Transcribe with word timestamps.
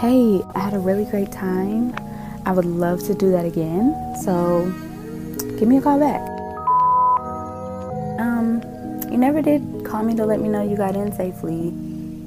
Hey, 0.00 0.40
I 0.54 0.60
had 0.60 0.74
a 0.74 0.78
really 0.78 1.04
great 1.06 1.32
time. 1.32 1.92
I 2.46 2.52
would 2.52 2.64
love 2.64 3.04
to 3.08 3.14
do 3.14 3.32
that 3.32 3.44
again. 3.44 4.14
So 4.22 4.72
give 5.58 5.66
me 5.66 5.78
a 5.78 5.80
call 5.80 5.98
back. 5.98 6.20
Um, 8.20 8.62
you 9.10 9.18
never 9.18 9.42
did 9.42 9.84
call 9.84 10.04
me 10.04 10.14
to 10.14 10.24
let 10.24 10.40
me 10.40 10.50
know 10.50 10.62
you 10.62 10.76
got 10.76 10.94
in 10.94 11.10
safely. 11.10 11.74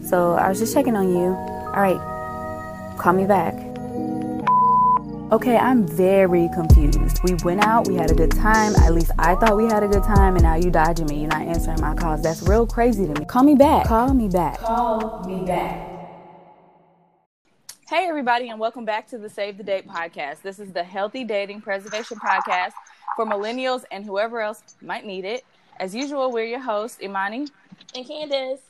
So 0.05 0.34
I 0.34 0.49
was 0.49 0.60
just 0.60 0.73
checking 0.73 0.97
on 0.97 1.15
you. 1.15 1.28
All 1.28 1.81
right, 1.81 2.97
call 2.99 3.13
me 3.13 3.25
back. 3.25 3.54
Okay, 5.31 5.55
I'm 5.55 5.88
very 5.88 6.49
confused. 6.53 7.19
We 7.23 7.35
went 7.45 7.63
out, 7.63 7.88
we 7.88 7.95
had 7.95 8.11
a 8.11 8.15
good 8.15 8.31
time. 8.31 8.75
At 8.83 8.93
least 8.93 9.11
I 9.17 9.35
thought 9.35 9.55
we 9.55 9.63
had 9.63 9.81
a 9.81 9.88
good 9.88 10.03
time, 10.03 10.35
and 10.35 10.43
now 10.43 10.55
you 10.55 10.71
dodging 10.71 11.05
me. 11.05 11.21
You're 11.21 11.29
not 11.29 11.43
answering 11.43 11.79
my 11.79 11.95
calls. 11.95 12.21
That's 12.21 12.41
real 12.41 12.67
crazy 12.67 13.07
to 13.07 13.17
me. 13.17 13.23
Call 13.23 13.43
me 13.43 13.55
back. 13.55 13.85
Call 13.85 14.13
me 14.13 14.27
back. 14.27 14.59
Call 14.59 15.23
me 15.25 15.45
back. 15.45 15.91
Hey, 17.92 18.08
everybody, 18.08 18.48
and 18.48 18.58
welcome 18.58 18.86
back 18.86 19.09
to 19.09 19.18
the 19.18 19.27
Save 19.30 19.58
the 19.58 19.66
Date 19.66 19.86
podcast. 19.86 20.44
This 20.44 20.59
is 20.59 20.72
the 20.72 20.82
Healthy 20.82 21.26
Dating 21.26 21.59
Preservation 21.59 22.18
podcast 22.20 22.72
for 23.18 23.26
millennials 23.26 23.84
and 23.91 24.05
whoever 24.05 24.40
else 24.40 24.63
might 24.82 25.05
need 25.05 25.26
it. 25.26 25.44
As 25.77 25.94
usual, 25.94 26.32
we're 26.32 26.46
your 26.46 26.62
hosts, 26.62 27.02
Imani 27.02 27.48
and 27.94 28.08
Candace. 28.08 28.62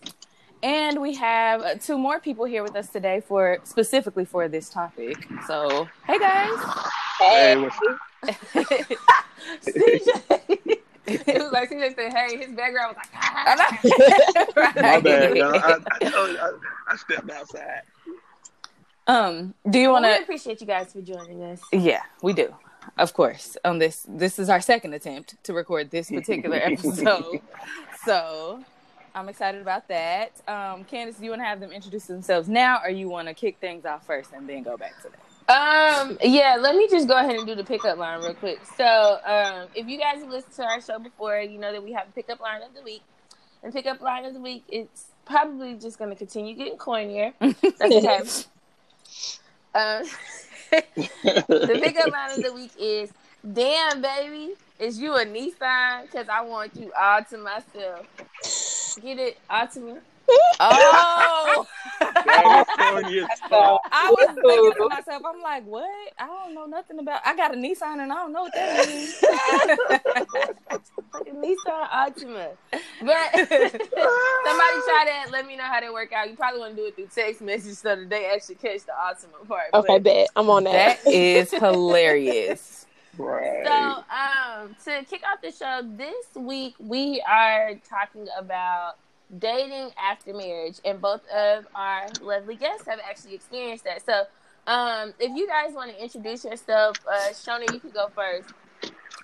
And 0.63 0.99
we 0.99 1.13
have 1.13 1.61
uh, 1.61 1.75
two 1.75 1.99
more 1.99 2.19
people 2.19 2.45
here 2.45 2.63
with 2.63 2.75
us 2.75 2.89
today 2.89 3.21
for 3.21 3.59
specifically 3.63 4.25
for 4.25 4.47
this 4.47 4.69
topic. 4.69 5.27
So, 5.45 5.87
hey 6.07 6.17
guys. 6.17 6.57
Hey, 7.19 7.57
what's 7.57 7.77
CJ. 9.67 10.79
it 11.05 11.43
was 11.43 11.51
like 11.51 11.69
CJ 11.69 11.95
said, 11.95 12.11
"Hey," 12.11 12.37
his 12.37 12.55
background 12.55 12.95
was 12.95 13.07
like, 13.13 14.55
right. 14.55 14.75
"My 14.81 14.99
bad, 14.99 15.37
y'all. 15.37 15.53
I, 15.53 15.77
I, 15.77 15.77
I, 16.01 16.51
I 16.87 16.95
stepped 16.95 17.29
outside." 17.29 17.83
Um, 19.11 19.53
do 19.69 19.77
you 19.77 19.89
want 19.89 20.05
to? 20.05 20.09
Well, 20.09 20.21
appreciate 20.21 20.61
you 20.61 20.67
guys 20.67 20.93
for 20.93 21.01
joining 21.01 21.43
us. 21.43 21.61
Yeah, 21.73 22.01
we 22.21 22.31
do. 22.31 22.55
Of 22.97 23.13
course. 23.13 23.57
On 23.65 23.77
this, 23.77 24.05
this 24.07 24.39
is 24.39 24.49
our 24.49 24.61
second 24.61 24.93
attempt 24.93 25.35
to 25.43 25.53
record 25.53 25.91
this 25.91 26.09
particular 26.09 26.55
episode. 26.63 27.41
so 28.05 28.63
I'm 29.13 29.27
excited 29.27 29.61
about 29.61 29.89
that. 29.89 30.31
Um, 30.47 30.85
Candace, 30.85 31.17
do 31.17 31.25
you 31.25 31.31
want 31.31 31.41
to 31.41 31.45
have 31.45 31.59
them 31.59 31.73
introduce 31.73 32.05
themselves 32.05 32.47
now, 32.47 32.79
or 32.83 32.89
you 32.89 33.09
want 33.09 33.27
to 33.27 33.33
kick 33.33 33.57
things 33.59 33.85
off 33.85 34.05
first 34.05 34.31
and 34.31 34.47
then 34.47 34.63
go 34.63 34.77
back 34.77 34.93
to 35.01 35.09
that? 35.09 35.19
Um, 35.51 36.17
yeah, 36.23 36.55
let 36.57 36.75
me 36.75 36.87
just 36.89 37.09
go 37.09 37.17
ahead 37.17 37.35
and 37.35 37.45
do 37.45 37.53
the 37.53 37.65
pickup 37.65 37.97
line 37.97 38.21
real 38.21 38.33
quick. 38.33 38.61
So, 38.77 39.19
um, 39.25 39.67
if 39.75 39.87
you 39.87 39.99
guys 39.99 40.21
have 40.21 40.29
listened 40.29 40.55
to 40.55 40.63
our 40.63 40.79
show 40.79 40.99
before, 40.99 41.37
you 41.41 41.59
know 41.59 41.73
that 41.73 41.83
we 41.83 41.91
have 41.91 42.07
a 42.07 42.11
pickup 42.13 42.39
line 42.39 42.61
of 42.61 42.73
the 42.73 42.81
week. 42.81 43.01
And 43.61 43.73
pickup 43.73 43.99
line 43.99 44.23
of 44.23 44.33
the 44.33 44.39
week, 44.39 44.63
it's 44.69 45.07
probably 45.25 45.75
just 45.75 45.99
going 45.99 46.11
to 46.11 46.15
continue 46.15 46.55
getting 46.55 46.77
coinier. 46.77 47.33
That's 47.39 47.81
okay. 47.81 48.21
um, 49.75 50.03
the 50.71 51.79
pickup 51.81 52.11
line 52.11 52.31
of 52.31 52.43
the 52.43 52.53
week 52.53 52.71
is, 52.79 53.11
"Damn, 53.53 54.01
baby, 54.01 54.53
is 54.79 54.99
you 54.99 55.15
a 55.15 55.25
Nissan? 55.25 56.03
Because 56.03 56.29
I 56.29 56.41
want 56.41 56.75
you 56.75 56.91
all 56.99 57.23
to 57.23 57.37
myself." 57.37 58.05
Get 59.01 59.19
it? 59.19 59.37
Altima. 59.49 59.99
Oh, 60.63 61.67
I 62.01 62.63
was 64.11 64.27
thinking 64.35 64.73
to 64.77 64.89
myself, 64.89 65.23
I'm 65.25 65.41
like, 65.41 65.65
what? 65.65 65.89
I 66.19 66.27
don't 66.27 66.53
know 66.53 66.65
nothing 66.65 66.99
about. 66.99 67.21
I 67.25 67.35
got 67.35 67.53
a 67.53 67.57
Nissan 67.57 67.99
and 67.99 68.13
I 68.13 68.15
don't 68.15 68.31
know 68.31 68.43
what 68.43 68.53
that 68.53 68.87
means. 68.87 69.15
Nissan 71.33 71.89
Altima. 71.89 72.51
But 72.71 73.31
somebody 73.49 73.79
try 74.85 75.03
that. 75.07 75.27
Let 75.31 75.47
me 75.47 75.55
know 75.57 75.63
how 75.63 75.79
they 75.79 75.89
work 75.89 76.13
out. 76.13 76.29
You 76.29 76.35
probably 76.35 76.59
want 76.59 76.75
to 76.75 76.81
do 76.81 76.87
it 76.87 76.95
through 76.95 77.09
text 77.13 77.41
message 77.41 77.75
so 77.75 77.95
that 77.95 78.09
they 78.09 78.27
actually 78.27 78.55
catch 78.55 78.81
the 78.85 78.91
Altima 78.91 79.47
part. 79.47 79.73
Okay, 79.73 79.97
bet 79.97 80.27
I'm 80.35 80.49
on 80.49 80.65
that. 80.65 81.03
That 81.03 81.11
is 81.11 81.51
hilarious. 81.51 82.85
Right. 83.17 83.65
So, 83.65 83.73
um, 83.73 84.75
to 84.85 85.05
kick 85.05 85.23
off 85.31 85.41
the 85.41 85.51
show 85.51 85.81
this 85.97 86.25
week, 86.35 86.75
we 86.79 87.21
are 87.27 87.73
talking 87.89 88.27
about 88.37 88.95
dating 89.39 89.91
after 90.01 90.33
marriage, 90.33 90.79
and 90.85 91.01
both 91.01 91.21
of 91.29 91.65
our 91.75 92.07
lovely 92.21 92.55
guests 92.55 92.87
have 92.87 92.99
actually 93.07 93.35
experienced 93.35 93.83
that. 93.85 94.05
So, 94.05 94.23
um, 94.67 95.13
if 95.19 95.35
you 95.35 95.47
guys 95.47 95.73
want 95.73 95.91
to 95.91 96.01
introduce 96.01 96.45
yourself, 96.45 96.97
uh, 97.07 97.29
Shona, 97.31 97.71
you 97.73 97.79
can 97.79 97.91
go 97.91 98.09
first. 98.13 98.49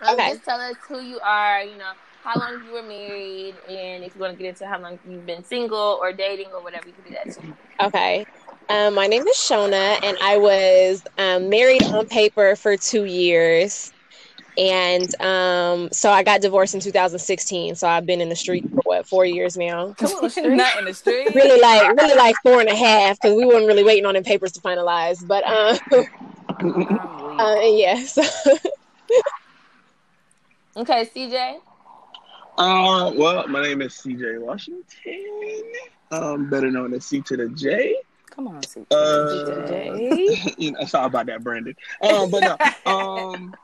Um, 0.02 0.14
okay. 0.14 0.32
Just 0.32 0.44
tell 0.44 0.60
us 0.60 0.76
who 0.88 1.00
you 1.00 1.20
are. 1.20 1.64
You 1.64 1.78
know 1.78 1.92
how 2.24 2.40
long 2.40 2.64
you 2.66 2.74
were 2.74 2.84
married, 2.84 3.56
and 3.70 4.04
if 4.04 4.16
you 4.16 4.22
want 4.22 4.34
to 4.34 4.38
get 4.38 4.50
into 4.50 4.68
how 4.68 4.80
long 4.80 5.00
you've 5.10 5.26
been 5.26 5.44
single 5.44 5.98
or 6.02 6.12
dating 6.12 6.48
or 6.54 6.62
whatever, 6.62 6.88
you 6.88 6.94
can 6.94 7.04
do 7.04 7.18
that 7.24 7.34
too. 7.34 7.54
Okay. 7.80 8.26
Um, 8.70 8.96
my 8.96 9.08
name 9.08 9.26
is 9.26 9.38
Shona, 9.38 9.98
and 10.04 10.18
I 10.22 10.38
was 10.38 11.04
um, 11.18 11.50
married 11.50 11.84
on 11.84 12.06
paper 12.08 12.56
for 12.58 12.76
two 12.76 13.06
years. 13.06 13.94
And 14.58 15.22
um, 15.22 15.90
so 15.92 16.10
I 16.10 16.24
got 16.24 16.42
divorced 16.42 16.74
in 16.74 16.82
2016. 16.82 17.76
So 17.76 17.88
I've 17.88 18.08
been 18.08 18.22
in 18.22 18.30
the 18.30 18.36
street 18.36 18.68
for 18.72 18.82
what 18.86 19.08
four 19.08 19.24
years 19.24 19.56
now. 19.56 19.94
Come 19.98 20.12
on, 20.12 20.22
not 20.58 20.80
in 20.80 20.86
the 20.86 20.94
street. 20.94 21.34
really 21.36 21.62
like 21.62 21.96
really 21.96 22.16
like 22.16 22.36
four 22.42 22.60
and 22.60 22.70
a 22.70 22.76
half 22.76 23.20
because 23.22 23.36
we 23.36 23.46
weren't 23.46 23.68
really 23.68 23.84
waiting 23.84 24.06
on 24.06 24.16
them 24.16 24.24
papers 24.24 24.52
to 24.54 24.62
finalize. 24.62 25.26
But 25.26 25.44
um, 26.60 27.40
uh, 27.40 27.60
yeah. 27.62 28.04
So. 28.04 28.24
okay, 30.78 31.06
CJ. 31.06 31.60
Uh, 32.58 33.12
well, 33.16 33.48
my 33.48 33.62
name 33.62 33.84
is 33.84 33.94
CJ 33.94 34.42
Washington. 34.42 34.84
Um, 36.10 36.50
better 36.50 36.72
known 36.72 36.96
as 36.96 37.06
C 37.06 37.22
to 37.22 37.38
the 37.38 37.50
J. 37.50 37.96
Come 38.32 38.48
on, 38.48 38.64
C 38.64 38.82
uh, 38.90 38.96
to 38.96 39.46
the 39.46 39.66
J. 39.68 40.56
you 40.58 40.72
know, 40.72 40.80
it's 40.80 40.96
all 40.96 41.06
about 41.06 41.28
that 41.28 41.44
Brandon. 41.44 41.76
Um, 42.02 42.32
but 42.32 42.40
no, 42.86 42.92
um. 42.92 43.56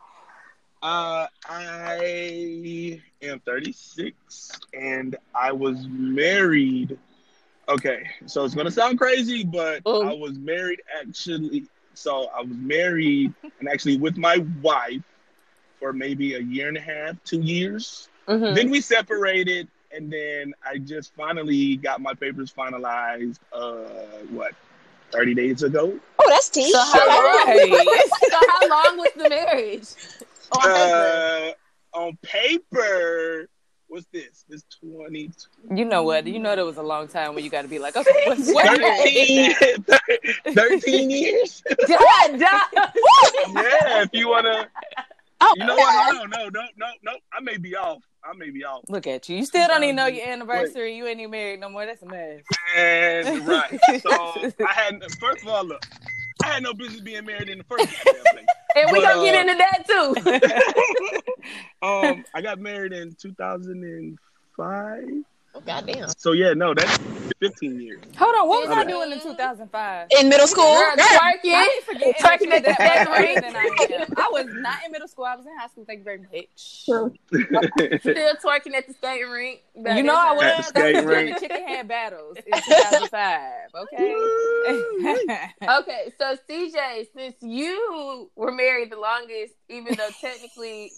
Uh, 0.83 1.27
I 1.47 3.01
am 3.21 3.39
36 3.39 4.51
and 4.73 5.15
I 5.33 5.53
was 5.53 5.87
married. 5.87 6.99
Okay, 7.69 8.09
so 8.25 8.43
it's 8.43 8.53
gonna 8.53 8.69
sound 8.69 8.97
crazy, 8.99 9.45
but 9.45 9.81
oh. 9.85 10.05
I 10.05 10.13
was 10.13 10.37
married 10.37 10.81
actually. 10.99 11.67
So 11.93 12.27
I 12.35 12.41
was 12.41 12.57
married 12.57 13.33
and 13.61 13.69
actually 13.69 13.95
with 13.95 14.17
my 14.17 14.45
wife 14.61 15.03
for 15.79 15.93
maybe 15.93 16.33
a 16.33 16.39
year 16.39 16.67
and 16.67 16.75
a 16.75 16.81
half, 16.81 17.15
two 17.23 17.39
years. 17.39 18.09
Mm-hmm. 18.27 18.53
Then 18.53 18.69
we 18.69 18.81
separated, 18.81 19.69
and 19.89 20.11
then 20.11 20.53
I 20.65 20.79
just 20.79 21.15
finally 21.15 21.77
got 21.77 22.01
my 22.01 22.13
papers 22.13 22.51
finalized. 22.51 23.39
Uh, 23.53 23.83
what, 24.31 24.53
30 25.11 25.33
days 25.33 25.63
ago? 25.63 25.97
Oh, 26.19 26.29
that's 26.29 26.49
tea. 26.49 26.71
So 26.71 26.77
how, 26.77 27.07
long, 27.07 28.07
so 28.29 28.39
how 28.49 28.69
long 28.69 28.97
was 28.97 29.11
the 29.15 29.29
marriage? 29.29 29.85
on 30.63 30.69
uh, 30.69 31.51
on 31.93 32.17
paper, 32.21 33.47
what's 33.87 34.05
this? 34.11 34.45
This 34.49 34.63
20. 34.81 35.31
You 35.73 35.85
know 35.85 36.03
what? 36.03 36.27
You 36.27 36.39
know 36.39 36.55
there 36.55 36.65
was 36.65 36.77
a 36.77 36.83
long 36.83 37.07
time 37.07 37.35
when 37.35 37.43
you 37.43 37.49
got 37.49 37.61
to 37.63 37.67
be 37.67 37.79
like, 37.79 37.95
okay, 37.95 38.23
what's 38.25 38.51
what 38.51 38.65
13, 38.81 39.53
13 40.53 41.09
years? 41.09 41.63
God, 41.87 42.39
yeah, 42.39 44.01
if 44.01 44.09
you 44.13 44.29
want 44.29 44.45
to. 44.45 44.67
Oh, 45.41 45.53
you 45.57 45.65
know 45.65 45.75
what? 45.75 46.13
No, 46.13 46.23
no, 46.25 46.49
no, 46.49 46.61
no, 46.77 46.87
no. 47.03 47.11
I 47.31 47.41
may 47.41 47.57
be 47.57 47.75
off. 47.75 48.01
I 48.23 48.33
may 48.37 48.49
be 48.49 48.63
off. 48.63 48.83
Look 48.87 49.05
at 49.07 49.27
you. 49.27 49.37
You 49.37 49.45
still 49.45 49.67
don't 49.67 49.83
even 49.83 49.97
know 49.97 50.05
your 50.07 50.25
anniversary. 50.25 50.91
Wait. 50.91 50.97
You 50.97 51.07
ain't 51.07 51.19
even 51.19 51.31
married 51.31 51.59
no 51.59 51.69
more. 51.69 51.85
That's 51.85 52.01
a 52.01 52.05
mess. 52.05 52.41
And 52.77 53.45
right. 53.45 53.79
So 54.01 54.09
I 54.65 54.73
had 54.73 55.03
first 55.19 55.43
of 55.43 55.49
all, 55.49 55.65
look, 55.65 55.85
I 56.43 56.47
had 56.47 56.63
no 56.63 56.73
business 56.73 56.99
being 56.99 57.25
married 57.25 57.47
in 57.47 57.59
the 57.59 57.63
first 57.63 57.87
place. 57.87 58.05
and 58.75 58.91
we 58.91 59.01
gonna 59.01 59.21
uh, 59.21 59.23
get 59.23 59.47
into 59.47 59.57
that 59.57 59.87
too. 59.87 60.13
um, 61.87 62.25
I 62.33 62.41
got 62.41 62.59
married 62.59 62.91
in 62.91 63.15
2005. 63.15 65.23
Oh 65.55 65.61
goddamn! 65.61 66.09
So 66.17 66.31
yeah, 66.31 66.53
no, 66.53 66.73
that's 66.73 66.97
15 67.39 67.79
years. 67.79 68.01
Hold 68.17 68.35
on, 68.35 68.47
what 68.47 68.67
was 68.67 68.75
I 68.75 68.83
doing 68.85 69.11
in 69.11 69.19
2005? 69.19 70.07
In 70.19 70.29
middle 70.29 70.47
school, 70.47 70.63
Girl, 70.63 70.95
twerking, 70.95 71.67
twerking 72.19 72.51
at 72.51 72.63
the 72.63 72.73
second 72.75 73.55
I, 73.55 74.05
I 74.17 74.29
was 74.31 74.47
not 74.49 74.77
in 74.85 74.91
middle 74.91 75.07
school. 75.07 75.25
I 75.25 75.35
was 75.35 75.45
in 75.45 75.51
high 75.57 75.67
school. 75.67 75.85
Thank 75.85 75.99
you 75.99 76.05
very 76.05 76.19
much. 76.19 76.47
Still 78.01 78.35
twerking 78.35 78.73
at 78.73 78.87
the 78.87 78.93
skating 78.93 79.29
rink. 79.29 79.61
You 79.75 80.03
know 80.03 80.15
I 80.15 80.33
was. 80.33 80.67
At 80.69 80.73
the 80.73 80.97
I 80.97 81.31
was 81.31 81.41
chicken 81.41 81.67
head 81.67 81.87
battles 81.87 82.37
in 82.37 82.53
2005. 82.53 83.51
Okay. 83.75 84.15
okay, 85.61 86.13
so 86.17 86.37
CJ, 86.49 87.07
since 87.15 87.35
you 87.41 88.31
were 88.35 88.51
married 88.51 88.91
the 88.91 88.99
longest, 88.99 89.53
even 89.69 89.95
though 89.95 90.09
technically 90.19 90.91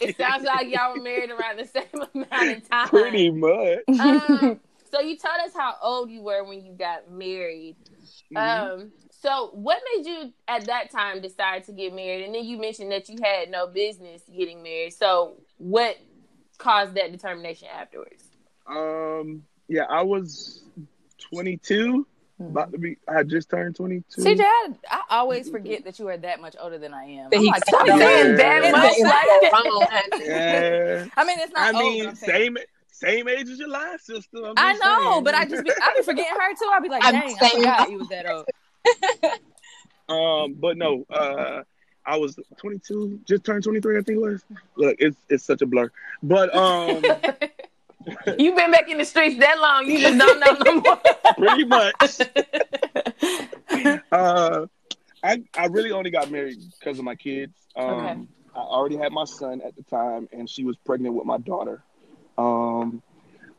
it 0.00 0.16
sounds 0.16 0.44
like 0.44 0.68
y'all 0.68 0.94
were 0.94 1.02
married 1.02 1.30
around 1.30 1.58
the 1.58 1.66
same 1.66 1.84
amount 2.14 2.58
of 2.58 2.68
time. 2.68 2.88
Pretty 2.88 3.30
much. 3.30 3.78
Um, 4.00 4.60
so 4.90 5.00
you 5.00 5.16
told 5.16 5.36
us 5.44 5.52
how 5.54 5.74
old 5.82 6.10
you 6.10 6.22
were 6.22 6.44
when 6.44 6.64
you 6.64 6.72
got 6.72 7.10
married. 7.10 7.76
Mm-hmm. 8.34 8.36
Um, 8.80 8.92
so 9.10 9.50
what 9.52 9.80
made 9.96 10.06
you 10.06 10.32
at 10.46 10.66
that 10.66 10.90
time 10.90 11.20
decide 11.20 11.64
to 11.64 11.72
get 11.72 11.94
married? 11.94 12.24
And 12.24 12.34
then 12.34 12.44
you 12.44 12.58
mentioned 12.58 12.92
that 12.92 13.08
you 13.08 13.18
had 13.22 13.50
no 13.50 13.66
business 13.66 14.22
getting 14.34 14.62
married. 14.62 14.94
So 14.94 15.34
what 15.58 15.98
caused 16.58 16.94
that 16.94 17.10
determination 17.12 17.68
afterwards? 17.68 18.24
Um, 18.66 19.44
yeah, 19.68 19.84
I 19.88 20.02
was 20.02 20.62
22 21.30 22.06
about 22.40 22.72
to 22.72 22.78
be. 22.78 22.96
I 23.08 23.22
just 23.22 23.50
turned 23.50 23.76
twenty 23.76 24.02
two. 24.10 24.22
CJ, 24.22 24.40
I, 24.40 24.74
I 24.90 25.18
always 25.18 25.48
forget 25.50 25.84
that 25.84 25.98
you 25.98 26.08
are 26.08 26.16
that 26.16 26.40
much 26.40 26.56
older 26.60 26.78
than 26.78 26.94
I 26.94 27.04
am. 27.04 27.30
That 27.30 27.38
I'm 27.38 27.44
like, 27.46 27.64
said 27.64 27.74
"Twenty 27.76 27.98
that. 27.98 28.38
seven, 28.38 28.72
that 28.72 28.72
much." 28.72 28.98
Like, 29.00 29.52
wrong. 29.52 30.22
Yeah. 30.24 31.06
I 31.16 31.24
mean, 31.24 31.38
it's 31.40 31.52
not. 31.52 31.74
I 31.74 31.78
mean, 31.78 32.04
but 32.06 32.18
same 32.18 32.56
same 32.90 33.28
age 33.28 33.48
as 33.48 33.58
your 33.58 33.68
live 33.68 34.00
sister. 34.00 34.38
I'm 34.44 34.54
I 34.56 34.72
know, 34.74 35.12
saying. 35.12 35.24
but 35.24 35.34
I 35.34 35.44
just 35.46 35.64
be, 35.64 35.70
I 35.70 35.94
be 35.96 36.02
forgetting 36.02 36.32
her 36.32 36.54
too. 36.54 36.70
I'll 36.72 36.82
be 36.82 36.88
like, 36.88 37.04
I'm 37.04 37.12
dang, 37.12 37.36
I 37.40 37.48
forgot 37.50 37.90
you 37.90 37.98
was 37.98 38.08
that 38.08 38.26
old. 38.28 38.46
Um, 40.08 40.54
but 40.54 40.78
no, 40.78 41.04
uh, 41.10 41.62
I 42.06 42.16
was 42.16 42.38
22, 42.56 43.20
just 43.26 43.44
turned 43.44 43.62
23, 43.62 43.98
I 43.98 44.00
think 44.00 44.16
it 44.16 44.20
was. 44.20 44.42
Look, 44.76 44.96
it's 44.98 45.16
it's 45.28 45.44
such 45.44 45.60
a 45.60 45.66
blur. 45.66 45.90
But 46.22 46.54
um, 46.54 47.02
You've 48.38 48.56
been 48.56 48.70
back 48.70 48.88
in 48.88 48.98
the 48.98 49.04
streets 49.04 49.38
that 49.38 49.58
long, 49.60 49.86
you 49.90 49.98
just 50.00 50.18
don't 50.18 50.40
know 50.40 50.56
no 50.64 50.80
more. 50.80 51.00
pretty 51.38 51.64
much, 51.64 52.20
uh, 54.12 54.66
I 55.22 55.42
I 55.56 55.66
really 55.66 55.90
only 55.92 56.10
got 56.10 56.30
married 56.30 56.58
because 56.78 56.98
of 56.98 57.04
my 57.04 57.14
kids. 57.14 57.52
Um, 57.76 57.86
Okay. 57.86 58.16
I 58.56 58.60
already 58.60 58.96
had 58.96 59.12
my 59.12 59.24
son 59.24 59.60
at 59.64 59.76
the 59.76 59.82
time, 59.84 60.28
and 60.32 60.48
she 60.50 60.64
was 60.64 60.76
pregnant 60.84 61.14
with 61.14 61.26
my 61.26 61.38
daughter. 61.38 61.82
Um, 62.36 63.02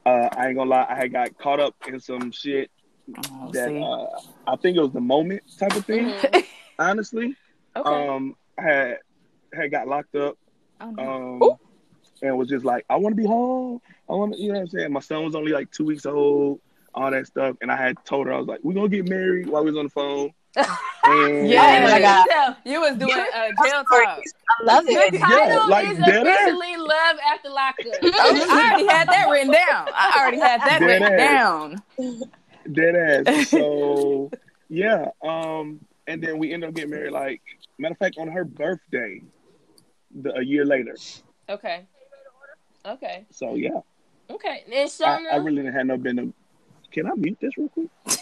uh, 0.05 0.27
I 0.35 0.47
ain't 0.47 0.57
gonna 0.57 0.69
lie, 0.69 0.85
I 0.89 0.95
had 0.95 1.11
got 1.13 1.37
caught 1.37 1.59
up 1.59 1.75
in 1.87 1.99
some 1.99 2.31
shit 2.31 2.69
Oh, 3.17 3.49
that 3.53 3.73
uh, 3.75 4.07
I 4.45 4.55
think 4.57 4.77
it 4.77 4.81
was 4.81 4.91
the 4.91 5.01
moment 5.01 5.43
type 5.57 5.75
of 5.75 5.85
thing. 5.85 6.09
Mhm. 6.11 6.45
Honestly, 6.77 7.35
Okay. 7.75 8.07
um, 8.07 8.35
I 8.57 8.61
had 8.61 8.97
had 9.53 9.71
got 9.71 9.87
locked 9.87 10.15
up. 10.15 10.37
oh, 10.81 10.91
no. 10.91 11.39
um, 11.43 11.57
and 12.21 12.37
was 12.37 12.49
just 12.49 12.65
like, 12.65 12.85
I 12.89 12.97
want 12.97 13.15
to 13.15 13.21
be 13.21 13.25
home. 13.27 13.81
I 14.09 14.13
want 14.13 14.33
to, 14.33 14.41
you 14.41 14.47
know 14.49 14.55
what 14.55 14.61
I'm 14.61 14.67
saying? 14.69 14.91
My 14.93 14.99
son 15.01 15.23
was 15.23 15.35
only 15.35 15.51
like 15.51 15.69
two 15.71 15.85
weeks 15.85 16.05
old, 16.05 16.59
all 16.95 17.11
that 17.11 17.27
stuff. 17.27 17.55
And 17.61 17.71
I 17.71 17.75
had 17.77 18.03
told 18.05 18.27
her, 18.27 18.33
I 18.33 18.37
was 18.37 18.47
like, 18.47 18.59
we're 18.63 18.73
going 18.73 18.89
to 18.89 18.95
get 18.97 19.07
married 19.07 19.47
while 19.47 19.63
we 19.63 19.71
was 19.71 19.77
on 19.77 19.85
the 19.85 19.89
phone. 19.91 20.31
And 21.05 21.47
Yeah. 21.47 21.79
Oh 21.79 21.91
my 21.91 22.01
God. 22.01 22.55
You 22.65 22.81
was 22.81 22.97
doing 22.97 23.11
uh, 23.13 23.47
jail 23.63 23.83
Sorry. 23.89 24.05
talk. 24.05 24.21
I 24.59 24.63
love 24.63 24.85
the 24.85 24.91
it. 24.93 25.19
title 25.19 25.69
like 25.69 25.87
is 25.87 25.97
dead 25.99 26.27
ass. 26.27 26.49
Love 26.77 27.17
After 27.33 27.49
Lockup. 27.49 27.85
I 28.03 28.71
already 28.71 28.87
had 28.87 29.07
that 29.07 29.27
written 29.29 29.51
down. 29.51 29.87
I 29.93 30.17
already 30.19 30.39
had 30.39 30.59
that 30.61 30.79
Dead 30.79 30.85
written 30.85 31.13
ass. 31.13 31.17
down. 31.19 32.23
dead 32.73 32.95
ass. 33.27 33.49
So, 33.49 34.29
yeah. 34.69 35.09
Um, 35.23 35.79
and 36.07 36.21
then 36.21 36.37
we 36.37 36.51
end 36.53 36.63
up 36.63 36.73
getting 36.73 36.89
married, 36.91 37.11
like, 37.11 37.41
matter 37.77 37.93
of 37.93 37.97
fact, 37.97 38.17
on 38.17 38.27
her 38.27 38.43
birthday, 38.43 39.21
the, 40.21 40.35
a 40.35 40.43
year 40.43 40.65
later. 40.65 40.95
Okay. 41.47 41.85
Okay. 42.85 43.25
So, 43.31 43.55
yeah, 43.55 43.79
Okay. 44.31 44.63
And 44.71 44.91
I, 45.05 45.35
I 45.35 45.35
really 45.37 45.57
didn't 45.57 45.73
have 45.73 45.85
no 45.87 45.97
business. 45.97 46.29
Can 46.91 47.05
I 47.07 47.13
mute 47.15 47.37
this 47.39 47.57
real 47.57 47.69
quick? 47.69 47.89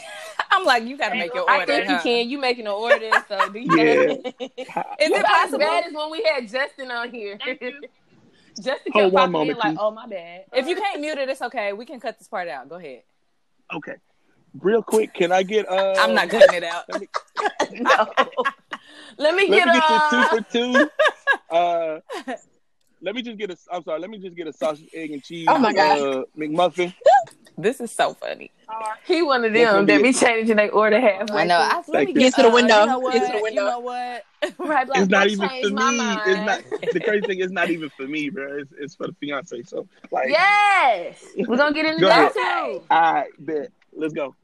I'm 0.51 0.65
like, 0.65 0.83
you 0.83 0.97
got 0.97 1.09
to 1.09 1.15
make 1.15 1.33
your 1.33 1.43
order. 1.43 1.53
I 1.53 1.59
order. 1.59 1.73
think 1.73 1.89
you 1.89 1.97
can. 1.99 2.29
You 2.29 2.37
making 2.39 2.65
an 2.65 2.73
order, 2.73 3.09
so 3.27 3.49
do 3.49 3.59
you? 3.59 3.77
Yeah. 3.77 4.03
Is 4.13 5.11
it 5.11 5.19
About 5.19 5.25
as 5.25 5.25
possible? 5.25 5.59
bad 5.59 5.85
as 5.85 5.93
when 5.93 6.11
we 6.11 6.23
had 6.23 6.47
Justin 6.49 6.91
on 6.91 7.11
here. 7.11 7.37
Justin 8.55 8.91
Hold 8.93 9.03
kept 9.03 9.13
one 9.13 9.31
popping 9.31 9.51
in 9.51 9.57
like, 9.57 9.63
please. 9.73 9.77
"Oh 9.79 9.91
my 9.91 10.07
bad." 10.07 10.45
If 10.53 10.67
you 10.67 10.75
can't 10.75 10.99
mute 10.99 11.17
it, 11.17 11.29
it's 11.29 11.41
okay. 11.43 11.73
We 11.73 11.85
can 11.85 11.99
cut 11.99 12.17
this 12.17 12.27
part 12.27 12.47
out. 12.47 12.67
Go 12.67 12.75
ahead. 12.75 13.03
Okay. 13.73 13.95
Real 14.59 14.81
quick, 14.81 15.13
can 15.13 15.31
I 15.31 15.43
get, 15.43 15.69
uh, 15.69 15.93
I'm 15.99 16.15
not 16.15 16.29
cutting 16.29 16.55
it 16.55 16.63
out. 16.63 16.85
Let 16.89 17.01
me, 17.01 17.07
no. 17.73 18.07
Let 19.17 19.35
me 19.35 19.47
let 19.49 19.65
get 19.65 19.67
me 19.67 19.73
get 19.73 19.83
uh, 19.83 20.09
two 20.09 20.37
for 20.37 20.51
two. 20.51 20.89
Uh, 21.51 21.99
let 23.01 23.15
me 23.15 23.21
just 23.21 23.37
get 23.37 23.51
a. 23.51 23.57
I'm 23.71 23.83
sorry. 23.83 23.99
Let 23.99 24.09
me 24.09 24.19
just 24.19 24.35
get 24.35 24.47
a 24.47 24.53
sausage, 24.53 24.87
egg, 24.93 25.11
and 25.11 25.23
cheese. 25.23 25.47
Oh 25.49 25.57
my 25.57 25.73
God. 25.73 25.99
Uh, 25.99 26.23
McMuffin. 26.37 26.93
This 27.57 27.81
is 27.81 27.91
so 27.91 28.13
funny. 28.13 28.51
He 29.05 29.21
one 29.23 29.43
of 29.43 29.53
them 29.53 29.85
that 29.87 29.97
be 29.97 30.03
be 30.03 30.13
changing 30.13 30.57
their 30.57 30.71
order 30.71 30.99
halfway. 30.99 31.43
I 31.43 31.45
know. 31.45 31.57
I, 31.57 31.77
let 31.77 31.85
Thank 31.87 32.07
me 32.09 32.13
get, 32.13 32.19
Get 32.19 32.33
to 32.35 32.41
the 32.43 32.49
uh, 32.49 32.53
window. 32.53 32.81
You 32.81 32.85
know 32.85 32.99
what? 32.99 33.13
Get 33.13 33.33
to 33.33 33.39
the 33.41 33.51
You 33.51 33.55
know 33.55 33.79
what? 33.79 34.23
right, 34.59 34.87
like, 34.87 35.01
It's 35.01 35.09
not 35.09 35.27
even 35.27 35.49
for 35.49 35.69
me. 35.69 35.97
mind. 35.97 36.21
It's 36.25 36.45
not. 36.45 36.91
The 36.93 36.99
crazy 36.99 37.25
thing 37.25 37.39
is 37.39 37.51
not 37.51 37.71
even 37.71 37.89
for 37.89 38.07
me, 38.07 38.29
bro. 38.29 38.59
It's, 38.59 38.71
it's 38.79 38.95
for 38.95 39.07
the 39.07 39.13
fiance. 39.19 39.63
So 39.63 39.87
like, 40.11 40.29
Yes, 40.29 41.25
we're 41.47 41.57
gonna 41.57 41.73
get 41.73 41.85
into 41.85 42.01
Go 42.01 42.07
that 42.09 42.33
ahead. 42.33 42.33
too. 42.33 42.83
all 42.91 43.13
right, 43.13 43.29
bet. 43.39 43.71
Let's 43.93 44.13
go. 44.13 44.35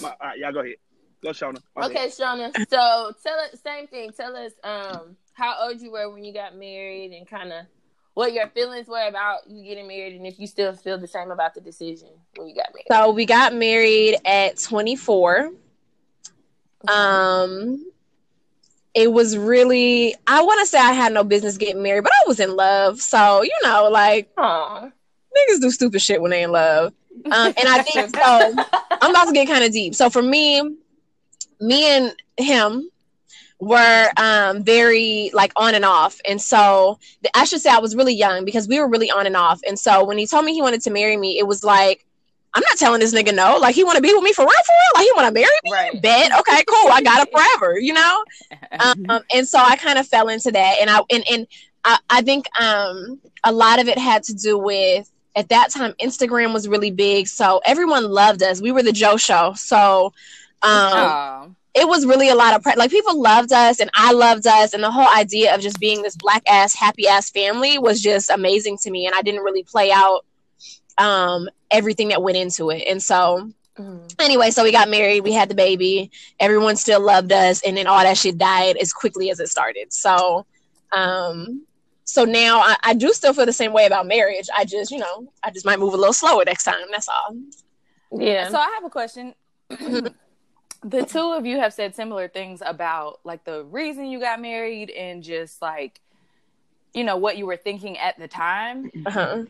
My, 0.00 0.08
all 0.10 0.16
right, 0.22 0.38
y'all 0.38 0.52
go 0.52 0.60
ahead. 0.60 0.76
Go, 1.22 1.30
Shona. 1.30 1.60
My 1.76 1.86
Okay, 1.86 2.06
Shona. 2.06 2.54
So 2.68 3.12
tell 3.22 3.38
us 3.40 3.60
same 3.62 3.86
thing. 3.88 4.12
Tell 4.12 4.34
us 4.36 4.52
um 4.62 5.16
how 5.34 5.56
old 5.68 5.80
you 5.80 5.90
were 5.90 6.10
when 6.10 6.24
you 6.24 6.32
got 6.32 6.56
married 6.56 7.12
and 7.12 7.26
kind 7.26 7.52
of 7.52 7.66
what 8.14 8.32
your 8.32 8.48
feelings 8.48 8.86
were 8.86 9.06
about 9.06 9.48
you 9.48 9.64
getting 9.64 9.88
married 9.88 10.14
and 10.14 10.26
if 10.26 10.38
you 10.38 10.46
still 10.46 10.72
feel 10.72 10.98
the 10.98 11.06
same 11.06 11.30
about 11.30 11.54
the 11.54 11.60
decision 11.60 12.08
when 12.36 12.48
you 12.48 12.54
got 12.54 12.68
married. 12.72 12.86
So 12.88 13.10
we 13.10 13.26
got 13.26 13.54
married 13.54 14.16
at 14.24 14.58
24. 14.58 15.50
Um, 16.88 17.84
it 18.94 19.12
was 19.12 19.36
really, 19.36 20.14
I 20.26 20.42
want 20.42 20.60
to 20.60 20.66
say 20.66 20.78
I 20.78 20.92
had 20.92 21.12
no 21.12 21.24
business 21.24 21.56
getting 21.56 21.82
married, 21.82 22.04
but 22.04 22.12
I 22.12 22.28
was 22.28 22.38
in 22.38 22.54
love. 22.54 23.00
So, 23.00 23.42
you 23.42 23.54
know, 23.64 23.88
like 23.90 24.30
Aw. 24.38 24.82
niggas 24.82 25.60
do 25.60 25.70
stupid 25.70 26.00
shit 26.00 26.22
when 26.22 26.30
they 26.30 26.44
in 26.44 26.52
love. 26.52 26.92
Um, 27.26 27.54
and 27.56 27.68
I 27.68 27.82
think 27.82 28.14
so. 28.14 28.54
I'm 29.00 29.10
about 29.10 29.26
to 29.26 29.32
get 29.32 29.48
kind 29.48 29.64
of 29.64 29.72
deep. 29.72 29.94
So 29.94 30.10
for 30.10 30.22
me, 30.22 30.62
me 31.60 31.84
and 31.96 32.14
him 32.36 32.88
were 33.64 34.08
um 34.16 34.62
very 34.62 35.30
like 35.32 35.52
on 35.56 35.74
and 35.74 35.84
off. 35.84 36.20
And 36.28 36.40
so 36.40 36.98
th- 37.22 37.32
i 37.34 37.44
should 37.44 37.60
say 37.60 37.70
i 37.70 37.78
was 37.78 37.96
really 37.96 38.14
young 38.14 38.44
because 38.44 38.68
we 38.68 38.78
were 38.78 38.88
really 38.88 39.10
on 39.10 39.26
and 39.26 39.36
off. 39.36 39.60
And 39.66 39.78
so 39.78 40.04
when 40.04 40.18
he 40.18 40.26
told 40.26 40.44
me 40.44 40.54
he 40.54 40.62
wanted 40.62 40.82
to 40.82 40.90
marry 40.90 41.16
me 41.16 41.38
it 41.38 41.46
was 41.46 41.64
like 41.64 42.06
i'm 42.54 42.62
not 42.68 42.78
telling 42.78 43.00
this 43.00 43.14
nigga 43.14 43.34
no. 43.34 43.58
Like 43.58 43.74
he 43.74 43.84
want 43.84 43.96
to 43.96 44.02
be 44.02 44.12
with 44.12 44.22
me 44.22 44.32
for 44.32 44.42
real 44.42 44.50
for 44.50 44.74
real? 44.80 44.92
Like 44.94 45.04
he 45.04 45.12
want 45.16 45.28
to 45.28 45.34
marry 45.34 45.58
me? 45.64 45.72
Right. 45.72 46.02
bet. 46.02 46.30
Okay 46.40 46.64
cool. 46.68 46.90
I 46.92 47.02
got 47.02 47.26
it 47.26 47.32
forever 47.36 47.78
you 47.78 47.92
know? 47.92 48.24
Um, 48.80 49.20
and 49.32 49.46
so 49.48 49.58
I 49.58 49.76
kind 49.76 49.98
of 49.98 50.06
fell 50.06 50.28
into 50.28 50.50
that, 50.52 50.76
and 50.80 50.90
I 50.90 51.00
and 51.10 51.24
and 51.30 51.46
I, 51.84 51.98
I 52.10 52.22
think 52.22 52.46
um, 52.60 53.20
a 53.44 53.52
lot 53.52 53.80
of 53.80 53.88
it 53.88 53.98
had 53.98 54.22
to 54.24 54.34
do 54.34 54.58
with 54.58 55.10
at 55.36 55.48
that 55.48 55.70
time 55.70 55.94
Instagram 56.00 56.52
was 56.52 56.68
really 56.68 56.90
big, 56.90 57.28
so 57.28 57.60
everyone 57.64 58.04
loved 58.04 58.42
us. 58.42 58.60
We 58.60 58.72
were 58.72 58.82
the 58.82 58.92
Joe 58.92 59.16
Show, 59.16 59.54
so 59.54 60.06
um, 60.62 60.72
Aw. 60.72 61.48
It 61.74 61.88
was 61.88 62.06
really 62.06 62.28
a 62.28 62.34
lot 62.34 62.54
of 62.54 62.62
pre- 62.62 62.76
like 62.76 62.90
people 62.90 63.20
loved 63.20 63.52
us, 63.52 63.80
and 63.80 63.90
I 63.94 64.12
loved 64.12 64.46
us, 64.46 64.74
and 64.74 64.82
the 64.82 64.90
whole 64.90 65.08
idea 65.08 65.54
of 65.54 65.60
just 65.60 65.78
being 65.80 66.02
this 66.02 66.16
black 66.16 66.42
ass 66.48 66.74
happy 66.74 67.08
ass 67.08 67.30
family 67.30 67.78
was 67.78 68.00
just 68.00 68.30
amazing 68.30 68.78
to 68.82 68.90
me, 68.90 69.06
and 69.06 69.14
I 69.14 69.22
didn't 69.22 69.42
really 69.42 69.62
play 69.64 69.90
out 69.92 70.24
um, 70.98 71.48
everything 71.70 72.08
that 72.08 72.22
went 72.22 72.36
into 72.36 72.70
it, 72.70 72.84
and 72.88 73.02
so 73.02 73.50
Mhm. 73.76 74.14
anyway, 74.20 74.52
so 74.52 74.62
we 74.62 74.70
got 74.70 74.88
married, 74.88 75.22
we 75.22 75.32
had 75.32 75.48
the 75.48 75.54
baby, 75.56 76.12
everyone 76.38 76.76
still 76.76 77.00
loved 77.00 77.32
us, 77.32 77.60
and 77.66 77.76
then 77.76 77.88
all 77.88 77.98
that 77.98 78.16
shit 78.16 78.38
died 78.38 78.76
as 78.76 78.92
quickly 78.92 79.30
as 79.30 79.40
it 79.40 79.48
started. 79.48 79.92
So, 79.92 80.46
um, 80.92 81.66
so 82.04 82.24
now 82.24 82.60
I, 82.60 82.76
I 82.84 82.94
do 82.94 83.12
still 83.12 83.34
feel 83.34 83.46
the 83.46 83.52
same 83.52 83.72
way 83.72 83.86
about 83.86 84.06
marriage. 84.06 84.46
I 84.56 84.64
just, 84.64 84.92
you 84.92 84.98
know, 84.98 85.26
I 85.42 85.50
just 85.50 85.66
might 85.66 85.80
move 85.80 85.92
a 85.92 85.96
little 85.96 86.12
slower 86.12 86.44
next 86.44 86.62
time. 86.62 86.86
That's 86.92 87.08
all. 87.08 87.34
Yeah. 88.16 88.48
So 88.48 88.58
I 88.58 88.70
have 88.76 88.84
a 88.84 88.90
question. 88.90 89.34
The 90.84 91.04
two 91.04 91.32
of 91.32 91.46
you 91.46 91.58
have 91.58 91.72
said 91.72 91.94
similar 91.94 92.28
things 92.28 92.62
about 92.64 93.20
like 93.24 93.44
the 93.44 93.64
reason 93.64 94.06
you 94.06 94.20
got 94.20 94.40
married 94.40 94.90
and 94.90 95.22
just 95.22 95.62
like 95.62 96.00
you 96.92 97.02
know 97.02 97.16
what 97.16 97.36
you 97.36 97.46
were 97.46 97.56
thinking 97.56 97.98
at 97.98 98.18
the 98.18 98.28
time. 98.28 98.90
Uh-huh. 99.06 99.44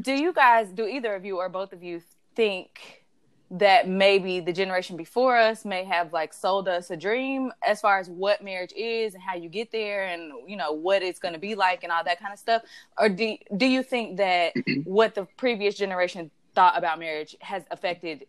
Do 0.00 0.12
you 0.12 0.32
guys 0.32 0.68
do 0.68 0.86
either 0.86 1.14
of 1.14 1.24
you 1.24 1.36
or 1.38 1.48
both 1.48 1.72
of 1.72 1.82
you 1.82 2.02
think 2.34 3.04
that 3.52 3.88
maybe 3.88 4.38
the 4.40 4.52
generation 4.52 4.96
before 4.96 5.36
us 5.36 5.64
may 5.64 5.84
have 5.84 6.12
like 6.12 6.32
sold 6.32 6.68
us 6.68 6.90
a 6.90 6.96
dream 6.96 7.52
as 7.66 7.80
far 7.80 7.98
as 7.98 8.08
what 8.08 8.42
marriage 8.42 8.72
is 8.76 9.14
and 9.14 9.22
how 9.22 9.34
you 9.34 9.48
get 9.48 9.72
there 9.72 10.06
and 10.06 10.32
you 10.46 10.56
know 10.56 10.72
what 10.72 11.02
it's 11.02 11.18
going 11.18 11.34
to 11.34 11.40
be 11.40 11.56
like 11.56 11.82
and 11.82 11.90
all 11.90 12.04
that 12.04 12.20
kind 12.20 12.32
of 12.32 12.38
stuff 12.38 12.62
or 12.96 13.08
do 13.08 13.36
do 13.56 13.66
you 13.66 13.82
think 13.82 14.16
that 14.18 14.52
what 14.84 15.16
the 15.16 15.26
previous 15.36 15.74
generation 15.74 16.30
thought 16.54 16.78
about 16.78 17.00
marriage 17.00 17.36
has 17.40 17.64
affected 17.72 18.24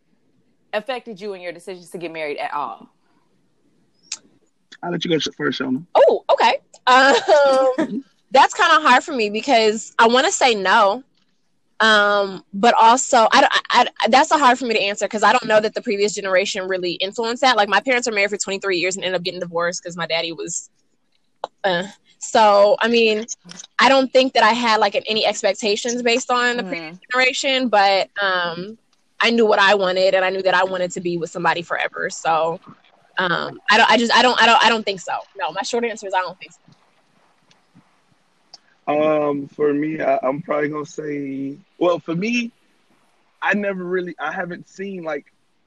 affected 0.74 1.20
you 1.22 1.34
and 1.34 1.44
your 1.44 1.51
decisions 1.51 1.90
to 1.92 1.98
get 1.98 2.12
married 2.12 2.38
at 2.38 2.54
all 2.54 2.90
I'll 4.84 4.92
let 4.92 5.06
you 5.06 5.12
go 5.12 5.20
first, 5.38 5.60
Shona. 5.60 5.86
Oh, 5.94 6.25
okay. 6.32 6.58
Um, 6.88 8.04
that's 8.32 8.54
kind 8.56 8.75
of 8.75 8.82
hard 8.82 9.04
for 9.04 9.12
me 9.12 9.30
because 9.30 9.94
I 10.00 10.08
want 10.08 10.25
to 10.25 10.32
say 10.32 10.56
no. 10.56 11.04
Um, 11.80 12.44
but 12.54 12.74
also, 12.80 13.28
I, 13.32 13.42
don't- 13.42 13.54
I, 13.70 13.88
I 14.00 14.08
that's 14.10 14.32
a 14.32 14.38
hard 14.40 14.58
for 14.58 14.66
me 14.66 14.74
to 14.74 14.82
answer 14.82 15.06
because 15.06 15.22
I 15.24 15.32
don't 15.34 15.46
know 15.46 15.60
that 15.60 15.75
the 15.75 15.82
previous 15.84 16.13
generation 16.16 16.68
really 16.68 16.94
influenced 16.94 17.42
that. 17.42 17.58
Like 17.58 17.70
my 17.70 17.80
parents 17.80 18.08
are 18.08 18.12
married 18.12 18.32
for 18.32 18.38
23 18.38 18.78
years 18.78 18.96
and 18.96 19.06
ended 19.06 19.20
up 19.20 19.24
getting 19.24 19.40
divorced 19.40 19.84
because 19.84 19.96
my 19.96 20.08
daddy 20.08 20.32
was. 20.32 20.70
Uh, 21.63 21.84
so 22.20 22.75
I 22.80 22.88
mean, 22.88 23.25
I 23.80 23.88
don't 23.90 24.12
think 24.12 24.34
that 24.34 24.44
I 24.44 24.54
had 24.54 24.80
like 24.80 24.96
any 25.08 25.25
expectations 25.28 26.01
based 26.01 26.32
on 26.32 26.58
the 26.58 26.63
previous 26.63 26.98
generation, 27.12 27.68
but 27.68 28.10
um, 28.22 28.78
I 29.22 29.32
knew 29.32 29.46
what 29.46 29.60
I 29.60 29.75
wanted 29.75 30.13
and 30.16 30.24
I 30.25 30.30
knew 30.30 30.42
that 30.44 30.54
I 30.54 30.63
wanted 30.63 30.92
to 30.92 31.01
be 31.01 31.18
with 31.18 31.30
somebody 31.30 31.62
forever. 31.62 32.10
So 32.10 32.60
um, 33.18 33.60
I 33.70 33.78
don't. 33.78 33.90
I 33.90 33.98
just. 33.98 34.13
I 34.16 34.22
don't. 34.22 34.42
I 34.42 34.46
don't. 34.46 34.63
I 34.63 34.70
don't 34.70 34.84
think 34.84 35.00
so. 35.00 35.13
No. 35.38 35.51
My 35.51 35.62
short 35.62 35.84
answer 35.86 36.08
is 36.08 36.13
I 36.13 36.22
don't 36.22 36.38
think 36.40 36.51
so. 36.54 36.60
Um, 38.88 39.48
for 39.48 39.74
me, 39.74 40.01
I, 40.01 40.20
I'm 40.24 40.42
probably 40.42 40.70
gonna 40.70 40.86
say, 40.86 41.58
well, 41.78 42.00
for 42.00 42.16
me, 42.16 42.51
I 43.42 43.54
never 43.54 43.84
really, 43.84 44.16
I 44.20 44.32
haven't 44.32 44.68
seen 44.68 45.04
like 45.04 45.25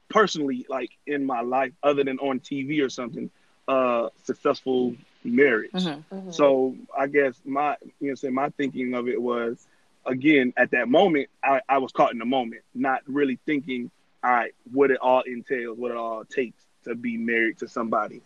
personally, 0.09 0.67
like 0.69 0.91
in 1.07 1.25
my 1.25 1.41
life, 1.41 1.73
other 1.83 2.05
than 2.05 2.19
on 2.19 2.41
TV 2.41 2.81
or 2.81 2.89
something, 2.89 3.31
uh, 3.69 4.09
successful 4.23 4.95
marriage. 5.25 5.71
Mm-hmm. 5.73 6.15
Mhm. 6.15 6.35
So 6.35 6.77
I 6.97 7.07
guess 7.07 7.41
my 7.45 7.77
you 8.01 8.11
know 8.11 8.15
say 8.15 8.29
my 8.31 8.51
thinking 8.51 8.95
of 8.95 9.09
it 9.09 9.21
was 9.21 9.67
again 10.07 10.53
at 10.57 10.71
that 10.73 10.89
moment 10.89 11.29
I, 11.43 11.61
I 11.69 11.79
was 11.79 11.93
caught 11.93 12.13
in 12.13 12.19
the 12.19 12.25
moment, 12.25 12.63
not 12.75 13.03
really 13.07 13.39
thinking, 13.47 13.91
all 14.23 14.31
right, 14.31 14.55
what 14.73 14.91
it 14.91 14.99
all 15.01 15.23
entails, 15.23 15.79
what 15.79 15.91
it 15.91 15.97
all 15.97 16.25
takes 16.25 16.65
to 16.85 16.95
be 16.95 17.17
married 17.17 17.59
to 17.59 17.69
somebody. 17.69 18.21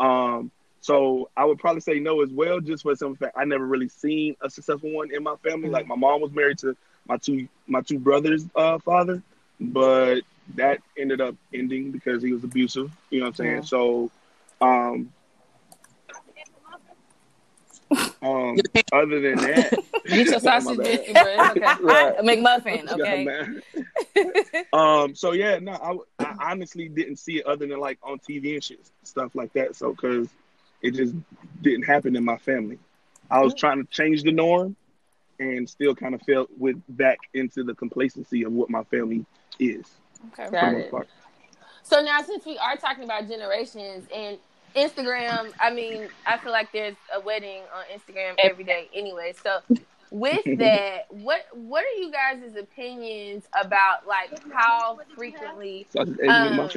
Um 0.00 0.50
so 0.80 1.30
I 1.36 1.46
would 1.46 1.58
probably 1.58 1.80
say 1.80 1.98
no 1.98 2.22
as 2.22 2.30
well, 2.30 2.60
just 2.60 2.82
for 2.82 2.94
some 2.94 3.16
fact 3.16 3.36
I 3.36 3.44
never 3.44 3.66
really 3.66 3.88
seen 3.88 4.36
a 4.42 4.50
successful 4.50 4.90
one 4.90 5.14
in 5.14 5.22
my 5.22 5.36
family. 5.36 5.70
Like 5.70 5.86
my 5.86 5.96
mom 5.96 6.20
was 6.20 6.32
married 6.32 6.58
to 6.58 6.76
my 7.08 7.16
two 7.16 7.48
my 7.66 7.80
two 7.80 7.98
brothers' 7.98 8.46
uh, 8.54 8.78
father, 8.78 9.22
but 9.60 10.20
that 10.56 10.80
ended 10.98 11.20
up 11.20 11.34
ending 11.52 11.90
because 11.90 12.22
he 12.22 12.32
was 12.32 12.44
abusive. 12.44 12.90
You 13.10 13.20
know 13.20 13.26
what 13.26 13.28
I'm 13.30 13.34
saying? 13.34 13.56
Yeah. 13.56 13.60
So, 13.62 14.10
um, 14.60 15.12
um, 18.22 18.56
other 18.92 19.20
than 19.20 19.36
that, 19.36 19.78
Get 20.06 20.26
your 20.26 20.40
sausage 20.40 20.76
bad. 20.78 20.84
biscuit, 20.86 21.14
bro. 21.14 21.24
It's 21.26 21.56
Okay. 21.56 21.74
Right. 21.82 22.16
McMuffin, 22.18 22.90
okay. 22.92 24.62
um, 24.72 25.14
so 25.14 25.32
yeah, 25.32 25.58
no, 25.58 25.72
I, 26.18 26.24
I 26.24 26.50
honestly 26.52 26.88
didn't 26.88 27.16
see 27.16 27.38
it 27.38 27.46
other 27.46 27.66
than 27.66 27.78
like 27.80 27.98
on 28.02 28.18
TV 28.18 28.54
and 28.54 28.64
shit, 28.64 28.80
stuff 29.02 29.34
like 29.34 29.52
that. 29.54 29.76
So, 29.76 29.94
cause 29.94 30.28
it 30.82 30.92
just 30.94 31.14
didn't 31.62 31.84
happen 31.84 32.16
in 32.16 32.24
my 32.24 32.36
family. 32.36 32.78
I 33.30 33.40
was 33.40 33.54
trying 33.54 33.82
to 33.84 33.90
change 33.90 34.22
the 34.22 34.32
norm, 34.32 34.76
and 35.38 35.68
still 35.68 35.94
kind 35.94 36.14
of 36.14 36.22
fell 36.22 36.46
with 36.58 36.80
back 36.90 37.18
into 37.32 37.64
the 37.64 37.74
complacency 37.74 38.44
of 38.44 38.52
what 38.52 38.70
my 38.70 38.84
family 38.84 39.24
is. 39.58 39.86
okay. 40.38 40.50
Got 40.50 40.74
it. 40.74 40.92
So 41.82 42.00
now, 42.02 42.22
since 42.22 42.44
we 42.46 42.56
are 42.58 42.76
talking 42.76 43.04
about 43.04 43.28
generations 43.28 44.06
and 44.14 44.38
Instagram, 44.74 45.52
I 45.60 45.72
mean, 45.72 46.08
I 46.26 46.38
feel 46.38 46.52
like 46.52 46.72
there's 46.72 46.96
a 47.14 47.20
wedding 47.20 47.62
on 47.74 47.84
Instagram 47.96 48.34
every 48.42 48.64
day 48.64 48.88
anyway. 48.94 49.34
So 49.42 49.60
with 50.10 50.44
that, 50.58 51.06
what 51.10 51.46
what 51.52 51.84
are 51.84 51.98
you 52.00 52.10
guys' 52.10 52.56
opinions 52.56 53.44
about 53.58 54.06
like 54.06 54.30
how 54.52 54.98
frequently 55.16 55.86
So 55.90 56.00
I 56.00 56.04
just 56.04 56.20
ate 56.20 56.28
Um, 56.28 56.70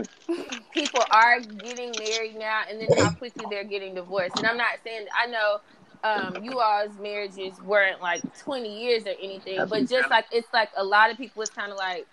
people 0.74 1.02
are 1.12 1.40
getting 1.40 1.94
married 2.00 2.36
now 2.38 2.64
and 2.70 2.82
then 2.82 2.88
how 2.98 3.12
quickly 3.12 3.46
they're 3.50 3.64
getting 3.64 3.96
divorced? 3.96 4.38
And 4.38 4.48
I'm 4.48 4.58
not 4.58 4.80
saying 4.84 5.08
I 5.16 5.28
know 5.28 5.60
um, 6.04 6.44
you 6.44 6.60
all's 6.60 6.98
marriages 7.00 7.60
weren't 7.62 8.02
like 8.02 8.22
20 8.40 8.82
years 8.82 9.04
or 9.06 9.14
anything, 9.22 9.60
but 9.68 9.88
just 9.88 10.10
like 10.10 10.26
it's 10.32 10.52
like 10.54 10.70
a 10.78 10.84
lot 10.84 11.12
of 11.12 11.18
people, 11.18 11.42
it's 11.42 11.52
kind 11.52 11.72
of 11.72 11.78
like 11.78 12.08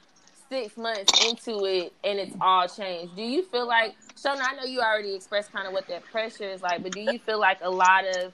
six 0.48 0.76
months 0.76 1.12
into 1.28 1.64
it 1.64 1.92
and 2.04 2.18
it's 2.18 2.34
all 2.40 2.68
changed. 2.68 3.16
Do 3.16 3.22
you 3.22 3.44
feel 3.44 3.66
like, 3.66 3.94
Shona, 4.16 4.40
I 4.40 4.54
know 4.54 4.64
you 4.64 4.80
already 4.80 5.14
expressed 5.14 5.52
kind 5.52 5.66
of 5.66 5.72
what 5.72 5.88
that 5.88 6.04
pressure 6.04 6.48
is 6.48 6.62
like, 6.62 6.82
but 6.82 6.92
do 6.92 7.00
you 7.00 7.18
feel 7.18 7.40
like 7.40 7.58
a 7.62 7.70
lot 7.70 8.04
of 8.06 8.32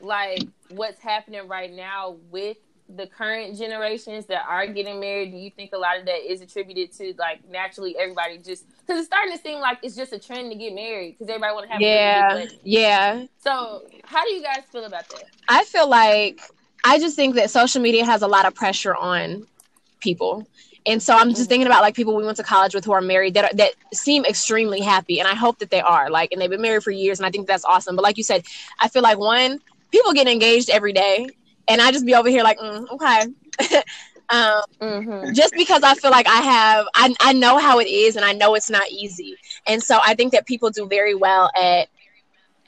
like 0.00 0.44
what's 0.70 1.00
happening 1.00 1.46
right 1.48 1.72
now 1.72 2.16
with 2.30 2.56
the 2.96 3.06
current 3.06 3.56
generations 3.58 4.26
that 4.26 4.44
are 4.48 4.66
getting 4.66 4.98
married, 4.98 5.30
do 5.30 5.36
you 5.36 5.50
think 5.50 5.72
a 5.74 5.78
lot 5.78 5.98
of 5.98 6.06
that 6.06 6.30
is 6.30 6.40
attributed 6.40 6.90
to 6.92 7.14
like 7.18 7.40
naturally 7.50 7.96
everybody 7.98 8.38
just 8.38 8.64
because 8.80 9.00
it's 9.00 9.06
starting 9.06 9.36
to 9.36 9.38
seem 9.38 9.60
like 9.60 9.78
it's 9.82 9.94
just 9.94 10.12
a 10.12 10.18
trend 10.18 10.50
to 10.50 10.56
get 10.56 10.74
married 10.74 11.12
because 11.12 11.28
everybody 11.28 11.52
want 11.52 11.66
to 11.66 11.72
have 11.72 11.82
Yeah, 11.82 12.46
yeah. 12.64 13.26
So, 13.38 13.82
how 14.04 14.24
do 14.24 14.32
you 14.32 14.42
guys 14.42 14.62
feel 14.72 14.84
about 14.84 15.08
that? 15.10 15.24
I 15.48 15.64
feel 15.64 15.88
like 15.88 16.40
I 16.82 16.98
just 16.98 17.14
think 17.14 17.34
that 17.34 17.50
social 17.50 17.82
media 17.82 18.04
has 18.04 18.22
a 18.22 18.26
lot 18.26 18.46
of 18.46 18.54
pressure 18.54 18.94
on 18.94 19.46
people. 20.00 20.48
And 20.88 21.02
so 21.02 21.14
I'm 21.16 21.30
just 21.30 21.48
thinking 21.48 21.66
about 21.68 21.82
like 21.82 21.94
people 21.94 22.16
we 22.16 22.24
went 22.24 22.38
to 22.38 22.44
college 22.44 22.74
with 22.74 22.84
who 22.84 22.92
are 22.92 23.02
married 23.02 23.34
that 23.34 23.52
are, 23.52 23.56
that 23.56 23.72
seem 23.94 24.24
extremely 24.24 24.80
happy, 24.80 25.20
and 25.20 25.28
I 25.28 25.34
hope 25.36 25.58
that 25.60 25.70
they 25.70 25.82
are 25.82 26.10
like, 26.10 26.32
and 26.32 26.40
they've 26.42 26.50
been 26.50 26.62
married 26.62 26.84
for 26.84 26.92
years, 26.92 27.20
and 27.20 27.26
I 27.26 27.30
think 27.30 27.48
that's 27.48 27.64
awesome. 27.64 27.96
But 27.96 28.04
like 28.04 28.18
you 28.18 28.24
said, 28.24 28.42
I 28.80 28.88
feel 28.88 29.02
like 29.02 29.18
one, 29.18 29.60
people 29.92 30.12
get 30.12 30.28
engaged 30.28 30.70
every 30.70 30.92
day, 30.92 31.28
and 31.68 31.80
I 31.82 31.92
just 31.92 32.06
be 32.06 32.14
over 32.14 32.30
here 32.30 32.44
like, 32.44 32.58
mm, 32.58 32.86
okay, 32.92 33.26
um, 34.30 34.62
Mm-hmm. 34.80 35.34
just 35.34 35.54
because 35.56 35.82
I 35.82 35.94
feel 35.94 36.10
like 36.10 36.26
I 36.28 36.40
have, 36.40 36.86
I, 36.94 37.14
I 37.20 37.32
know 37.32 37.58
how 37.58 37.78
it 37.80 37.88
is 37.88 38.16
and 38.16 38.24
I 38.24 38.32
know 38.32 38.54
it's 38.54 38.70
not 38.70 38.88
easy. 38.90 39.38
And 39.66 39.82
so 39.82 39.98
I 40.04 40.14
think 40.14 40.32
that 40.32 40.46
people 40.46 40.70
do 40.70 40.86
very 40.88 41.14
well 41.14 41.50
at, 41.60 41.88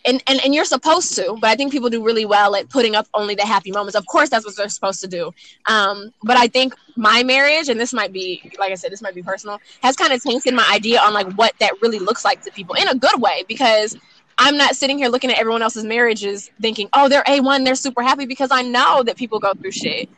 and, 0.05 0.23
and, 0.27 0.41
and 0.45 0.55
you're 0.55 0.65
supposed 0.65 1.15
to, 1.17 1.37
but 1.41 1.51
I 1.51 1.55
think 1.57 1.73
people 1.73 1.91
do 1.91 2.05
really 2.05 2.25
well 2.25 2.55
at 2.57 2.69
putting 2.71 2.95
up 2.95 3.07
only 3.15 3.35
the 3.35 3.47
happy 3.47 3.71
moments. 3.73 3.97
Of 3.97 4.07
course, 4.07 4.29
that's 4.31 4.45
what 4.45 4.57
they're 4.57 4.69
supposed 4.69 5.01
to 5.03 5.09
do. 5.09 5.33
Um, 5.67 6.11
but 6.23 6.37
I 6.37 6.49
think 6.49 6.75
my 6.97 7.23
marriage, 7.23 7.69
and 7.69 7.79
this 7.79 7.93
might 7.93 8.13
be, 8.13 8.51
like 8.59 8.73
I 8.73 8.75
said, 8.75 8.93
this 8.93 9.03
might 9.03 9.15
be 9.15 9.23
personal, 9.23 9.61
has 9.83 9.97
kind 9.97 10.13
of 10.13 10.23
tainted 10.23 10.55
my 10.55 10.69
idea 10.73 11.01
on 11.01 11.13
like 11.13 11.27
what 11.35 11.53
that 11.61 11.73
really 11.83 11.99
looks 11.99 12.25
like 12.25 12.41
to 12.43 12.51
people 12.53 12.75
in 12.77 12.89
a 12.89 12.95
good 12.95 13.21
way 13.21 13.45
because 13.49 13.97
I'm 14.39 14.57
not 14.57 14.75
sitting 14.77 14.99
here 14.99 15.09
looking 15.09 15.31
at 15.31 15.39
everyone 15.39 15.63
else's 15.63 15.85
marriages 15.85 16.51
thinking, 16.61 16.89
oh, 16.93 17.09
they're 17.09 17.25
A1, 17.25 17.65
they're 17.65 17.75
super 17.75 18.03
happy 18.03 18.27
because 18.27 18.51
I 18.51 18.63
know 18.63 19.03
that 19.05 19.17
people 19.17 19.39
go 19.39 19.53
through 19.55 19.73
shit. 19.73 20.09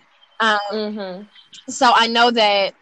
Um, 0.40 0.58
Mm-hmm. 0.72 1.22
so 1.68 1.90
I 1.94 2.06
know 2.08 2.30
that 2.30 2.74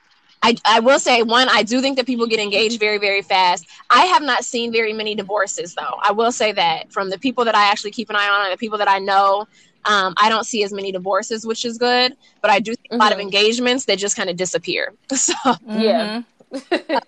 I, 0.42 0.56
I 0.64 0.80
will 0.80 0.98
say 0.98 1.22
one, 1.22 1.48
I 1.50 1.62
do 1.62 1.80
think 1.80 1.96
that 1.96 2.06
people 2.06 2.26
get 2.26 2.40
engaged 2.40 2.78
very, 2.80 2.98
very 2.98 3.22
fast. 3.22 3.66
I 3.90 4.06
have 4.06 4.22
not 4.22 4.44
seen 4.44 4.72
very 4.72 4.92
many 4.92 5.14
divorces 5.14 5.74
though. 5.74 5.96
I 6.02 6.12
will 6.12 6.32
say 6.32 6.52
that 6.52 6.92
from 6.92 7.10
the 7.10 7.18
people 7.18 7.44
that 7.44 7.54
I 7.54 7.70
actually 7.70 7.90
keep 7.92 8.08
an 8.10 8.16
eye 8.16 8.28
on 8.28 8.44
and 8.44 8.52
the 8.52 8.56
people 8.56 8.78
that 8.78 8.88
I 8.88 8.98
know, 8.98 9.46
um, 9.84 10.14
I 10.18 10.28
don't 10.28 10.44
see 10.44 10.62
as 10.62 10.72
many 10.72 10.92
divorces, 10.92 11.46
which 11.46 11.64
is 11.64 11.78
good. 11.78 12.14
But 12.40 12.50
I 12.50 12.60
do 12.60 12.72
see 12.72 12.88
a 12.90 12.96
lot 12.96 13.12
of 13.12 13.18
Mhm. 13.18 13.22
engagements 13.22 13.84
that 13.86 13.98
just 13.98 14.16
kind 14.16 14.30
of 14.30 14.36
disappear. 14.36 14.94
So, 15.14 15.34
Yeah. 15.72 16.06
Mhm. 16.06 16.24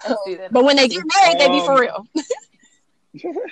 I 0.07 0.15
see 0.25 0.35
that. 0.37 0.53
but 0.53 0.65
when 0.65 0.77
they 0.77 0.89
get 0.89 1.01
married, 1.23 1.39
they 1.39 1.49
be 1.49 1.61
for 1.61 1.75
Um, 1.75 1.81
real. 1.81 2.07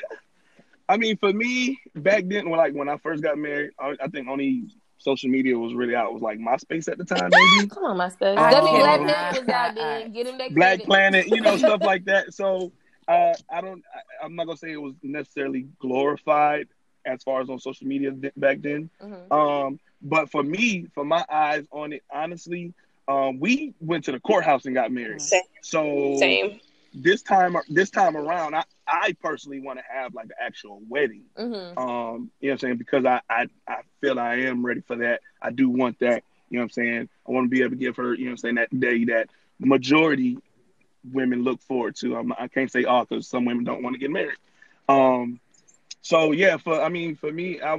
I 0.89 0.97
mean, 0.97 1.17
for 1.19 1.33
me, 1.33 1.79
back 1.95 2.25
then, 2.27 2.51
when 2.51 2.59
like 2.59 2.75
when 2.75 2.89
I 2.89 2.97
first 2.99 3.23
got 3.23 3.39
married, 3.39 3.71
I, 3.79 3.95
I 4.03 4.09
think 4.09 4.29
only 4.29 4.65
social 5.01 5.29
media 5.31 5.59
was 5.59 5.75
really 5.75 5.95
out. 5.97 6.07
It 6.09 6.13
was 6.15 6.23
like 6.23 6.39
MySpace 6.39 6.89
at 6.89 6.99
the 6.99 7.05
time, 7.05 7.31
maybe 7.57 7.69
Come 7.69 7.85
on, 7.85 7.97
my 7.97 8.09
space. 8.09 8.37
That 8.37 8.63
mean 8.63 8.77
Black. 8.81 9.01
Planet 9.01 9.41
was 9.41 9.49
out 9.49 9.75
there. 9.75 10.09
Get 10.09 10.27
him 10.27 10.39
that 10.39 10.55
Black 10.55 10.69
credit. 10.79 10.87
Planet, 10.87 11.27
you 11.29 11.41
know, 11.41 11.57
stuff 11.57 11.83
like 11.83 12.05
that. 12.05 12.33
So 12.35 12.71
uh, 13.09 13.35
I 13.51 13.61
don't, 13.61 13.83
I, 13.95 14.25
I'm 14.25 14.37
not 14.37 14.47
gonna 14.47 14.57
say 14.57 14.71
it 14.73 14.81
was 14.81 14.95
necessarily 15.03 15.67
glorified 15.81 16.69
as 17.05 17.23
far 17.25 17.41
as 17.41 17.49
on 17.51 17.59
social 17.59 17.87
media 17.87 18.13
th- 18.13 18.33
back 18.37 18.61
then. 18.61 18.89
Mhm. 19.03 19.33
Um, 19.33 19.81
but 20.03 20.31
for 20.31 20.43
me, 20.43 20.87
for 20.95 21.05
my 21.05 21.25
eyes 21.31 21.67
on 21.73 21.93
it, 21.93 22.03
honestly, 22.13 22.73
um, 23.09 23.41
we 23.41 23.75
went 23.81 24.05
to 24.05 24.13
the 24.13 24.21
courthouse 24.21 24.65
and 24.67 24.75
got 24.75 24.93
married. 24.93 25.21
Same. 25.21 25.43
So 25.63 26.17
Same. 26.19 26.61
this 26.95 27.23
time, 27.23 27.57
this 27.69 27.91
time 27.91 28.17
around, 28.17 28.55
I, 28.55 28.65
I 28.91 29.15
personally 29.23 29.61
want 29.61 29.79
to 29.79 29.85
have 29.89 30.15
like 30.15 30.27
an 30.27 30.33
actual 30.41 30.81
wedding. 30.89 31.25
Mhm. 31.39 31.79
Um, 31.79 32.31
you 32.41 32.49
know 32.49 32.53
what 32.53 32.53
I'm 32.53 32.59
saying? 32.59 32.77
Because 32.77 33.05
I, 33.05 33.21
I, 33.31 33.47
I 33.69 33.83
feel 34.01 34.19
I 34.19 34.37
am 34.37 34.65
ready 34.67 34.81
for 34.81 34.97
that. 34.97 35.21
I 35.41 35.51
do 35.51 35.69
want 35.69 35.99
that. 36.01 36.25
You 36.49 36.57
know 36.59 36.63
what 36.63 36.65
I'm 36.65 36.71
saying? 36.71 37.09
I 37.29 37.33
want 37.33 37.47
to 37.47 37.49
be 37.49 37.61
able 37.61 37.71
to 37.71 37.77
give 37.77 37.97
her, 37.97 38.15
you 38.15 38.25
know 38.25 38.31
what 38.31 38.33
I'm 38.33 38.37
saying, 38.39 38.55
that 38.57 38.81
day 38.81 39.05
that 39.07 39.29
majority 39.59 40.39
women 41.13 41.45
look 41.45 41.61
forward 41.63 41.97
to. 41.97 42.17
I'm, 42.17 42.33
I 42.33 42.49
can't 42.49 42.71
say 42.71 42.85
all 42.85 43.05
because 43.05 43.29
some 43.29 43.45
women 43.45 43.65
don't 43.65 43.83
want 43.83 43.95
to 43.95 44.01
get 44.01 44.11
married. 44.11 44.37
Um, 44.89 45.39
so 46.03 46.33
yeah, 46.33 46.57
for 46.57 46.81
I 46.81 46.89
mean, 46.89 47.15
for 47.15 47.31
me, 47.31 47.61
I, 47.61 47.79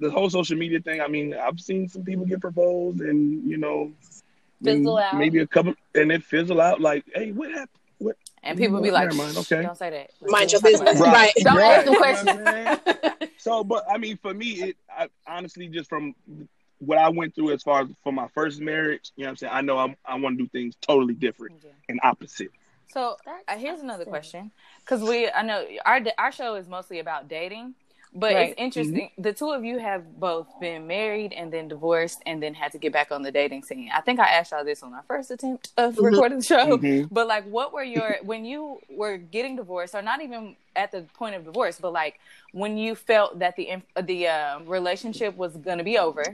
the 0.00 0.10
whole 0.10 0.30
social 0.30 0.56
media 0.56 0.80
thing. 0.80 1.00
I 1.00 1.08
mean, 1.08 1.34
I've 1.34 1.60
seen 1.60 1.88
some 1.88 2.04
people 2.04 2.24
get 2.24 2.40
proposed, 2.40 3.00
and 3.00 3.48
you 3.48 3.58
know, 3.58 3.92
Fizzle 4.62 4.98
out. 4.98 5.16
maybe 5.16 5.40
a 5.40 5.46
couple, 5.46 5.74
and 5.94 6.12
it 6.12 6.22
fizzle 6.22 6.60
out. 6.60 6.80
Like, 6.80 7.04
hey, 7.14 7.32
what 7.32 7.50
happened? 7.50 7.68
What? 8.46 8.50
And 8.50 8.58
people 8.58 8.80
be 8.80 8.90
like, 8.90 9.08
Never 9.10 9.22
mind, 9.22 9.36
okay. 9.38 9.62
don't 9.62 9.76
say 9.76 9.90
that. 9.90 10.10
Mind 10.30 10.52
your 10.52 10.60
Let's 10.62 10.78
talk 10.80 10.86
about 10.88 10.94
business. 10.94 11.00
that." 11.00 11.12
Right. 11.12 11.32
Don't 11.42 11.58
ask 11.60 11.84
them 11.84 11.94
You 11.94 12.00
know 12.00 12.44
questions. 12.44 13.18
saying? 13.20 13.30
So, 13.38 13.64
but 13.64 13.84
I 13.90 13.98
mean, 13.98 14.16
for 14.16 14.34
me, 14.34 14.46
it 14.62 14.76
I, 14.90 15.08
honestly 15.26 15.68
just 15.68 15.88
from 15.88 16.14
what 16.78 16.98
I 16.98 17.08
went 17.08 17.34
through 17.34 17.52
as 17.52 17.62
far 17.62 17.82
as 17.82 17.88
for 18.02 18.12
my 18.12 18.28
first 18.34 18.60
marriage, 18.60 19.10
you 19.16 19.22
know 19.24 19.28
what 19.28 19.30
I'm 19.32 19.36
saying. 19.36 19.52
I 19.54 19.60
know 19.62 19.78
I'm, 19.78 19.96
I 20.04 20.16
want 20.18 20.36
to 20.38 20.44
do 20.44 20.48
things 20.48 20.74
totally 20.80 21.14
different 21.14 21.56
Yeah. 21.64 21.70
and 21.88 22.00
opposite. 22.02 22.50
So 22.88 23.16
uh, 23.48 23.56
here's 23.56 23.80
another 23.80 24.04
question, 24.04 24.50
because 24.80 25.02
we 25.02 25.28
I 25.30 25.42
know 25.42 25.64
our 25.84 26.00
our 26.18 26.32
show 26.32 26.54
is 26.54 26.68
mostly 26.68 26.98
about 27.00 27.28
dating, 27.28 27.74
but 28.16 28.32
Right. 28.34 28.48
it's 28.50 28.54
interesting. 28.58 29.10
The 29.18 29.32
two 29.32 29.50
of 29.50 29.64
you 29.64 29.78
have 29.78 30.18
both 30.18 30.48
been 30.58 30.86
married 30.86 31.32
and 31.34 31.52
then 31.52 31.68
divorced 31.68 32.20
and 32.26 32.42
then 32.42 32.54
had 32.54 32.72
to 32.72 32.78
get 32.78 32.92
back 32.92 33.12
on 33.12 33.22
the 33.22 33.30
dating 33.30 33.62
scene. 33.62 33.90
I 33.94 34.00
think 34.00 34.18
I 34.18 34.24
asked 34.26 34.52
y'all 34.52 34.64
this 34.64 34.82
on 34.82 34.92
our 34.94 35.04
first 35.06 35.30
attempt 35.30 35.70
of 35.76 35.94
Mhm. 35.96 36.10
recording 36.10 36.38
the 36.38 36.44
show. 36.44 36.66
Mhm. 36.78 37.08
But 37.10 37.26
like, 37.28 37.44
what 37.44 37.72
were 37.72 37.84
your 37.84 38.16
when 38.22 38.44
you 38.44 38.80
were 38.90 39.16
getting 39.18 39.54
divorced, 39.56 39.94
or 39.94 40.02
not 40.02 40.22
even 40.22 40.56
at 40.74 40.90
the 40.92 41.02
point 41.14 41.34
of 41.36 41.44
divorce, 41.44 41.78
but 41.78 41.92
like 41.92 42.18
when 42.52 42.76
you 42.78 42.94
felt 42.94 43.38
that 43.38 43.54
the 43.56 43.68
the 44.02 44.28
uh, 44.28 44.60
relationship 44.60 45.36
was 45.36 45.56
going 45.56 45.78
to 45.78 45.84
be 45.84 45.98
over? 45.98 46.24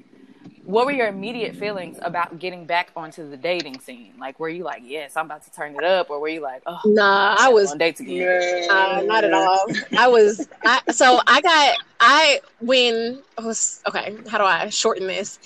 What 0.64 0.86
were 0.86 0.92
your 0.92 1.08
immediate 1.08 1.56
feelings 1.56 1.98
about 2.02 2.38
getting 2.38 2.66
back 2.66 2.90
onto 2.94 3.28
the 3.28 3.36
dating 3.36 3.80
scene? 3.80 4.14
Like, 4.18 4.38
were 4.38 4.48
you 4.48 4.62
like, 4.62 4.82
"Yes, 4.84 5.16
I'm 5.16 5.26
about 5.26 5.42
to 5.44 5.50
turn 5.50 5.74
it 5.74 5.82
up," 5.82 6.08
or 6.08 6.20
were 6.20 6.28
you 6.28 6.40
like, 6.40 6.62
"Oh, 6.66 6.78
Nah, 6.84 7.34
I 7.38 7.48
was 7.48 7.72
on 7.72 7.78
dates 7.78 8.00
again"? 8.00 8.70
Uh, 8.70 9.02
not 9.04 9.24
at 9.24 9.32
all. 9.32 9.66
I 9.96 10.08
was 10.08 10.48
I 10.64 10.80
so 10.90 11.20
I 11.26 11.40
got 11.40 11.76
I 12.00 12.40
when 12.60 13.22
I 13.36 13.42
was 13.42 13.80
okay, 13.88 14.16
how 14.28 14.38
do 14.38 14.44
I 14.44 14.68
shorten 14.68 15.06
this? 15.08 15.38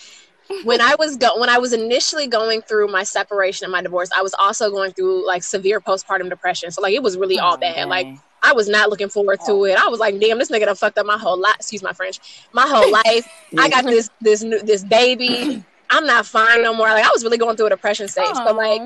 when 0.65 0.81
I 0.81 0.95
was 0.99 1.17
go 1.17 1.39
when 1.41 1.49
I 1.49 1.59
was 1.59 1.73
initially 1.73 2.29
going 2.29 2.63
through 2.63 2.89
my 2.89 3.03
separation 3.03 3.65
and 3.65 3.73
my 3.73 3.83
divorce, 3.83 4.11
I 4.17 4.23
was 4.23 4.35
also 4.39 4.71
going 4.71 4.93
through 4.93 5.27
like 5.27 5.43
severe 5.43 5.81
postpartum 5.81 6.29
depression. 6.29 6.71
So 6.71 6.83
like 6.83 6.95
it 6.95 7.03
was 7.03 7.17
really 7.17 7.39
all 7.39 7.55
Oh, 7.55 7.59
bad. 7.59 7.89
Like 7.89 8.09
I 8.47 8.53
was 8.53 8.69
not 8.69 8.91
looking 8.91 9.09
forward 9.09 9.41
to 9.47 9.65
it. 9.65 9.76
I 9.76 9.88
was 9.88 9.99
like, 9.99 10.19
damn, 10.21 10.38
this 10.38 10.50
nigga 10.50 10.67
done 10.67 10.76
fucked 10.76 10.99
up 10.99 11.07
my 11.07 11.19
whole 11.19 11.38
life. 11.38 11.57
Excuse 11.57 11.83
my 11.83 11.93
French. 11.93 12.47
My 12.53 12.67
whole 12.67 12.91
life. 13.05 13.29
I 13.59 13.69
got 13.69 13.85
this 13.85 14.09
this 14.21 14.43
new 14.43 14.62
this 14.62 14.85
baby. 14.85 15.65
I'm 15.91 16.07
not 16.07 16.26
fine 16.26 16.62
no 16.62 16.73
more. 16.73 16.87
Like 16.88 17.05
I 17.05 17.11
was 17.11 17.25
really 17.25 17.38
going 17.38 17.57
through 17.57 17.67
a 17.67 17.71
depression 17.71 18.07
stage. 18.07 18.35
So 18.35 18.53
like 18.53 18.83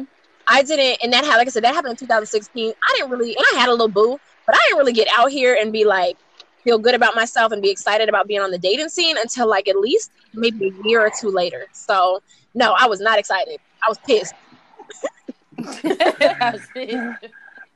I 0.48 0.62
didn't, 0.62 0.98
and 1.02 1.12
that 1.12 1.24
had, 1.24 1.36
like 1.36 1.46
I 1.46 1.50
said, 1.50 1.62
that 1.64 1.74
happened 1.74 1.92
in 1.92 1.96
2016. 1.96 2.72
I 2.82 2.94
didn't 2.96 3.10
really, 3.10 3.36
and 3.36 3.44
I 3.54 3.60
had 3.60 3.68
a 3.68 3.72
little 3.72 3.88
boo, 3.88 4.18
but 4.46 4.54
I 4.54 4.58
didn't 4.66 4.78
really 4.78 4.92
get 4.92 5.08
out 5.16 5.30
here 5.30 5.56
and 5.60 5.72
be 5.72 5.84
like, 5.84 6.16
feel 6.64 6.78
good 6.78 6.94
about 6.94 7.14
myself 7.14 7.52
and 7.52 7.62
be 7.62 7.70
excited 7.70 8.08
about 8.08 8.26
being 8.26 8.40
on 8.40 8.50
the 8.50 8.58
dating 8.58 8.88
scene 8.88 9.16
until 9.18 9.48
like 9.48 9.68
at 9.68 9.76
least 9.76 10.10
maybe 10.34 10.68
a 10.68 10.88
year 10.88 11.06
or 11.06 11.10
two 11.18 11.30
later. 11.30 11.66
So, 11.72 12.20
no, 12.54 12.74
I 12.76 12.86
was 12.86 13.00
not 13.00 13.18
excited. 13.18 13.60
I 13.84 13.88
was 13.88 13.98
pissed. 13.98 14.34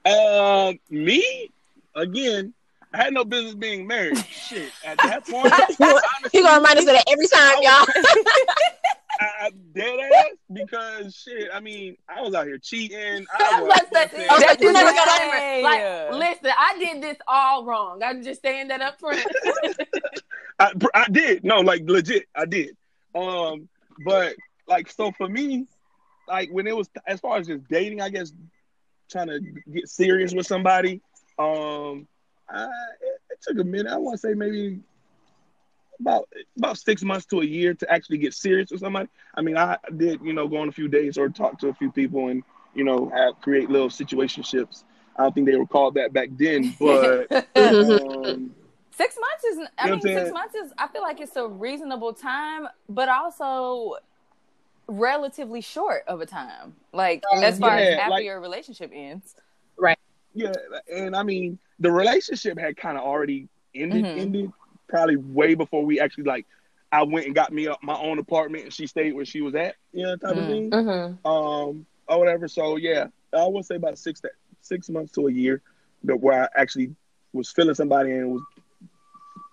Uh, 0.07 0.75
me 0.91 1.50
again. 1.95 2.55
I 2.93 2.99
had 3.03 3.13
no 3.13 3.25
business 3.25 3.57
being 3.57 3.87
married. 3.89 4.19
Shit, 4.31 4.71
at 4.85 4.99
that 4.99 5.27
point, 5.27 5.53
He 6.33 6.43
gonna 6.43 6.59
remind 6.59 6.79
us 6.79 6.87
of 6.87 6.95
that 6.95 7.05
every 7.09 7.27
time, 7.27 7.57
y'all. 7.61 7.87
I, 9.21 9.47
I 9.47 9.51
dead 9.75 9.99
ass 10.01 10.25
because 10.53 11.15
shit. 11.15 11.49
I 11.53 11.61
mean, 11.61 11.97
I 12.09 12.21
was 12.21 12.35
out 12.35 12.47
here 12.47 12.59
cheating. 12.59 13.27
I 13.33 13.57
I 13.57 13.61
was, 13.63 13.69
was 13.69 13.89
about 13.91 14.11
to 14.11 14.17
say, 14.17 14.23
you 14.23 14.27
know 14.27 14.31
I 14.31 14.35
was 14.35 14.41
what 14.41 14.41
like, 14.41 14.49
that's 14.49 14.63
you 14.63 14.73
never 14.73 14.93
what 14.93 15.07
got 15.07 15.23
over 15.23 15.63
Like, 15.63 16.43
listen, 16.43 16.53
I 16.57 16.79
did 16.79 17.03
this 17.03 17.17
all 17.29 17.65
wrong. 17.65 18.03
I'm 18.03 18.23
just 18.23 18.43
saying 18.43 18.69
that 18.69 18.81
up 18.81 18.99
front. 18.99 19.25
I, 20.59 20.73
I 20.95 21.07
did. 21.11 21.45
No, 21.45 21.61
like 21.61 21.83
legit, 21.85 22.27
I 22.35 22.45
did. 22.45 22.77
Um, 23.15 23.69
but 24.05 24.35
like, 24.67 24.91
so 24.91 25.13
for 25.13 25.29
me, 25.29 25.67
like 26.29 26.51
when 26.51 26.67
it 26.67 26.77
was 26.77 26.89
as 27.07 27.21
far 27.21 27.39
as 27.39 27.47
just 27.47 27.67
dating, 27.69 28.01
I 28.01 28.09
guess 28.09 28.33
trying 29.11 29.29
to 29.29 29.41
get 29.73 29.89
serious 29.89 30.35
with 30.35 30.47
somebody. 30.47 31.01
Um, 31.38 32.07
I, 32.49 32.64
it, 32.64 33.21
it 33.31 33.38
took 33.43 33.59
a 33.59 33.64
minute. 33.64 33.93
I 33.93 33.97
want 33.97 34.14
to 34.14 34.19
say 34.19 34.35
maybe 34.35 34.81
about 36.00 36.29
about 36.57 36.79
six 36.79 37.03
months 37.03 37.26
to 37.26 37.41
a 37.41 37.45
year 37.45 37.75
to 37.75 37.91
actually 37.91 38.19
get 38.19 38.35
serious 38.35 38.71
with 38.71 38.81
somebody. 38.81 39.09
I 39.35 39.43
mean, 39.43 39.57
I 39.57 39.79
did, 39.97 40.21
you 40.23 40.33
know, 40.33 40.49
go 40.49 40.59
on 40.59 40.69
a 40.69 40.73
few 40.73 40.88
dates 40.88 41.19
or 41.19 41.29
talk 41.29 41.59
to 41.61 41.69
a 41.69 41.75
few 41.75 41.91
people 41.91 42.29
and 42.29 42.43
you 42.75 42.85
know 42.85 43.11
have 43.14 43.41
create 43.41 43.71
little 43.71 43.88
situationships. 43.88 44.85
I 45.17 45.23
don't 45.23 45.35
think 45.35 45.47
they 45.47 45.57
were 45.57 45.67
called 45.67 45.95
that 45.95 46.12
back 46.12 46.29
then, 46.33 46.75
but 46.81 47.31
um, 47.57 48.55
Six 48.97 49.17
months 49.21 49.45
is. 49.45 49.59
I 49.79 49.87
You 49.87 49.91
know 49.91 50.00
mean, 50.05 50.17
six 50.19 50.33
months 50.33 50.55
is. 50.55 50.73
I 50.79 50.87
feel 50.88 51.03
like 51.03 51.21
it's 51.21 51.35
a 51.37 51.49
reasonable 51.49 52.12
time, 52.12 52.69
but 52.88 53.09
also 53.09 53.97
relatively 54.87 55.61
short 55.61 56.05
of 56.07 56.21
a 56.21 56.26
time. 56.26 56.76
Like 56.93 57.25
as 57.35 57.59
far 57.59 57.76
as 57.76 57.99
after 57.99 58.11
like- 58.11 58.25
your 58.25 58.41
relationship 58.41 58.93
ends. 58.95 59.35
Yeah, 60.35 60.53
and 60.93 61.14
I 61.17 61.23
mean 61.23 61.59
the 61.79 61.91
relationship 61.93 62.59
had 62.59 62.76
kind 62.76 62.97
of 62.99 63.05
already 63.05 63.49
ended, 63.75 64.05
Mhm. 64.05 64.19
ended 64.19 64.53
probably 64.88 65.17
way 65.17 65.55
before 65.55 65.85
we 65.85 66.00
actually 66.00 66.25
like. 66.25 66.47
I 66.93 67.03
went 67.03 67.26
and 67.26 67.35
got 67.35 67.53
me 67.53 67.67
a, 67.67 67.75
my 67.83 67.97
own 67.99 68.19
apartment, 68.21 68.64
and 68.64 68.73
she 68.73 68.87
stayed 68.87 69.14
where 69.14 69.25
she 69.25 69.41
was 69.41 69.55
at, 69.57 69.75
you 69.93 70.05
know, 70.05 70.17
type 70.17 70.37
of 70.37 70.45
Mhm. 70.45 70.47
thing. 70.47 70.71
mm-hmm. 70.71 71.26
Um, 71.26 71.87
or 72.07 72.19
whatever. 72.19 72.47
So 72.49 72.76
yeah, 72.76 73.07
I 73.33 73.47
would 73.47 73.64
say 73.64 73.76
about 73.76 73.99
six 73.99 74.21
to, 74.21 74.31
six 74.61 74.88
months 74.91 75.12
to 75.12 75.26
a 75.26 75.33
year, 75.33 75.62
that 76.05 76.17
where 76.21 76.45
I 76.45 76.49
actually 76.61 76.95
was 77.33 77.50
feeling 77.50 77.75
somebody 77.75 78.12
and 78.12 78.33
was 78.33 78.43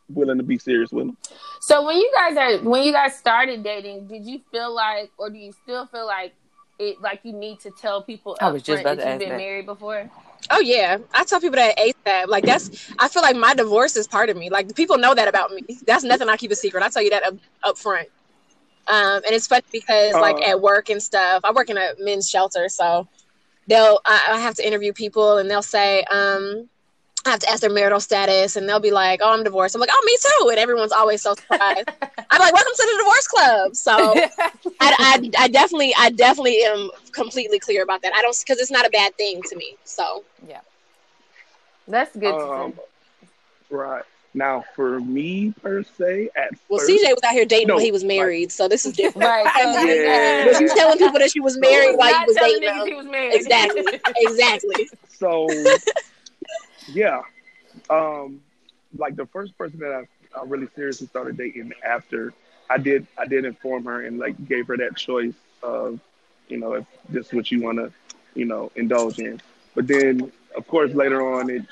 willing 0.10 0.38
to 0.38 0.44
be 0.44 0.58
serious 0.58 0.92
with 0.92 1.08
them. 1.08 1.18
So 1.62 1.86
when 1.86 1.96
you 1.98 2.12
guys 2.14 2.38
are 2.38 2.58
when 2.70 2.84
you 2.84 2.92
guys 2.92 3.16
started 3.18 3.64
dating, 3.64 4.08
did 4.08 4.26
you 4.26 4.42
feel 4.52 4.74
like, 4.74 5.12
or 5.18 5.30
do 5.30 5.38
you 5.38 5.52
still 5.64 5.86
feel 5.88 6.06
like 6.06 6.34
it 6.78 7.02
like 7.02 7.22
you 7.24 7.34
need 7.34 7.60
to 7.62 7.72
tell 7.72 8.02
people 8.04 8.38
I 8.42 8.52
was 8.52 8.62
just 8.62 8.82
about 8.82 8.98
that 8.98 9.04
to 9.04 9.08
you've 9.08 9.14
ask 9.14 9.20
been 9.20 9.30
that. 9.30 9.38
married 9.38 9.66
before? 9.66 10.10
Oh 10.50 10.60
yeah, 10.60 10.98
I 11.14 11.24
tell 11.24 11.40
people 11.40 11.58
that 11.58 11.78
ASAP. 11.78 12.28
Like 12.28 12.46
that's, 12.46 12.92
I 13.00 13.08
feel 13.08 13.22
like 13.22 13.36
my 13.36 13.54
divorce 13.54 13.96
is 13.96 14.08
part 14.08 14.30
of 14.30 14.38
me. 14.38 14.50
Like 14.50 14.76
people 14.76 14.98
know 14.98 15.14
that 15.14 15.28
about 15.28 15.52
me. 15.52 15.64
That's 15.86 16.04
nothing 16.04 16.30
I 16.30 16.38
keep 16.38 16.52
a 16.52 16.56
secret. 16.56 16.84
I 16.84 16.90
tell 16.90 17.02
you 17.02 17.10
that 17.12 17.24
up, 17.24 17.36
up 17.64 17.78
front. 17.78 18.08
Um, 18.88 19.22
and 19.26 19.28
it's 19.28 19.48
funny 19.48 19.64
because 19.72 20.14
like 20.14 20.36
Uh. 20.38 20.50
at 20.52 20.62
work 20.62 20.90
and 20.90 21.02
stuff, 21.02 21.42
I 21.44 21.52
work 21.52 21.70
in 21.70 21.78
a 21.78 21.92
men's 22.00 22.30
shelter, 22.30 22.68
so 22.70 23.08
they'll 23.68 24.00
I, 24.06 24.30
I 24.32 24.40
have 24.40 24.56
to 24.56 24.68
interview 24.68 24.92
people 24.92 25.38
and 25.38 25.50
they'll 25.50 25.62
say, 25.62 26.04
um, 26.06 26.68
I 27.26 27.30
have 27.32 27.40
to 27.40 27.50
ask 27.50 27.62
their 27.62 27.70
marital 27.70 28.00
status, 28.00 28.56
and 28.56 28.68
they'll 28.68 28.80
be 28.80 28.92
like, 28.92 29.20
"Oh, 29.24 29.32
I'm 29.32 29.44
divorced." 29.44 29.76
I'm 29.76 29.82
like, 29.82 29.90
"Oh, 29.92 30.04
me 30.06 30.18
too," 30.22 30.50
and 30.50 30.60
everyone's 30.60 30.92
always 30.92 31.22
so 31.22 31.36
surprised. 31.36 31.88
I'm 32.30 32.40
like, 32.40 32.54
"Welcome 32.54 32.74
to 32.76 32.90
the 32.92 32.98
divorce 32.98 33.28
club." 33.28 33.76
So 33.76 33.94
I, 34.80 34.96
I, 35.00 35.32
I 35.38 35.48
definitely, 35.48 35.94
I 35.98 36.10
definitely 36.10 36.64
am 36.64 36.90
completely 37.12 37.60
clear 37.60 37.84
about 37.84 38.02
that. 38.02 38.14
I 38.16 38.22
don't 38.22 38.36
because 38.40 38.60
it's 38.60 38.72
not 38.72 38.88
a 38.88 38.90
bad 38.90 39.16
thing 39.18 39.42
to 39.50 39.56
me. 39.56 39.76
So 39.84 40.24
yeah, 40.48 40.62
That's 41.88 42.16
good 42.16 42.34
Um, 42.34 42.74
right 43.70 44.04
now, 44.34 44.64
for 44.76 45.00
me 45.00 45.54
per 45.62 45.84
se, 45.84 46.30
at 46.36 46.50
Well, 46.70 46.80
first, 46.80 46.90
CJ 46.90 47.04
was 47.12 47.20
out 47.26 47.34
here 47.34 47.46
dating 47.46 47.68
No, 47.68 47.76
while 47.76 47.84
he 47.84 47.92
was 47.92 48.02
like- 48.04 48.18
married, 48.18 48.52
so 48.52 48.68
this 48.68 48.86
is 48.86 48.94
different. 48.94 49.28
Right. 49.28 49.46
So 49.62 49.84
Yeah. 49.86 50.46
Was 50.48 50.60
you 50.62 50.70
telling 50.70 50.98
people 50.98 51.20
that 51.20 51.30
she 51.32 51.40
was 51.40 51.58
married 51.58 51.98
while 51.98 52.20
you 52.20 52.26
was 52.28 52.36
dating 52.38 52.68
niggas 52.68 52.88
he 52.88 52.94
was 52.96 53.06
married. 53.06 53.34
Exactly. 53.36 53.84
Exactly. 54.18 54.90
so 55.10 55.48
yeah. 56.88 57.22
Um 57.90 58.42
like 58.98 59.16
the 59.16 59.26
first 59.28 59.58
person 59.58 59.80
that 59.80 59.92
I, 59.94 60.40
I 60.40 60.44
really 60.46 60.68
seriously 60.76 61.08
started 61.08 61.38
dating 61.38 61.72
after 61.86 62.34
i 62.70 62.78
did 62.78 63.08
i 63.18 63.26
did 63.26 63.46
inform 63.46 63.86
her 63.86 64.06
and 64.06 64.20
like 64.20 64.36
gave 64.48 64.68
her 64.68 64.76
that 64.78 64.98
choice 64.98 65.34
of 65.64 66.00
you 66.50 66.58
know 66.58 66.74
if 66.74 66.86
this 67.08 67.28
is 67.28 67.34
what 67.34 67.50
you 67.52 67.62
want 67.62 67.78
to 67.78 67.92
you 68.34 68.46
know 68.46 68.72
indulge 68.76 69.20
in. 69.20 69.40
But 69.76 69.88
then 69.88 70.32
of 70.56 70.68
course 70.68 70.94
later 70.94 71.34
on 71.36 71.50
it 71.50 71.64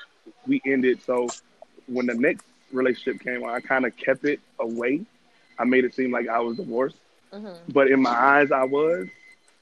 we 0.48 0.62
ended. 0.66 1.02
So 1.04 1.28
when 1.88 2.06
the 2.06 2.14
next 2.14 2.46
relationship 2.72 3.22
came 3.22 3.44
on 3.44 3.50
i 3.50 3.60
kind 3.60 3.86
of 3.86 3.96
kept 3.98 4.24
it 4.26 4.40
away. 4.60 5.02
I 5.58 5.66
made 5.66 5.84
it 5.84 5.94
seem 5.94 6.12
like 6.12 6.28
i 6.30 6.40
was 6.40 6.58
divorced. 6.58 6.98
Mhm. 7.34 7.58
but 7.74 7.90
in 7.92 8.02
my 8.02 8.12
eyes 8.12 8.52
i 8.52 8.64
was. 8.64 9.08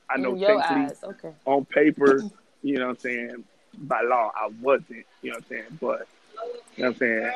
I 0.09 0.17
know 0.17 0.35
your 0.35 0.61
eyes, 0.61 1.03
okay. 1.03 1.33
on 1.45 1.65
paper, 1.65 2.23
you 2.63 2.77
know 2.77 2.85
what 2.87 2.91
I'm 2.91 2.99
saying, 2.99 3.43
by 3.77 4.01
law, 4.01 4.31
I 4.35 4.49
wasn't, 4.61 5.05
you 5.21 5.31
know 5.31 5.37
what 5.37 5.43
I'm 5.43 5.43
saying? 5.49 5.77
But, 5.79 6.07
you 6.75 6.83
know 6.83 6.89
what 6.89 6.95
I'm 6.95 6.95
saying? 6.95 7.31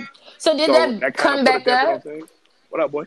Um, 0.00 0.08
So 0.38 0.56
did 0.56 0.66
so 0.66 0.72
that, 0.72 1.00
that 1.00 1.16
come 1.16 1.44
back 1.44 1.66
up? 1.68 2.02
Thing. 2.02 2.22
What 2.70 2.80
up, 2.82 2.90
boy? 2.90 3.04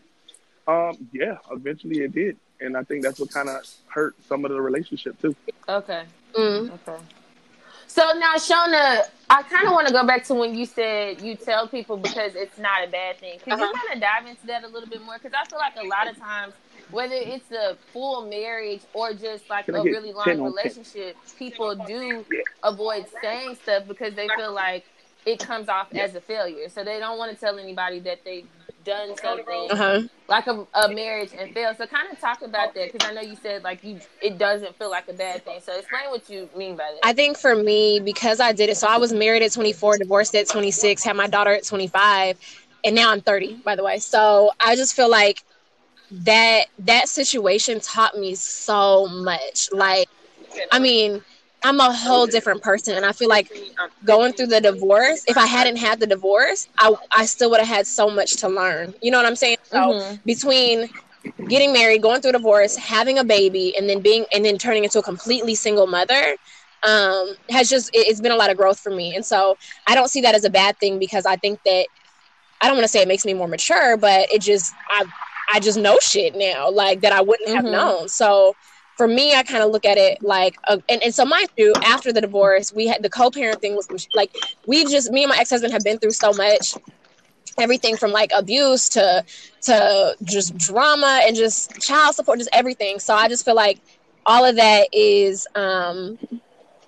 Um, 0.67 0.97
yeah, 1.11 1.37
eventually 1.51 1.99
it 2.03 2.13
did. 2.13 2.37
And 2.59 2.75
I 2.75 2.83
think 2.83 3.03
that's 3.03 3.19
what 3.19 3.31
kind 3.31 3.49
of 3.49 3.61
hurt 3.87 4.15
some 4.27 4.43
of 4.45 4.51
the 4.51 4.59
relationship 4.61 5.19
too. 5.21 5.35
Okay. 5.69 6.03
Mm. 6.33 6.71
Okay. 6.87 7.01
So 7.87 8.11
now, 8.17 8.33
Shona, 8.35 9.03
I 9.29 9.43
kind 9.43 9.65
of 9.67 9.73
want 9.73 9.87
to 9.87 9.93
go 9.93 10.05
back 10.05 10.23
to 10.25 10.33
when 10.33 10.55
you 10.55 10.65
said 10.65 11.21
you 11.21 11.35
tell 11.35 11.67
people 11.67 11.97
because 11.97 12.35
it's 12.35 12.57
not 12.57 12.83
a 12.85 12.91
bad 12.91 13.17
thing. 13.17 13.39
Can 13.39 13.57
you 13.57 13.63
Uh-huh. 13.63 13.73
kind 13.87 13.95
of 13.95 14.01
dive 14.01 14.27
into 14.29 14.45
that 14.47 14.63
a 14.63 14.67
little 14.67 14.89
bit 14.89 15.01
more? 15.03 15.15
Because 15.15 15.33
I 15.33 15.45
feel 15.49 15.59
like 15.59 15.75
a 15.77 15.87
lot 15.87 16.07
of 16.09 16.17
times, 16.17 16.53
whether 16.89 17.15
it's 17.15 17.51
a 17.51 17.77
full 17.93 18.29
marriage 18.29 18.85
or 18.93 19.13
just 19.13 19.49
like 19.49 19.65
Can 19.65 19.75
I 19.75 19.79
a 19.79 19.83
get 19.83 19.93
really 19.93 20.13
long 20.13 20.39
on 20.39 20.53
10? 20.53 20.71
relationship, 20.73 21.17
people 21.37 21.75
do 21.75 22.27
Yeah. 22.29 22.41
avoid 22.63 23.07
saying 23.21 23.55
stuff 23.55 23.87
because 23.87 24.15
they 24.15 24.29
feel 24.29 24.53
like 24.53 24.85
it 25.25 25.39
comes 25.41 25.67
off 25.69 25.89
as 25.95 26.15
a 26.15 26.21
failure. 26.21 26.69
So 26.69 26.83
they 26.83 26.99
don't 26.99 27.17
want 27.17 27.31
to 27.31 27.37
tell 27.37 27.59
anybody 27.59 27.99
that 28.01 28.19
they've 28.25 28.49
done 28.83 29.15
something 29.15 29.71
Uh 29.71 29.75
huh. 29.75 30.01
like 30.27 30.47
a, 30.47 30.65
a 30.73 30.89
marriage 30.89 31.33
and 31.37 31.51
fail. 31.51 31.73
So 31.75 31.85
kind 31.87 32.07
of 32.11 32.19
talk 32.19 32.41
about 32.43 32.73
that 32.75 32.91
because 32.91 33.07
I 33.09 33.13
know 33.13 33.21
you 33.21 33.35
said 33.35 33.63
like 33.63 33.83
you 33.83 33.99
it 34.21 34.37
doesn't 34.37 34.77
feel 34.77 34.89
like 34.89 35.07
a 35.09 35.13
bad 35.13 35.43
thing. 35.45 35.61
So 35.61 35.77
explain 35.77 36.09
what 36.09 36.29
you 36.29 36.49
mean 36.55 36.77
by 36.77 36.91
that. 36.95 37.03
I 37.03 37.13
think 37.13 37.37
for 37.37 37.55
me, 37.55 37.99
because 38.03 38.39
I 38.39 38.51
did 38.53 38.69
it, 38.69 38.77
so 38.77 38.87
I 38.87 38.97
was 38.97 39.13
married 39.13 39.43
at 39.43 39.53
24, 39.53 39.97
divorced 39.97 40.35
at 40.35 40.49
26, 40.49 41.03
had 41.03 41.15
my 41.15 41.27
daughter 41.27 41.51
at 41.53 41.65
25, 41.65 42.37
and 42.83 42.95
now 42.95 43.11
I'm 43.11 43.21
30, 43.21 43.61
by 43.63 43.75
the 43.75 43.83
way. 43.83 43.99
So 43.99 44.51
I 44.59 44.75
just 44.75 44.95
feel 44.95 45.09
like 45.09 45.41
that 46.11 46.65
that 46.79 47.09
situation 47.09 47.79
taught 47.79 48.15
me 48.15 48.35
so 48.35 49.07
much. 49.07 49.67
Like, 49.71 50.07
I 50.71 50.79
mean, 50.79 51.21
I'm 51.63 51.79
a 51.79 51.91
whole 51.93 52.27
different 52.27 52.61
person, 52.61 52.95
and 52.95 53.05
I 53.05 53.11
feel 53.13 53.29
like 53.29 53.49
going 54.05 54.33
through 54.33 54.47
the 54.47 54.61
divorce, 54.61 55.23
if 55.27 55.37
I 55.37 55.45
hadn't 55.47 55.77
had 55.77 55.99
the 55.99 56.07
divorce, 56.07 56.67
I 56.79 56.93
I 57.15 57.25
still 57.25 57.49
would 57.51 57.59
have 57.59 57.69
had 57.69 57.87
so 57.87 58.09
much 58.09 58.37
to 58.37 58.49
learn. 58.49 58.93
You 59.01 59.11
know 59.11 59.17
what 59.17 59.25
I'm 59.27 59.35
saying? 59.35 59.57
So 59.63 59.93
Mhm. 59.93 60.21
between 60.25 60.87
getting 61.47 61.73
married, 61.73 62.01
going 62.01 62.21
through 62.21 62.31
a 62.31 62.33
divorce, 62.33 62.75
having 62.77 63.17
a 63.19 63.23
baby, 63.23 63.73
and 63.77 63.89
then 63.89 64.01
being 64.01 64.25
and 64.33 64.45
then 64.45 64.57
turning 64.57 64.83
into 64.83 64.99
a 64.99 65.03
completely 65.03 65.55
single 65.55 65.87
mother, 65.87 66.37
um, 66.83 67.35
has 67.49 67.69
just 67.69 67.89
it, 67.93 68.07
it's 68.07 68.21
been 68.21 68.31
a 68.31 68.35
lot 68.37 68.49
of 68.51 68.57
growth 68.57 68.79
for 68.79 68.91
me. 68.93 69.15
And 69.15 69.25
so 69.25 69.57
I 69.87 69.95
don't 69.95 70.09
see 70.09 70.21
that 70.21 70.35
as 70.35 70.43
a 70.45 70.49
bad 70.49 70.77
thing 70.79 70.99
because 70.99 71.25
I 71.25 71.35
think 71.37 71.59
that 71.65 71.87
I 72.61 72.67
don't 72.67 72.75
want 72.77 72.85
to 72.85 72.89
say 72.89 73.01
it 73.01 73.07
makes 73.07 73.25
me 73.25 73.33
more 73.33 73.47
mature, 73.47 73.97
but 73.97 74.27
it 74.31 74.41
just 74.41 74.77
I 74.89 75.05
I 75.51 75.59
just 75.59 75.77
know 75.79 75.97
shit 76.01 76.35
now 76.35 76.69
like 76.69 77.01
that 77.01 77.13
I 77.13 77.21
wouldn't 77.21 77.49
have 77.49 77.65
Mhm. 77.65 77.71
known. 77.71 78.09
So 78.09 78.55
for 78.97 79.07
me, 79.07 79.33
I 79.35 79.43
kind 79.43 79.63
of 79.63 79.71
look 79.71 79.85
at 79.85 79.97
it 79.97 80.19
like, 80.21 80.55
a, 80.67 80.81
and, 80.89 81.03
and 81.03 81.13
so 81.13 81.25
mind 81.25 81.49
you, 81.57 81.75
after 81.83 82.11
the 82.11 82.21
divorce, 82.21 82.73
we 82.73 82.87
had 82.87 83.03
the 83.03 83.09
co-parent 83.09 83.61
thing 83.61 83.75
was 83.75 84.07
like, 84.13 84.31
we 84.65 84.85
just, 84.85 85.11
me 85.11 85.23
and 85.23 85.29
my 85.29 85.37
ex-husband 85.37 85.73
have 85.73 85.83
been 85.83 85.99
through 85.99 86.11
so 86.11 86.33
much 86.33 86.75
everything 87.59 87.97
from 87.97 88.11
like 88.11 88.31
abuse 88.35 88.89
to 88.89 89.23
to 89.63 90.15
just 90.23 90.55
drama 90.57 91.21
and 91.25 91.35
just 91.35 91.71
child 91.81 92.15
support, 92.15 92.39
just 92.39 92.49
everything. 92.53 92.99
So 92.99 93.13
I 93.15 93.27
just 93.27 93.45
feel 93.45 93.55
like 93.55 93.81
all 94.25 94.45
of 94.45 94.55
that 94.57 94.89
is 94.93 95.47
um 95.55 96.17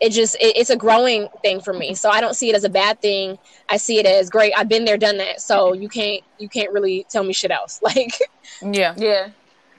it 0.01 0.11
just 0.11 0.35
it, 0.35 0.55
it's 0.57 0.69
a 0.69 0.75
growing 0.77 1.27
thing 1.41 1.59
for 1.59 1.73
me 1.73 1.93
so 1.93 2.09
i 2.09 2.21
don't 2.21 2.35
see 2.35 2.49
it 2.49 2.55
as 2.55 2.63
a 2.63 2.69
bad 2.69 3.01
thing 3.01 3.37
i 3.69 3.77
see 3.77 3.99
it 3.99 4.05
as 4.05 4.29
great 4.29 4.53
i've 4.57 4.69
been 4.69 4.85
there 4.85 4.97
done 4.97 5.17
that 5.17 5.41
so 5.41 5.73
you 5.73 5.89
can't 5.89 6.23
you 6.37 6.47
can't 6.49 6.71
really 6.71 7.05
tell 7.09 7.23
me 7.23 7.33
shit 7.33 7.51
else 7.51 7.81
like 7.83 8.13
Yeah, 8.61 8.93
Yeah. 8.97 9.29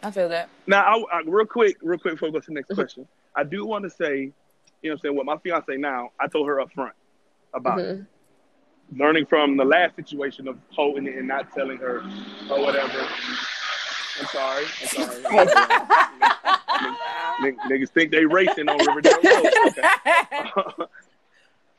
I 0.02 0.10
feel 0.10 0.30
that. 0.30 0.48
Now, 0.66 0.82
I, 0.82 1.18
I, 1.18 1.22
real 1.26 1.44
quick, 1.44 1.76
real 1.82 1.98
quick 1.98 2.14
before 2.14 2.28
we 2.28 2.32
go 2.32 2.40
to 2.40 2.46
the 2.46 2.54
next 2.54 2.72
question, 2.74 3.06
I 3.36 3.44
do 3.44 3.66
want 3.66 3.84
to 3.84 3.90
say, 3.90 4.32
you 4.80 4.88
know, 4.88 4.90
what 4.90 4.92
I'm 4.92 4.98
saying, 5.00 5.16
what 5.16 5.26
my 5.26 5.36
fiance 5.36 5.76
now, 5.76 6.08
I 6.18 6.26
told 6.26 6.46
her 6.48 6.58
up 6.58 6.72
front 6.72 6.94
about 7.52 7.80
it. 7.80 7.98
Mhm. 7.98 8.06
learning 8.98 9.26
from 9.26 9.58
the 9.58 9.64
last 9.64 9.96
situation 9.96 10.48
of 10.48 10.56
holding 10.70 11.06
it 11.06 11.16
and 11.16 11.28
not 11.28 11.52
telling 11.52 11.76
her 11.76 11.98
or 12.50 12.60
whatever. 12.62 13.06
I'm 14.20 14.26
sorry. 14.32 14.64
I'm 14.82 15.48
sorry. 15.48 15.48
N- 17.44 17.56
Niggas 17.68 17.90
think 17.90 18.10
they 18.10 18.24
racing 18.24 18.68
on 18.68 18.78
Riverdale 18.86 19.20
Road. 19.22 19.52
Okay. 19.66 20.84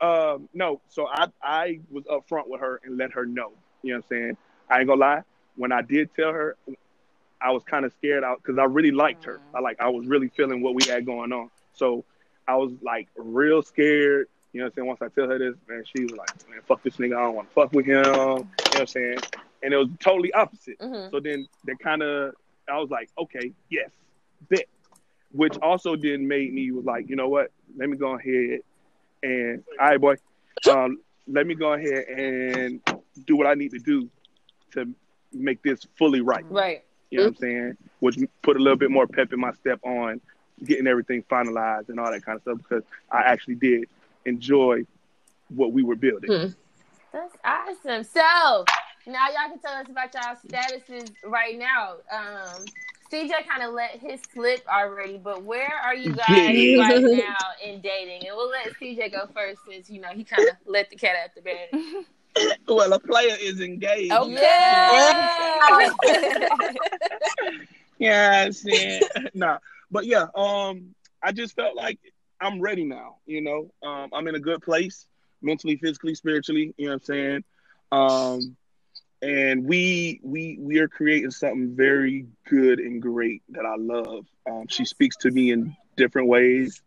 um, 0.00 0.48
no, 0.54 0.80
so 0.88 1.06
I 1.06 1.26
I 1.42 1.80
was 1.90 2.04
upfront 2.04 2.48
with 2.48 2.60
her 2.60 2.80
and 2.84 2.96
let 2.96 3.12
her 3.12 3.24
know. 3.26 3.52
You 3.82 3.94
know 3.94 3.98
what 3.98 4.04
I'm 4.04 4.08
saying? 4.08 4.36
I 4.68 4.78
ain't 4.78 4.88
gonna 4.88 5.00
lie. 5.00 5.22
When 5.56 5.72
I 5.72 5.82
did 5.82 6.14
tell 6.14 6.32
her, 6.32 6.56
I 7.40 7.50
was 7.50 7.62
kind 7.64 7.84
of 7.84 7.92
scared 7.92 8.24
out 8.24 8.42
because 8.42 8.58
I 8.58 8.64
really 8.64 8.90
liked 8.92 9.24
her. 9.24 9.40
I 9.54 9.60
like 9.60 9.80
I 9.80 9.88
was 9.88 10.06
really 10.06 10.28
feeling 10.28 10.62
what 10.62 10.74
we 10.74 10.84
had 10.84 11.04
going 11.04 11.32
on. 11.32 11.50
So 11.74 12.04
I 12.48 12.56
was 12.56 12.72
like 12.82 13.08
real 13.16 13.62
scared. 13.62 14.28
You 14.52 14.60
know 14.60 14.66
what 14.66 14.72
I'm 14.72 14.74
saying? 14.76 14.88
Once 14.88 15.02
I 15.02 15.08
tell 15.08 15.28
her 15.28 15.38
this, 15.38 15.54
man, 15.68 15.82
she 15.84 16.02
was 16.04 16.12
like, 16.12 16.28
man, 16.50 16.60
fuck 16.66 16.82
this 16.82 16.96
nigga. 16.96 17.16
I 17.16 17.22
don't 17.22 17.34
want 17.34 17.48
to 17.48 17.54
fuck 17.54 17.72
with 17.72 17.86
him. 17.86 18.04
You 18.04 18.12
know 18.12 18.46
what 18.54 18.80
I'm 18.80 18.86
saying? 18.86 19.18
And 19.62 19.72
it 19.72 19.76
was 19.76 19.88
totally 19.98 20.32
opposite. 20.34 20.78
Mhm. 20.78 21.10
So 21.10 21.20
then 21.20 21.46
they 21.64 21.74
kind 21.76 22.02
of, 22.02 22.34
I 22.68 22.78
was 22.78 22.90
like, 22.90 23.08
okay, 23.16 23.52
yes. 23.70 23.90
Which 25.32 25.56
also 25.58 25.96
then 25.96 26.28
made 26.28 26.52
me 26.52 26.70
was 26.70 26.84
like, 26.84 27.08
you 27.08 27.16
know 27.16 27.28
what? 27.28 27.50
Let 27.76 27.88
me 27.88 27.96
go 27.96 28.14
ahead 28.16 28.60
and, 29.22 29.62
all 29.80 29.88
right, 29.88 30.00
boy, 30.00 30.16
um, 30.70 31.00
let 31.26 31.46
me 31.46 31.54
go 31.54 31.72
ahead 31.72 32.04
and 32.08 32.80
do 33.26 33.36
what 33.36 33.46
I 33.46 33.54
need 33.54 33.70
to 33.72 33.78
do 33.78 34.10
to 34.72 34.92
make 35.32 35.62
this 35.62 35.86
fully 35.96 36.20
right. 36.20 36.44
Right. 36.50 36.84
You 37.10 37.18
know 37.18 37.24
what 37.24 37.28
I'm 37.30 37.36
saying? 37.36 37.76
Which 38.00 38.18
put 38.42 38.56
a 38.56 38.60
little 38.60 38.76
bit 38.76 38.90
more 38.90 39.06
pep 39.06 39.32
in 39.32 39.40
my 39.40 39.52
step 39.52 39.80
on 39.84 40.20
getting 40.64 40.86
everything 40.86 41.22
finalized 41.30 41.88
and 41.88 41.98
all 41.98 42.10
that 42.10 42.24
kind 42.24 42.36
of 42.36 42.42
stuff 42.42 42.58
because 42.58 42.84
I 43.10 43.20
actually 43.22 43.56
did 43.56 43.88
enjoy 44.24 44.84
what 45.48 45.72
we 45.72 45.82
were 45.82 45.96
building. 45.96 46.30
Hmm. 46.30 46.48
That's 47.12 47.36
awesome. 47.44 48.04
So 48.04 48.64
now 49.06 49.26
y'all 49.28 49.50
can 49.50 49.58
tell 49.58 49.74
us 49.74 49.86
about 49.88 50.14
y'all 50.14 50.36
statuses 50.46 51.12
right 51.24 51.58
now. 51.58 51.96
Um, 52.10 52.64
CJ 53.12 53.46
kind 53.46 53.62
of 53.62 53.74
let 53.74 53.98
his 54.00 54.20
slip 54.32 54.64
already, 54.66 55.18
but 55.18 55.42
where 55.42 55.72
are 55.84 55.94
you 55.94 56.12
guys 56.28 56.28
right 56.28 57.02
now 57.02 57.36
in 57.62 57.80
dating? 57.82 58.26
And 58.26 58.36
we'll 58.36 58.48
let 58.50 58.72
CJ 58.80 59.12
go 59.12 59.28
first 59.34 59.60
since 59.68 59.90
you 59.90 60.00
know 60.00 60.08
he 60.08 60.24
kind 60.24 60.48
of 60.48 60.56
let 60.66 60.88
the 60.88 60.96
cat 60.96 61.16
out 61.22 61.34
the 61.34 61.42
bag. 61.42 61.68
Well, 62.66 62.90
a 62.94 62.98
player 62.98 63.36
is 63.38 63.60
engaged. 63.60 64.10
Okay. 64.10 64.32
Yeah, 67.98 68.42
I'm 68.46 68.52
saying. 68.52 69.02
nah, 69.34 69.58
but 69.90 70.06
yeah, 70.06 70.28
um, 70.34 70.94
I 71.22 71.32
just 71.32 71.54
felt 71.54 71.76
like 71.76 71.98
I'm 72.40 72.58
ready 72.58 72.84
now. 72.84 73.16
You 73.26 73.42
know, 73.42 73.70
um, 73.86 74.08
I'm 74.14 74.26
in 74.28 74.34
a 74.34 74.40
good 74.40 74.62
place, 74.62 75.06
mentally, 75.42 75.76
physically, 75.76 76.14
spiritually. 76.14 76.72
You 76.78 76.86
know 76.86 76.92
what 76.92 77.02
I'm 77.02 77.04
saying? 77.04 77.44
Um, 77.92 78.56
and 79.22 79.64
we 79.64 80.20
we 80.22 80.58
we 80.60 80.78
are 80.80 80.88
creating 80.88 81.30
something 81.30 81.74
very 81.76 82.26
good 82.48 82.80
and 82.80 83.00
great 83.00 83.42
that 83.50 83.64
I 83.64 83.76
love. 83.76 84.26
Um, 84.50 84.66
she 84.68 84.84
speaks 84.84 85.16
to 85.18 85.30
me 85.30 85.52
in 85.52 85.76
different 85.96 86.28
ways 86.28 86.82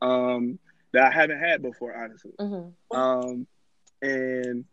um, 0.00 0.58
that 0.92 1.04
I 1.04 1.10
haven't 1.14 1.38
had 1.40 1.62
before, 1.62 1.94
honestly. 1.94 2.32
Mhm. 2.40 2.72
Um, 2.90 3.46
and 4.02 4.64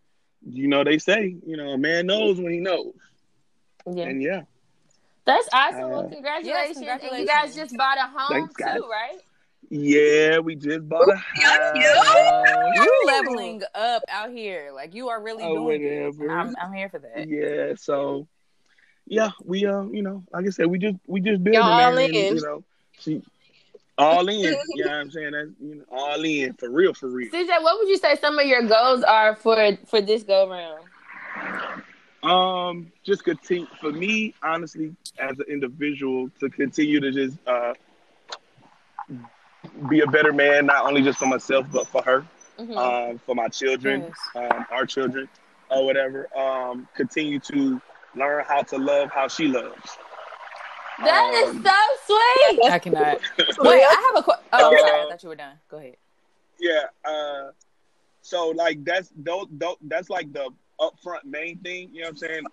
you 0.43 0.67
know, 0.67 0.84
they 0.84 0.97
say, 0.97 1.36
you 1.45 1.58
know, 1.58 1.69
a 1.69 1.78
man 1.78 2.08
knows 2.08 2.39
when 2.39 2.52
he 2.52 2.60
knows. 2.60 2.93
Yeah, 3.86 4.06
And 4.06 4.21
yeah, 4.21 4.41
that's 5.26 5.50
awesome. 5.54 5.84
Uh, 5.84 5.88
well, 5.89 6.10
congratulations. 6.10 6.78
And 6.78 7.19
you 7.19 7.28
guys 7.28 7.56
just 7.56 7.76
bought 7.76 7.97
a 7.97 8.08
home 8.08 8.30
Thanks, 8.30 8.56
guys. 8.56 8.78
too, 8.78 8.88
right? 8.89 9.19
Yeah, 9.72 10.38
we 10.40 10.56
just 10.56 10.88
bought 10.90 11.10
a 11.10 11.16
house. 11.16 11.76
you 12.76 13.04
leveling 13.06 13.64
up 13.74 14.04
out 14.10 14.30
here. 14.30 14.72
Like 14.76 14.94
you 14.94 15.08
are 15.08 15.24
really 15.24 15.44
Oh, 15.44 15.56
doing 15.56 15.82
it. 15.82 16.18
whatever. 16.18 16.30
I'm, 16.30 16.54
I'm 16.62 16.74
here 16.74 16.90
for 16.90 17.00
that. 17.00 17.26
Yeah, 17.26 17.76
so 17.78 18.28
yeah, 19.08 19.32
we 19.46 19.66
uh, 19.66 19.84
you 19.84 20.02
know, 20.02 20.24
like 20.34 20.46
I 20.46 20.50
said, 20.50 20.68
we 20.68 20.78
just 20.78 20.98
we 21.08 21.22
just 21.22 21.42
building, 21.42 21.62
Y'all 21.62 21.72
all 21.72 21.98
man. 21.98 22.04
and, 22.04 22.16
in. 22.16 22.36
you 22.36 22.42
know, 22.42 22.64
she 23.00 23.22
all 23.98 24.28
in. 24.28 24.40
you 24.42 24.52
know 24.76 24.88
what 24.88 24.92
I'm 24.92 25.12
saying? 25.12 25.32
That's 25.32 25.50
you 25.62 25.76
know, 25.76 25.84
all 25.90 26.22
in 26.22 26.54
for 26.56 26.70
real, 26.70 26.94
for 26.94 27.08
real. 27.08 27.32
CJ, 27.32 27.64
what 27.64 27.80
would 27.80 27.88
you 27.88 27.98
say 27.98 28.18
some 28.18 28.38
of 28.38 28.46
your 28.46 28.64
goals 28.64 29.04
are 29.04 29.38
for 29.38 29.78
for 29.88 30.02
this 30.02 30.24
go 30.24 30.50
round? 30.50 30.84
Um, 32.24 32.92
just 33.04 33.24
continue 33.24 33.68
for 33.80 33.94
me, 33.94 34.34
honestly, 34.44 34.94
as 35.18 35.40
an 35.40 35.46
individual, 35.48 36.30
to 36.42 36.50
continue 36.50 37.00
to 37.00 37.12
just 37.12 37.38
uh 37.48 37.74
be 39.90 40.02
a 40.02 40.08
better 40.08 40.34
man, 40.34 40.66
not 40.66 40.86
only 40.86 41.02
just 41.02 41.20
for 41.20 41.26
myself 41.28 41.66
but 41.72 41.88
for 41.88 42.02
her, 42.04 42.26
Mhm. 42.60 42.78
um, 42.78 43.18
for 43.20 43.36
my 43.36 43.48
children, 43.48 44.12
um, 44.36 44.66
our 44.70 44.86
children, 44.86 45.28
or 45.70 45.86
whatever. 45.86 46.28
Um, 46.38 46.88
continue 46.96 47.40
to 47.40 47.82
learn 48.16 48.44
how 48.46 48.62
to 48.64 48.78
love 48.78 49.10
how 49.12 49.28
she 49.28 49.48
loves. 49.48 49.98
that 51.00 51.34
is 51.34 51.56
um, 51.56 51.64
so 51.64 51.72
sweet. 52.06 52.72
I 52.72 52.78
cannot. 52.80 53.20
Wait, 53.60 53.84
I 53.84 54.12
have 54.14 54.20
a 54.20 54.24
question. 54.24 54.46
Oh, 54.54 54.72
I'm 54.72 54.80
sorry. 54.80 55.02
I 55.02 55.10
thought 55.10 55.24
you 55.24 55.30
were 55.30 55.36
done. 55.36 55.56
Go 55.70 55.78
ahead. 55.78 55.96
Yeah. 56.60 56.84
Uh, 57.04 57.52
so 58.22 58.50
like 58.50 58.84
that's 58.84 59.12
those, 59.16 59.48
those 59.52 59.78
that's 59.82 60.10
like 60.12 60.32
the 60.32 60.50
upfront 60.80 61.24
main 61.26 61.58
thing. 61.60 61.90
You 61.92 62.02
know 62.02 62.08
what 62.08 62.12
I'm 62.12 62.18
saying? 62.18 62.44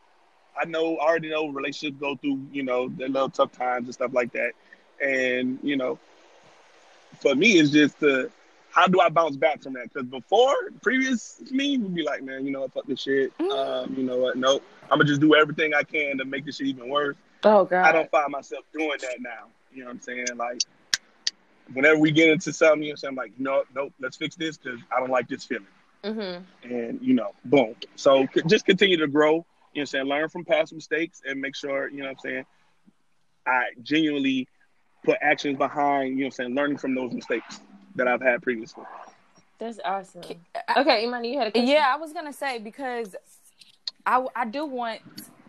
I 0.59 0.65
know 0.65 0.97
I 0.97 1.07
already 1.07 1.29
know 1.31 1.49
relationships 1.49 2.01
go 2.01 2.17
through 2.17 2.41
you 2.53 2.63
know 2.63 2.89
their 2.89 3.09
little 3.09 3.29
tough 3.29 3.53
times 3.53 3.87
and 3.87 3.95
stuff 3.95 4.13
like 4.15 4.33
that, 4.33 4.53
and 5.05 5.59
you 5.63 5.77
know, 5.77 5.99
for 7.21 7.35
me 7.35 7.59
it's 7.59 7.71
just 7.71 7.99
the 8.01 8.31
how 8.71 8.87
do 8.87 9.01
I 9.01 9.09
bounce 9.09 9.37
back 9.37 9.63
from 9.63 9.73
that? 9.75 9.93
Because 9.93 10.07
before 10.09 10.55
previous 10.83 11.41
me 11.51 11.79
would 11.79 11.95
be 11.95 12.03
like, 12.03 12.23
man, 12.23 12.45
you 12.45 12.53
know 12.53 12.61
what, 12.61 12.73
fuck 12.73 12.87
this 12.87 13.01
shit. 13.01 13.33
Um, 13.41 13.95
you 13.97 14.05
know 14.05 14.19
what? 14.19 14.37
Nope. 14.37 14.63
I'm 14.85 14.99
gonna 14.99 15.05
just 15.05 15.21
do 15.21 15.35
everything 15.35 15.75
I 15.75 15.83
can 15.83 16.19
to 16.19 16.25
make 16.25 16.45
this 16.45 16.57
shit 16.57 16.69
even 16.69 16.89
worse. 16.89 17.17
Oh 17.45 17.65
God. 17.65 17.85
I 17.85 17.93
don't 17.93 18.11
find 18.11 18.31
myself 18.31 18.65
doing 18.73 18.99
that 19.01 19.21
now. 19.21 19.47
You 19.73 19.81
know 19.81 19.87
what 19.87 19.97
I'm 19.97 20.01
saying? 20.01 20.27
Like, 20.37 20.63
whenever 21.73 21.99
we 21.99 22.11
get 22.11 22.31
into 22.31 22.53
something, 22.53 22.83
you 22.83 22.91
know 22.91 22.97
what 23.01 23.09
I'm 23.09 23.15
like, 23.15 23.33
no, 23.39 23.65
nope, 23.75 23.93
let's 24.01 24.17
fix 24.17 24.37
this 24.37 24.57
because 24.57 24.81
I 24.95 25.01
don't 25.01 25.11
like 25.11 25.29
this 25.29 25.45
feeling. 25.45 25.67
Mm-hmm. 26.05 26.73
And, 26.73 27.01
you 27.03 27.15
know, 27.15 27.33
boom. 27.45 27.75
So 27.97 28.27
c- 28.33 28.43
just 28.47 28.65
continue 28.65 28.97
to 28.99 29.09
grow, 29.09 29.33
you 29.33 29.37
know 29.37 29.45
what 29.73 29.81
I'm 29.81 29.87
saying? 29.87 30.07
Learn 30.07 30.29
from 30.29 30.45
past 30.45 30.73
mistakes 30.73 31.23
and 31.27 31.41
make 31.41 31.57
sure, 31.57 31.89
you 31.89 31.99
know 31.99 32.05
what 32.05 32.11
I'm 32.13 32.19
saying? 32.19 32.47
I 33.47 33.65
genuinely 33.83 34.49
put 35.05 35.17
actions 35.21 35.57
behind, 35.59 36.11
you 36.11 36.17
know 36.17 36.23
what 36.23 36.27
I'm 36.27 36.31
saying? 36.33 36.55
Learning 36.55 36.79
from 36.79 36.95
those 36.95 37.13
mistakes 37.13 37.61
that 37.97 38.09
I've 38.09 38.23
had 38.23 38.43
previously. 38.43 38.85
That's 39.59 39.81
awesome. 39.85 40.23
Okay, 40.77 41.05
Imani, 41.05 41.33
you 41.33 41.39
had 41.39 41.49
a 41.49 41.51
question. 41.51 41.69
Yeah, 41.69 41.93
I 41.93 41.97
was 41.97 42.13
gonna 42.13 42.33
say 42.33 42.59
because 42.59 43.17
I 44.07 44.25
I 44.37 44.45
do 44.45 44.65
want 44.67 45.01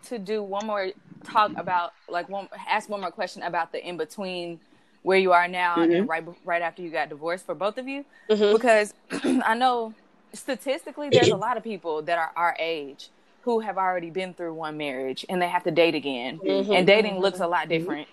to 0.08 0.18
do 0.18 0.42
one 0.42 0.66
more 0.66 0.88
talk 1.24 1.52
about 1.56 1.92
like 2.08 2.28
one 2.28 2.48
ask 2.68 2.88
one 2.88 3.00
more 3.00 3.10
question 3.10 3.42
about 3.42 3.72
the 3.72 3.86
in 3.86 3.96
between 3.96 4.58
where 5.02 5.18
you 5.18 5.32
are 5.32 5.46
now 5.46 5.80
and 5.82 6.08
right 6.08 6.24
right 6.44 6.62
after 6.62 6.82
you 6.82 6.90
got 6.90 7.08
divorced 7.08 7.46
for 7.46 7.54
both 7.54 7.78
of 7.78 7.86
you 7.86 8.04
Mhm. 8.28 8.52
because 8.52 8.94
I 9.44 9.54
know 9.54 9.94
statistically 10.34 11.10
there's 11.10 11.30
a 11.30 11.36
lot 11.36 11.56
of 11.56 11.62
people 11.62 12.02
that 12.02 12.18
are 12.18 12.32
our 12.36 12.56
age 12.58 13.10
who 13.42 13.60
have 13.60 13.78
already 13.78 14.10
been 14.10 14.34
through 14.34 14.54
one 14.54 14.76
marriage 14.76 15.24
and 15.28 15.40
they 15.40 15.48
have 15.48 15.62
to 15.64 15.70
date 15.70 15.94
again 15.94 16.40
Mhm. 16.44 16.74
and 16.74 16.86
dating 16.86 17.20
looks 17.20 17.40
a 17.40 17.46
lot 17.46 17.68
different 17.68 18.08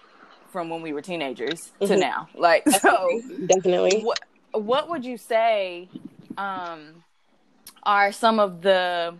from 0.49 0.69
when 0.69 0.81
we 0.81 0.93
were 0.93 1.01
teenagers 1.01 1.71
to 1.81 1.88
Mhm. 1.88 1.99
now 1.99 2.29
like 2.36 2.67
so 2.69 3.21
Definitely. 3.45 4.01
what 4.01 4.19
what 4.53 4.89
would 4.89 5.03
you 5.05 5.17
say 5.17 5.89
um 6.38 7.03
are 7.83 8.12
some 8.12 8.39
of 8.39 8.62
the 8.62 9.15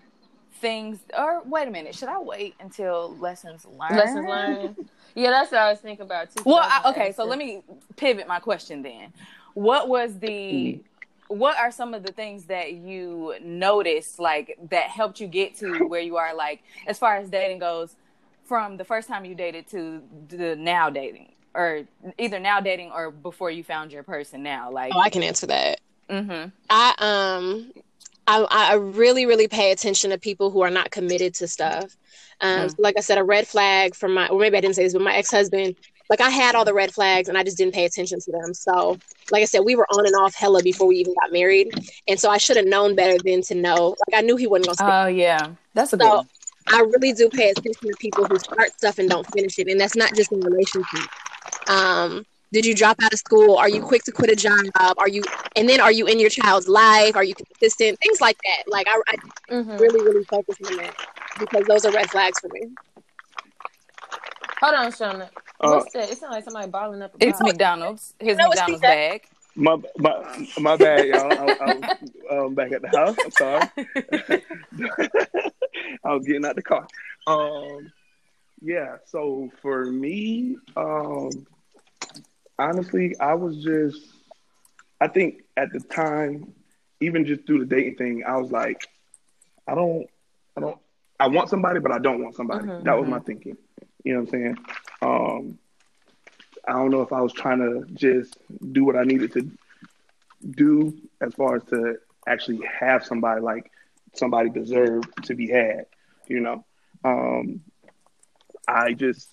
things 0.56 1.00
or 1.18 1.42
wait 1.46 1.68
a 1.68 1.72
minute 1.72 1.94
should 1.96 2.10
i 2.10 2.18
wait 2.20 2.56
until 2.60 3.16
lessons 3.18 3.66
learned 3.66 3.98
Lessons 3.98 4.26
learned. 4.26 4.76
Yeah, 5.16 5.32
that's 5.32 5.52
what 5.52 5.62
I 5.62 5.70
was 5.72 5.80
thinking 5.80 6.06
about 6.06 6.32
too. 6.32 6.44
well 6.46 6.60
I, 6.62 6.90
okay 6.92 7.12
so 7.12 7.26
let 7.26 7.38
me 7.40 7.62
pivot 7.96 8.28
my 8.28 8.40
question 8.40 8.82
then 8.82 9.14
what 9.54 9.88
was 9.90 10.18
the 10.20 10.80
what 11.28 11.58
are 11.58 11.72
some 11.72 11.94
of 11.94 12.04
the 12.04 12.12
things 12.14 12.46
that 12.46 12.74
you 12.74 13.36
noticed 13.42 14.18
like 14.20 14.58
that 14.70 14.90
helped 14.90 15.20
you 15.20 15.28
get 15.28 15.58
to 15.58 15.88
where 15.88 16.02
you 16.02 16.16
are 16.18 16.34
like 16.36 16.64
as 16.88 16.98
far 16.98 17.18
as 17.18 17.30
dating 17.30 17.60
goes 17.60 17.96
from 18.48 18.78
the 18.78 18.86
first 18.86 19.08
time 19.08 19.26
you 19.26 19.36
dated 19.36 19.68
to 19.72 20.02
the 20.30 20.56
now 20.56 20.90
dating 20.90 21.32
or 21.54 21.84
either 22.18 22.40
now 22.40 22.60
dating 22.62 22.92
or 22.92 23.12
before 23.12 23.52
you 23.52 23.64
found 23.64 23.92
your 23.92 24.04
person 24.04 24.44
now 24.44 24.72
like 24.72 24.94
Oh, 24.96 25.00
I 25.00 25.10
can 25.10 25.24
answer 25.24 25.48
that. 25.48 25.80
mhm 26.10 26.52
I 26.70 26.94
um 27.00 27.72
I, 28.30 28.46
I 28.50 28.74
really, 28.74 29.26
really 29.26 29.48
pay 29.48 29.72
attention 29.72 30.10
to 30.10 30.18
people 30.18 30.52
who 30.52 30.60
are 30.62 30.70
not 30.70 30.92
committed 30.92 31.34
to 31.36 31.48
stuff. 31.48 31.96
Um, 32.42 32.68
Mm. 32.68 32.70
so 32.72 32.76
like 32.80 32.96
I 32.98 33.02
said, 33.02 33.18
a 33.18 33.24
red 33.24 33.48
flag 33.48 33.96
from 33.96 34.14
my, 34.14 34.28
or 34.28 34.38
maybe 34.38 34.58
I 34.58 34.62
didn't 34.62 34.76
say 34.76 34.84
this, 34.84 34.92
but 34.94 35.02
my 35.02 35.16
ex 35.16 35.32
husband, 35.32 35.76
like 36.10 36.20
I 36.20 36.30
had 36.30 36.54
all 36.54 36.66
the 36.66 36.74
red 36.74 36.94
flags 36.94 37.30
and 37.30 37.38
I 37.38 37.44
just 37.44 37.58
didn't 37.58 37.74
pay 37.74 37.86
attention 37.86 38.20
to 38.20 38.32
them. 38.32 38.54
So, 38.54 38.98
like 39.32 39.44
I 39.44 39.46
said, 39.46 39.62
we 39.62 39.76
were 39.78 39.88
on 39.92 40.06
and 40.06 40.16
off 40.16 40.36
hella 40.36 40.62
before 40.62 40.88
we 40.88 40.98
even 40.98 41.14
got 41.22 41.32
married, 41.32 41.70
and 42.08 42.20
so 42.20 42.30
I 42.30 42.38
should 42.38 42.58
have 42.58 42.66
known 42.66 42.96
better 42.96 43.18
than 43.24 43.42
to 43.44 43.56
know. 43.56 43.96
Like 44.08 44.20
I 44.20 44.22
knew 44.22 44.36
he 44.36 44.46
wasn't 44.48 44.78
gonna. 44.78 44.92
Oh 45.06 45.08
yeah, 45.08 45.52
that's 45.74 45.94
a 45.94 45.98
good. 45.98 46.06
One. 46.10 46.28
I 46.70 46.82
really 46.82 47.14
do 47.14 47.30
pay 47.30 47.50
attention 47.50 47.90
to 47.90 47.96
people 48.00 48.26
who 48.26 48.38
start 48.40 48.72
stuff 48.78 49.00
and 49.00 49.10
don't 49.10 49.26
finish 49.32 49.58
it, 49.60 49.68
and 49.68 49.80
that's 49.80 49.96
not 49.96 50.14
just 50.16 50.32
in 50.32 50.40
relationships. 50.42 51.08
Um, 51.70 52.26
did 52.54 52.66
you 52.66 52.74
drop 52.76 52.98
out 53.02 53.14
of 53.14 53.20
school? 53.20 53.58
Are 53.58 53.70
you 53.70 53.82
quick 53.82 54.04
to 54.06 54.12
quit 54.12 54.30
a 54.30 54.36
job? 54.36 54.96
Are 54.98 55.10
you, 55.10 55.24
and 55.56 55.68
then 55.68 55.80
are 55.82 55.92
you 55.92 56.08
in 56.08 56.20
your 56.20 56.30
child's 56.30 56.68
life? 56.68 57.16
Are 57.16 57.24
you 57.24 57.36
consistent? 57.36 57.98
Things 58.00 58.22
like 58.22 58.38
that. 58.46 58.72
Like 58.72 58.88
I, 58.88 59.00
I 59.08 59.54
Mhm. 59.54 59.80
really, 59.80 60.02
really 60.02 60.24
focus 60.26 60.58
on 60.66 60.78
that 60.78 60.96
because 61.40 61.66
those 61.68 61.86
are 61.86 61.92
red 61.92 62.10
flags 62.10 62.40
for 62.40 62.50
me. 62.50 62.62
Hold 64.62 64.76
on, 64.76 64.92
Shona. 64.92 65.30
Uh, 65.60 65.70
What's 65.70 65.94
that? 65.94 66.10
It 66.10 66.18
sounds 66.18 66.32
like 66.32 66.44
somebody 66.44 66.70
balling 66.70 67.02
up. 67.02 67.14
A 67.22 67.26
It's. 67.26 67.42
McDonald's. 67.42 68.14
His 68.20 68.38
know 68.38 68.46
it's 68.46 68.56
McDonald's 68.56 68.82
bag. 68.82 69.22
My 69.58 69.78
my 69.98 70.48
my 70.60 70.78
bad, 70.78 71.08
y'all. 71.08 71.56
I, 71.60 71.66
I 71.66 71.72
was 71.72 71.86
um, 72.32 72.56
back 72.56 72.72
at 72.72 72.82
the 72.82 72.90
house. 72.90 73.18
I'm 73.26 73.32
sorry. 73.32 73.70
I 76.04 76.14
was 76.14 76.26
getting 76.26 76.46
out 76.46 76.56
the 76.56 76.62
car. 76.62 76.88
Um, 77.26 77.92
yeah. 78.62 78.98
So 79.06 79.50
for 79.62 79.86
me, 79.86 80.58
um, 80.76 81.48
honestly, 82.60 83.16
I 83.20 83.34
was 83.34 83.58
just. 83.64 84.02
I 85.00 85.08
think 85.08 85.44
at 85.56 85.72
the 85.72 85.80
time, 85.80 86.54
even 87.02 87.26
just 87.26 87.46
through 87.46 87.60
the 87.60 87.66
dating 87.66 87.98
thing, 87.98 88.24
I 88.28 88.38
was 88.38 88.52
like, 88.52 88.88
I 89.68 89.76
don't, 89.76 90.08
I 90.56 90.62
don't, 90.62 90.78
I 91.20 91.28
want 91.28 91.52
somebody, 91.52 91.80
but 91.80 91.92
I 91.92 92.00
don't 92.00 92.24
want 92.24 92.36
somebody. 92.36 92.66
Mhm. 92.66 92.84
That 92.84 92.98
was 93.00 93.08
my 93.08 93.20
thinking. 93.20 93.58
You 94.04 94.14
know 94.14 94.20
what 94.22 94.30
I'm 94.30 94.32
saying? 94.32 94.58
Um, 95.04 95.60
I 96.68 96.74
don't 96.74 96.92
know 96.92 97.02
if 97.02 97.14
I 97.14 97.22
was 97.22 97.34
trying 97.34 97.60
to 97.60 97.86
just 97.94 98.38
do 98.74 98.84
what 98.86 98.96
I 98.96 99.04
needed 99.04 99.32
to 99.34 99.50
do 100.52 100.94
as 101.22 101.34
far 101.34 101.56
as 101.58 101.64
to 101.66 101.98
actually 102.28 102.60
have 102.80 103.06
somebody 103.06 103.42
like 103.42 103.72
somebody 104.14 104.50
deserved 104.50 105.08
to 105.26 105.36
be 105.36 105.48
had. 105.50 105.86
You 106.28 106.42
know, 106.42 106.66
um, 107.06 107.62
I 108.68 108.94
just 108.94 109.30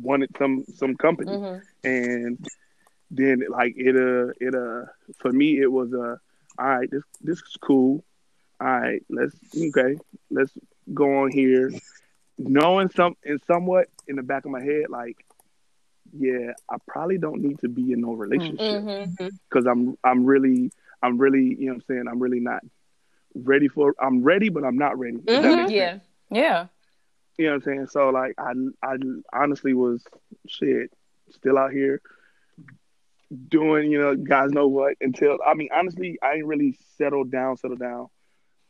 wanted 0.00 0.30
some 0.38 0.64
some 0.74 0.96
company, 0.96 1.32
Mhm. 1.32 1.62
and 1.84 2.48
then 3.10 3.42
like 3.48 3.74
it 3.76 3.96
uh 3.96 4.32
it 4.40 4.54
uh 4.54 4.86
for 5.18 5.32
me 5.32 5.58
it 5.60 5.70
was 5.70 5.92
uh 5.92 6.16
all 6.58 6.68
right 6.68 6.90
this 6.90 7.02
this 7.20 7.38
is 7.38 7.56
cool. 7.60 8.04
All 8.60 8.66
right, 8.66 9.02
let's 9.08 9.34
okay, 9.56 9.98
let's 10.30 10.52
go 10.92 11.22
on 11.22 11.30
here. 11.30 11.70
Knowing 12.38 12.90
some 12.90 13.16
and 13.24 13.40
somewhat 13.46 13.88
in 14.06 14.16
the 14.16 14.22
back 14.22 14.44
of 14.44 14.50
my 14.50 14.62
head, 14.62 14.88
like, 14.88 15.24
yeah, 16.12 16.52
I 16.68 16.76
probably 16.86 17.18
don't 17.18 17.40
need 17.42 17.58
to 17.60 17.68
be 17.68 17.92
in 17.92 18.00
no 18.00 18.12
relationship 18.14 18.82
Mhm. 18.84 19.30
because 19.48 19.66
I'm 19.66 19.96
I'm 20.04 20.24
really 20.24 20.70
I'm 21.02 21.18
really 21.18 21.42
you 21.58 21.66
know 21.66 21.72
what 21.72 21.74
I'm 21.74 21.80
saying 21.82 22.04
I'm 22.08 22.18
really 22.20 22.40
not 22.40 22.62
ready 23.34 23.68
for 23.68 23.94
I'm 24.00 24.22
ready 24.22 24.48
but 24.48 24.64
I'm 24.64 24.76
not 24.76 24.98
ready. 24.98 25.16
If 25.18 25.24
that 25.42 25.54
Mhm. 25.54 25.70
Yeah. 25.70 25.90
sense. 25.90 26.04
Yeah. 26.30 26.66
You 27.38 27.46
know 27.46 27.52
what 27.52 27.56
I'm 27.56 27.62
saying? 27.62 27.86
So 27.88 28.10
like 28.10 28.34
I 28.38 28.52
I 28.82 28.96
honestly 29.32 29.72
was 29.74 30.04
shit 30.46 30.92
still 31.30 31.56
out 31.58 31.72
here 31.72 32.00
doing 33.48 33.90
you 33.90 33.98
know 34.00 34.16
guys 34.16 34.50
know 34.50 34.66
what 34.66 34.96
until 35.00 35.38
I 35.46 35.54
mean 35.54 35.68
honestly 35.72 36.18
I 36.22 36.34
ain't 36.34 36.46
really 36.46 36.76
settled 36.96 37.30
down 37.30 37.56
settled 37.56 37.78
down 37.78 38.08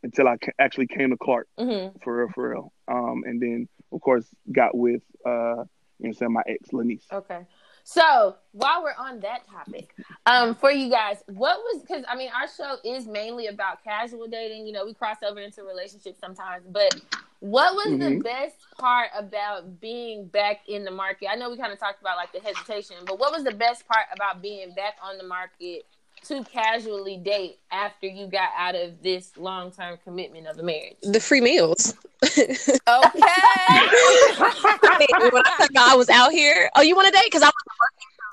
until 0.03 0.29
I 0.29 0.37
ca- 0.37 0.53
actually 0.59 0.87
came 0.87 1.11
to 1.11 1.17
Clark 1.17 1.49
Mhm. 1.59 2.01
for 2.03 2.19
real 2.19 2.29
for 2.35 2.51
real. 2.51 2.73
Um 2.87 3.25
and 3.27 3.41
then 3.41 3.69
of 3.93 4.01
course 4.03 4.27
got 4.53 4.77
with 4.77 5.03
uh 5.25 5.65
you 6.01 6.09
know 6.09 6.13
saying 6.13 6.33
my 6.33 6.43
ex 6.47 6.73
Lanice. 6.73 7.07
Okay. 7.13 7.47
So 7.85 8.37
while 8.53 8.83
we're 8.83 8.95
on 8.99 9.21
that 9.21 9.49
topic, 9.49 9.95
um, 10.27 10.55
for 10.55 10.71
you 10.71 10.91
guys, 10.91 11.23
what 11.27 11.59
was 11.59 11.83
because 11.83 12.05
I 12.09 12.17
mean 12.17 12.31
our 12.35 12.47
show 12.49 12.77
is 12.85 13.07
mainly 13.07 13.47
about 13.47 13.83
casual 13.83 14.27
dating. 14.29 14.67
You 14.67 14.73
know, 14.73 14.85
we 14.85 14.95
cross 14.95 15.17
over 15.27 15.41
into 15.41 15.63
relationships 15.65 16.21
sometimes, 16.21 16.65
but 16.69 17.01
what 17.41 17.75
was 17.75 17.99
the 17.99 18.17
Mhm. 18.17 18.23
best 18.23 18.57
part 18.79 19.09
about 19.17 19.81
being 19.81 20.27
back 20.29 20.69
in 20.69 20.85
the 20.85 20.91
market? 20.91 21.29
I 21.31 21.37
know 21.37 21.51
we 21.51 21.57
kind 21.57 21.73
of 21.73 21.79
talked 21.79 22.01
about 22.01 22.17
like 22.17 22.33
the 22.33 22.41
hesitation, 22.41 22.97
but 23.07 23.19
what 23.19 23.33
was 23.33 23.45
the 23.45 23.53
best 23.55 23.89
part 23.89 24.07
about 24.13 24.43
being 24.43 24.75
back 24.75 24.97
on 25.03 25.17
the 25.17 25.25
market 25.25 25.87
to 26.29 26.45
casually 26.45 27.17
date 27.17 27.59
after 27.71 28.07
you 28.07 28.27
got 28.27 28.51
out 28.57 28.75
of 28.75 29.03
this 29.03 29.37
long 29.37 29.71
term 29.73 29.99
commitment 30.05 30.47
of 30.47 30.59
a 30.59 30.63
marriage? 30.63 30.97
The 31.03 31.21
free 31.21 31.41
meals. 31.41 31.95
Okay. 32.23 32.59
I 32.89 34.97
mean, 34.99 35.31
when 35.33 35.43
I 35.47 35.55
tell 35.57 35.69
y'all 35.73 35.91
I 35.93 35.95
was 35.97 36.11
out 36.11 36.33
here, 36.33 36.69
oh, 36.77 36.83
you 36.83 36.95
want 36.97 37.07
to 37.07 37.13
date? 37.13 37.25
Because 37.25 37.43
I 37.43 37.51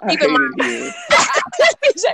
I 0.03 0.09
Keep 0.11 0.21
in 0.23 0.29
hated 0.29 0.39
mind- 0.39 0.53
it. 0.59 0.93
was. 1.95 2.05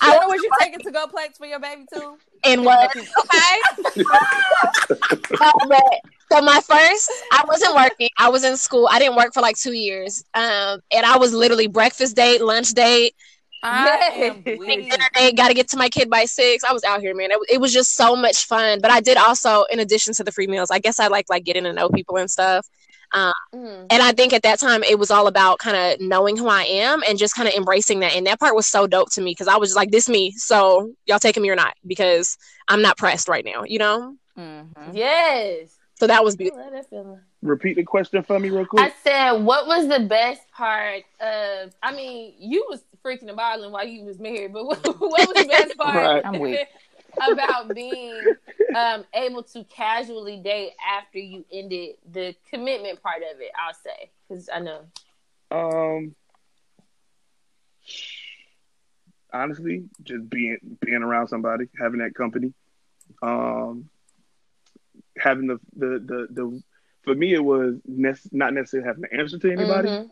I 0.00 0.02
know 0.18 0.26
was 0.26 0.34
was 0.34 0.42
you 0.42 0.50
taking 0.60 0.80
to 0.80 0.90
go 0.90 1.06
plates 1.06 1.38
for 1.38 1.46
your 1.46 1.60
baby 1.60 1.86
too? 1.92 2.16
and 2.44 2.64
what? 2.64 2.90
okay. 2.96 3.60
Uh, 4.10 4.96
but 5.68 6.00
so 6.30 6.40
my 6.42 6.60
first, 6.60 7.10
I 7.32 7.44
wasn't 7.46 7.74
working. 7.74 8.08
I 8.18 8.28
was 8.28 8.44
in 8.44 8.56
school. 8.56 8.88
I 8.90 8.98
didn't 8.98 9.16
work 9.16 9.32
for 9.34 9.40
like 9.40 9.56
two 9.56 9.72
years. 9.72 10.24
Um, 10.34 10.80
and 10.90 11.04
I 11.06 11.16
was 11.18 11.32
literally 11.32 11.66
breakfast 11.68 12.16
date, 12.16 12.42
lunch 12.42 12.70
date, 12.70 13.14
I 13.62 14.34
Yes. 14.44 14.58
weak. 14.58 15.36
Got 15.36 15.48
to 15.48 15.54
get 15.54 15.68
to 15.68 15.76
my 15.76 15.88
kid 15.88 16.10
by 16.10 16.24
six. 16.24 16.64
I 16.64 16.72
was 16.72 16.84
out 16.84 17.00
here, 17.00 17.14
man. 17.14 17.30
It, 17.30 17.38
it 17.50 17.60
was 17.60 17.72
just 17.72 17.94
so 17.94 18.16
much 18.16 18.46
fun. 18.46 18.80
But 18.80 18.90
I 18.90 19.00
did 19.00 19.16
also, 19.16 19.64
in 19.64 19.78
addition 19.78 20.14
to 20.14 20.24
the 20.24 20.32
free 20.32 20.46
meals, 20.46 20.70
I 20.70 20.78
guess 20.78 20.98
I 20.98 21.06
like 21.08 21.26
like 21.30 21.44
getting 21.44 21.64
to 21.64 21.72
know 21.72 21.88
people 21.88 22.16
and 22.16 22.30
stuff. 22.30 22.66
Mhm. 23.14 23.86
And 23.90 24.02
I 24.02 24.12
think 24.12 24.32
at 24.32 24.42
that 24.42 24.58
time 24.58 24.82
it 24.82 24.98
was 24.98 25.10
all 25.10 25.26
about 25.26 25.58
kind 25.58 25.76
of 25.76 26.00
knowing 26.00 26.36
who 26.36 26.48
I 26.48 26.62
am 26.64 27.02
and 27.06 27.18
just 27.18 27.34
kind 27.34 27.46
of 27.48 27.54
embracing 27.54 28.00
that. 28.00 28.14
And 28.14 28.26
that 28.26 28.40
part 28.40 28.54
was 28.54 28.66
so 28.66 28.86
dope 28.86 29.10
to 29.12 29.20
me 29.20 29.32
because 29.32 29.48
I 29.48 29.56
was 29.56 29.70
just 29.70 29.76
like, 29.76 29.90
this 29.90 30.08
me. 30.08 30.32
So 30.32 30.92
y'all 31.06 31.18
taking 31.18 31.42
me 31.42 31.50
or 31.50 31.56
not 31.56 31.74
because 31.86 32.36
I'm 32.68 32.82
not 32.82 32.96
pressed 32.96 33.28
right 33.28 33.44
now, 33.44 33.64
you 33.64 33.78
know? 33.78 34.16
Mhm. 34.38 34.68
Yes. 34.92 35.76
So 35.98 36.06
that 36.06 36.24
was 36.24 36.36
beautiful. 36.36 36.64
that. 36.72 37.20
Repeat 37.42 37.74
the 37.76 37.82
question 37.84 38.22
for 38.22 38.38
me 38.40 38.50
real 38.50 38.64
quick. 38.66 38.82
I 38.82 38.92
said, 39.04 39.32
what 39.44 39.66
was 39.66 39.88
the 39.88 40.00
best 40.00 40.50
part 40.52 41.02
of? 41.20 41.72
I 41.82 41.92
mean, 41.94 42.34
you 42.38 42.66
was 42.70 42.82
freaking 43.04 43.28
and 43.28 43.36
bottling 43.36 43.72
while 43.72 43.86
you 43.86 44.04
was 44.04 44.18
married, 44.18 44.52
but 44.52 44.64
what, 44.66 44.84
what 44.84 45.00
was 45.00 45.36
the 45.36 45.48
best 45.48 45.76
part 45.76 45.96
Right. 45.96 46.22
I'm 46.24 46.38
weak. 46.38 46.58
about 47.20 47.74
being 47.74 48.34
um, 48.74 49.04
able 49.14 49.42
to 49.42 49.64
casually 49.64 50.38
date 50.38 50.72
after 50.98 51.18
you 51.18 51.44
ended 51.52 51.96
the 52.10 52.34
commitment 52.50 53.02
part 53.02 53.18
of 53.18 53.40
it? 53.40 53.50
I'll 53.58 53.74
say 53.74 54.10
because 54.28 54.48
I 54.52 54.60
know. 54.60 54.80
Um, 55.50 56.14
honestly, 59.32 59.84
just 60.02 60.28
being 60.30 60.58
being 60.80 61.02
around 61.02 61.28
somebody, 61.28 61.66
having 61.78 62.00
that 62.00 62.14
company, 62.14 62.52
um, 63.22 63.88
having 65.18 65.46
the 65.48 65.58
the 65.76 65.98
the, 65.98 66.26
the 66.30 66.62
for 67.04 67.14
me 67.14 67.34
it 67.34 67.44
was 67.44 67.74
nec- 67.86 68.32
not 68.32 68.54
necessarily 68.54 68.86
having 68.86 69.02
to 69.04 69.14
answer 69.14 69.38
to 69.38 69.52
anybody. 69.52 69.88
Mhm. 69.88 70.10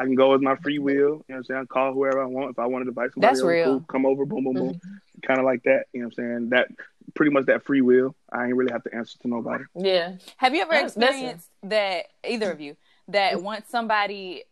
I 0.00 0.04
can 0.04 0.14
go 0.14 0.32
with 0.32 0.40
my 0.40 0.56
free 0.56 0.78
will. 0.78 0.94
You 0.94 1.04
know 1.06 1.22
what 1.26 1.36
I'm 1.36 1.44
saying? 1.44 1.60
I 1.62 1.64
call 1.66 1.92
whoever 1.92 2.22
I 2.22 2.26
want. 2.26 2.50
If 2.50 2.58
I 2.58 2.66
wanted 2.66 2.86
to 2.86 2.90
invite 2.90 3.12
somebody, 3.12 3.32
That's 3.32 3.44
real. 3.44 3.64
cool, 3.64 3.80
come 3.88 4.06
over, 4.06 4.24
boom, 4.24 4.44
boom, 4.44 4.54
boom. 4.54 4.68
Mm-hmm. 4.70 5.26
Kind 5.26 5.38
of 5.38 5.44
like 5.44 5.62
that. 5.64 5.84
You 5.92 6.00
know 6.00 6.06
what 6.06 6.18
I'm 6.18 6.24
saying? 6.24 6.48
That 6.50 6.68
pretty 7.14 7.32
much 7.32 7.46
that 7.46 7.64
free 7.64 7.82
will. 7.82 8.14
I 8.32 8.46
ain't 8.46 8.56
really 8.56 8.72
have 8.72 8.84
to 8.84 8.94
answer 8.94 9.18
to 9.18 9.28
nobody. 9.28 9.64
Yeah. 9.74 10.16
Have 10.38 10.54
you 10.54 10.62
ever 10.62 10.72
That's- 10.72 10.94
that's 10.94 11.10
experienced 11.10 11.50
that 11.64 12.06
either 12.26 12.50
of 12.50 12.60
you 12.60 12.76
that 13.08 13.34
mm-hmm. 13.34 13.44
once 13.44 13.68
somebody 13.68 14.44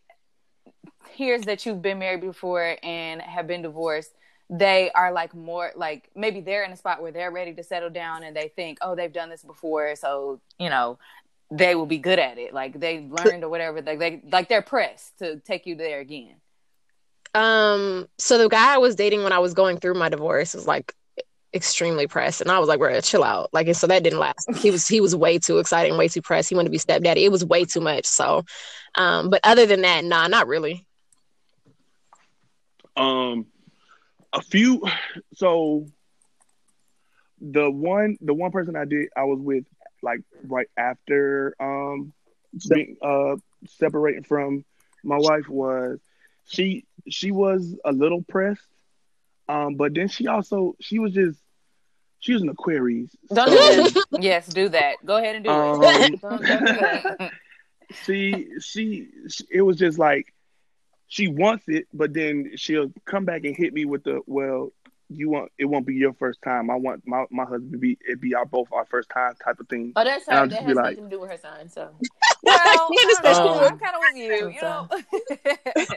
hears 1.10 1.42
that 1.42 1.64
you've 1.66 1.82
been 1.82 1.98
married 1.98 2.20
before 2.20 2.76
and 2.82 3.22
have 3.22 3.46
been 3.46 3.62
divorced, 3.62 4.12
they 4.48 4.90
are 4.92 5.12
like 5.12 5.34
more 5.34 5.70
like 5.76 6.10
maybe 6.16 6.40
they're 6.40 6.64
in 6.64 6.72
a 6.72 6.76
spot 6.76 7.00
where 7.00 7.12
they're 7.12 7.30
ready 7.30 7.54
to 7.54 7.62
settle 7.62 7.90
down 7.90 8.24
and 8.24 8.34
they 8.34 8.48
think, 8.48 8.78
oh, 8.82 8.96
they've 8.96 9.12
done 9.12 9.30
this 9.30 9.44
before, 9.44 9.94
so 9.94 10.40
you 10.58 10.68
know 10.68 10.98
they 11.50 11.74
will 11.74 11.86
be 11.86 11.98
good 11.98 12.18
at 12.18 12.38
it. 12.38 12.54
Like 12.54 12.78
they've 12.78 13.10
learned 13.10 13.44
or 13.44 13.48
whatever. 13.48 13.82
Like 13.82 13.98
they 13.98 14.22
like 14.30 14.48
they're 14.48 14.62
pressed 14.62 15.18
to 15.18 15.40
take 15.40 15.66
you 15.66 15.74
there 15.74 16.00
again. 16.00 16.36
Um, 17.34 18.08
so 18.18 18.38
the 18.38 18.48
guy 18.48 18.74
I 18.74 18.78
was 18.78 18.96
dating 18.96 19.22
when 19.22 19.32
I 19.32 19.38
was 19.38 19.54
going 19.54 19.78
through 19.78 19.94
my 19.94 20.08
divorce 20.08 20.54
was 20.54 20.66
like 20.66 20.94
extremely 21.52 22.06
pressed, 22.06 22.40
and 22.40 22.50
I 22.50 22.58
was 22.58 22.68
like, 22.68 22.78
"Bro, 22.78 23.00
chill 23.00 23.24
out." 23.24 23.50
Like, 23.52 23.66
and 23.66 23.76
so 23.76 23.86
that 23.88 24.02
didn't 24.02 24.18
last. 24.18 24.48
He 24.56 24.70
was 24.70 24.86
he 24.86 25.00
was 25.00 25.14
way 25.14 25.38
too 25.38 25.58
exciting, 25.58 25.96
way 25.96 26.08
too 26.08 26.22
pressed. 26.22 26.48
He 26.48 26.54
wanted 26.54 26.68
to 26.68 26.72
be 26.72 26.78
stepdaddy. 26.78 27.24
It 27.24 27.32
was 27.32 27.44
way 27.44 27.64
too 27.64 27.80
much. 27.80 28.06
So, 28.06 28.44
um, 28.94 29.30
but 29.30 29.40
other 29.44 29.66
than 29.66 29.82
that, 29.82 30.04
nah, 30.04 30.28
not 30.28 30.46
really. 30.46 30.86
Um, 32.96 33.46
a 34.32 34.42
few. 34.42 34.82
So 35.34 35.86
the 37.40 37.70
one, 37.70 38.18
the 38.20 38.34
one 38.34 38.50
person 38.50 38.76
I 38.76 38.84
did, 38.84 39.08
I 39.16 39.24
was 39.24 39.38
with, 39.40 39.64
like 40.02 40.20
right 40.44 40.68
after 40.76 41.54
um, 41.60 42.12
being, 42.68 42.96
uh, 43.02 43.36
separating 43.66 44.24
from 44.24 44.64
my 45.04 45.16
wife 45.18 45.48
was 45.48 45.98
she. 46.46 46.84
She 47.08 47.30
was 47.30 47.74
a 47.84 47.92
little 47.92 48.22
pressed, 48.22 48.60
um, 49.48 49.76
but 49.76 49.94
then 49.94 50.08
she 50.08 50.26
also 50.26 50.76
she 50.80 50.98
was 50.98 51.12
just 51.14 51.38
She 52.18 52.34
was 52.34 52.42
an 52.42 52.50
Aquarius. 52.50 53.10
Don't 53.32 53.90
so, 53.90 54.02
yes, 54.20 54.46
do 54.46 54.68
that. 54.68 54.96
Go 55.04 55.16
ahead 55.16 55.36
and 55.36 55.44
do 55.44 55.50
Um, 55.50 55.80
it. 55.82 56.20
Don't, 56.20 56.20
don't 56.20 56.40
do 56.42 56.46
that. 56.46 57.30
she, 58.04 58.48
she, 58.60 59.08
she, 59.28 59.44
it 59.50 59.62
was 59.62 59.78
just 59.78 59.98
like 59.98 60.32
she 61.08 61.26
wants 61.28 61.64
it, 61.68 61.86
but 61.92 62.12
then 62.12 62.52
she'll 62.56 62.92
come 63.06 63.24
back 63.24 63.44
and 63.44 63.56
hit 63.56 63.72
me 63.72 63.84
with 63.86 64.04
the 64.04 64.20
well. 64.26 64.72
You 65.12 65.28
want 65.28 65.50
it 65.58 65.64
won't 65.64 65.86
be 65.86 65.94
your 65.94 66.12
first 66.14 66.40
time. 66.42 66.70
I 66.70 66.76
want 66.76 67.02
my, 67.06 67.24
my 67.30 67.42
husband 67.44 67.72
to 67.72 67.78
be 67.78 67.98
it 68.00 68.20
be 68.20 68.34
our 68.34 68.46
both 68.46 68.68
our 68.72 68.86
first 68.86 69.10
time 69.10 69.34
type 69.44 69.58
of 69.58 69.68
thing. 69.68 69.92
Oh, 69.96 70.04
that's 70.04 70.28
And 70.28 70.34
her. 70.36 70.42
I'll 70.42 70.48
That 70.48 70.50
just 70.50 70.62
has 70.62 70.68
be 70.68 70.74
nothing 70.74 70.96
like- 70.96 71.10
to 71.10 71.16
do 71.16 71.20
with 71.20 71.30
her 71.30 71.38
son. 71.38 71.68
So 71.68 71.90
Well, 72.42 72.58
I 72.58 72.76
don't 72.76 73.24
know. 73.24 73.50
Um, 73.52 73.64
I'm 73.64 73.78
kind 73.78 73.94
of 73.96 74.00
with 74.00 74.16
you. 74.16 74.50
You 74.50 74.62
know. 74.62 74.88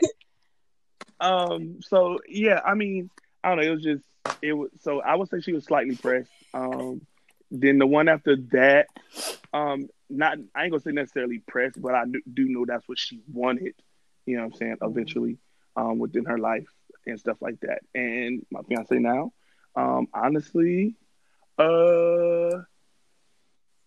Um. 1.20 1.78
So 1.82 2.18
yeah, 2.28 2.60
I 2.64 2.74
mean, 2.74 3.08
I 3.42 3.48
don't 3.50 3.58
know. 3.58 3.64
It 3.64 3.70
was 3.70 3.82
just 3.82 4.02
it 4.42 4.52
was. 4.52 4.70
So 4.80 5.00
I 5.00 5.14
would 5.14 5.28
say 5.28 5.40
she 5.40 5.52
was 5.52 5.64
slightly 5.64 5.96
pressed. 5.96 6.30
Um. 6.52 7.02
Then 7.50 7.78
the 7.78 7.86
one 7.86 8.08
after 8.08 8.36
that, 8.52 8.86
um, 9.52 9.86
not 10.10 10.38
I 10.56 10.64
ain't 10.64 10.72
gonna 10.72 10.80
say 10.82 10.90
necessarily 10.90 11.38
pressed, 11.46 11.80
but 11.80 11.94
I 11.94 12.04
do, 12.04 12.20
do 12.32 12.48
know 12.48 12.64
that's 12.66 12.88
what 12.88 12.98
she 12.98 13.20
wanted. 13.32 13.74
You 14.26 14.36
know 14.38 14.44
what 14.46 14.54
I'm 14.54 14.58
saying? 14.58 14.76
Eventually, 14.82 15.38
um, 15.76 15.98
within 15.98 16.24
her 16.24 16.38
life 16.38 16.66
and 17.06 17.18
stuff 17.18 17.38
like 17.40 17.60
that. 17.60 17.82
And 17.94 18.44
my 18.50 18.62
fiance 18.62 18.98
now, 18.98 19.32
um, 19.76 20.08
honestly, 20.12 20.94
uh, 21.58 22.62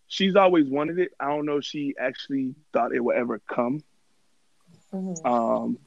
she's 0.08 0.36
always 0.36 0.67
wanted 0.67 0.99
it. 0.99 1.12
I 1.19 1.27
don't 1.27 1.45
know 1.45 1.58
if 1.58 1.65
she 1.65 1.95
actually 1.99 2.56
thought 2.73 2.93
it 2.93 3.03
would 3.03 3.15
ever 3.15 3.39
come. 3.39 3.84
Um, 5.25 5.80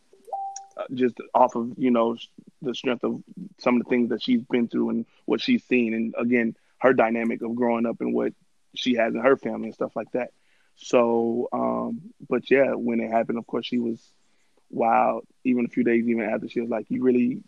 uh, 0.76 0.84
just 0.94 1.16
off 1.34 1.56
of 1.56 1.72
you 1.76 1.90
know 1.90 2.16
the 2.62 2.74
strength 2.74 3.04
of 3.04 3.22
some 3.58 3.76
of 3.76 3.84
the 3.84 3.90
things 3.90 4.10
that 4.10 4.22
she's 4.22 4.42
been 4.42 4.68
through 4.68 4.90
and 4.90 5.06
what 5.26 5.40
she's 5.40 5.64
seen, 5.64 5.94
and 5.94 6.14
again 6.18 6.56
her 6.78 6.92
dynamic 6.94 7.42
of 7.42 7.54
growing 7.54 7.86
up 7.86 8.00
and 8.00 8.14
what 8.14 8.32
she 8.74 8.94
has 8.94 9.14
in 9.14 9.20
her 9.20 9.36
family 9.36 9.66
and 9.66 9.74
stuff 9.74 9.94
like 9.94 10.10
that. 10.12 10.30
So, 10.76 11.48
um, 11.52 12.00
but 12.28 12.50
yeah, 12.50 12.72
when 12.74 13.00
it 13.00 13.10
happened, 13.10 13.38
of 13.38 13.46
course, 13.46 13.66
she 13.66 13.78
was 13.78 14.00
wild. 14.70 15.24
Even 15.44 15.64
a 15.64 15.68
few 15.68 15.84
days 15.84 16.06
even 16.06 16.22
after, 16.22 16.48
she 16.48 16.60
was 16.60 16.70
like, 16.70 16.86
"You 16.88 17.02
really 17.02 17.42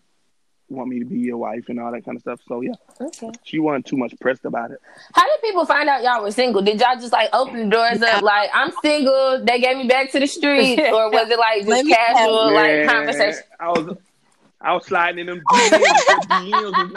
want 0.69 0.89
me 0.89 0.99
to 1.01 1.05
be 1.05 1.19
your 1.19 1.37
wife?" 1.37 1.69
and 1.69 1.79
all 1.79 1.93
that 1.93 2.05
kind 2.05 2.17
of 2.17 2.23
stuff. 2.23 2.41
So 2.49 2.61
yeah, 2.61 2.73
okay. 3.01 3.31
she 3.45 3.59
wasn't 3.59 3.87
too 3.87 3.97
much 3.97 4.15
pressed 4.21 4.45
about 4.45 4.71
it. 4.71 4.79
How 5.15 5.23
did 5.27 5.43
people 5.43 5.67
find 5.67 5.89
out 5.89 6.03
y'all 6.03 6.23
were 6.23 6.31
single? 6.31 6.63
Did 6.63 6.81
y'all 6.81 6.97
just 6.97 7.13
like 7.13 7.29
open 7.33 7.69
the 7.69 7.77
doors 7.77 8.03
up 8.03 8.23
like 8.23 8.51
I'm 8.55 8.73
single? 8.83 9.45
They 9.45 9.61
gave 9.61 9.77
me 9.77 9.87
back 9.87 10.11
to 10.13 10.21
the 10.21 10.27
streets, 10.27 10.81
or 10.93 11.11
was 11.11 11.29
it 11.31 11.39
like 11.39 11.67
just 11.67 11.89
casual 11.89 12.53
like 12.55 12.87
conversation? 12.89 13.43
I 13.61 13.69
was, 13.69 13.97
I 14.61 14.73
was 14.75 14.87
sliding 14.87 15.21
in 15.21 15.27
them 15.27 15.43
DMs. 15.51 16.25
DMs 16.29 16.73
and- 16.81 16.97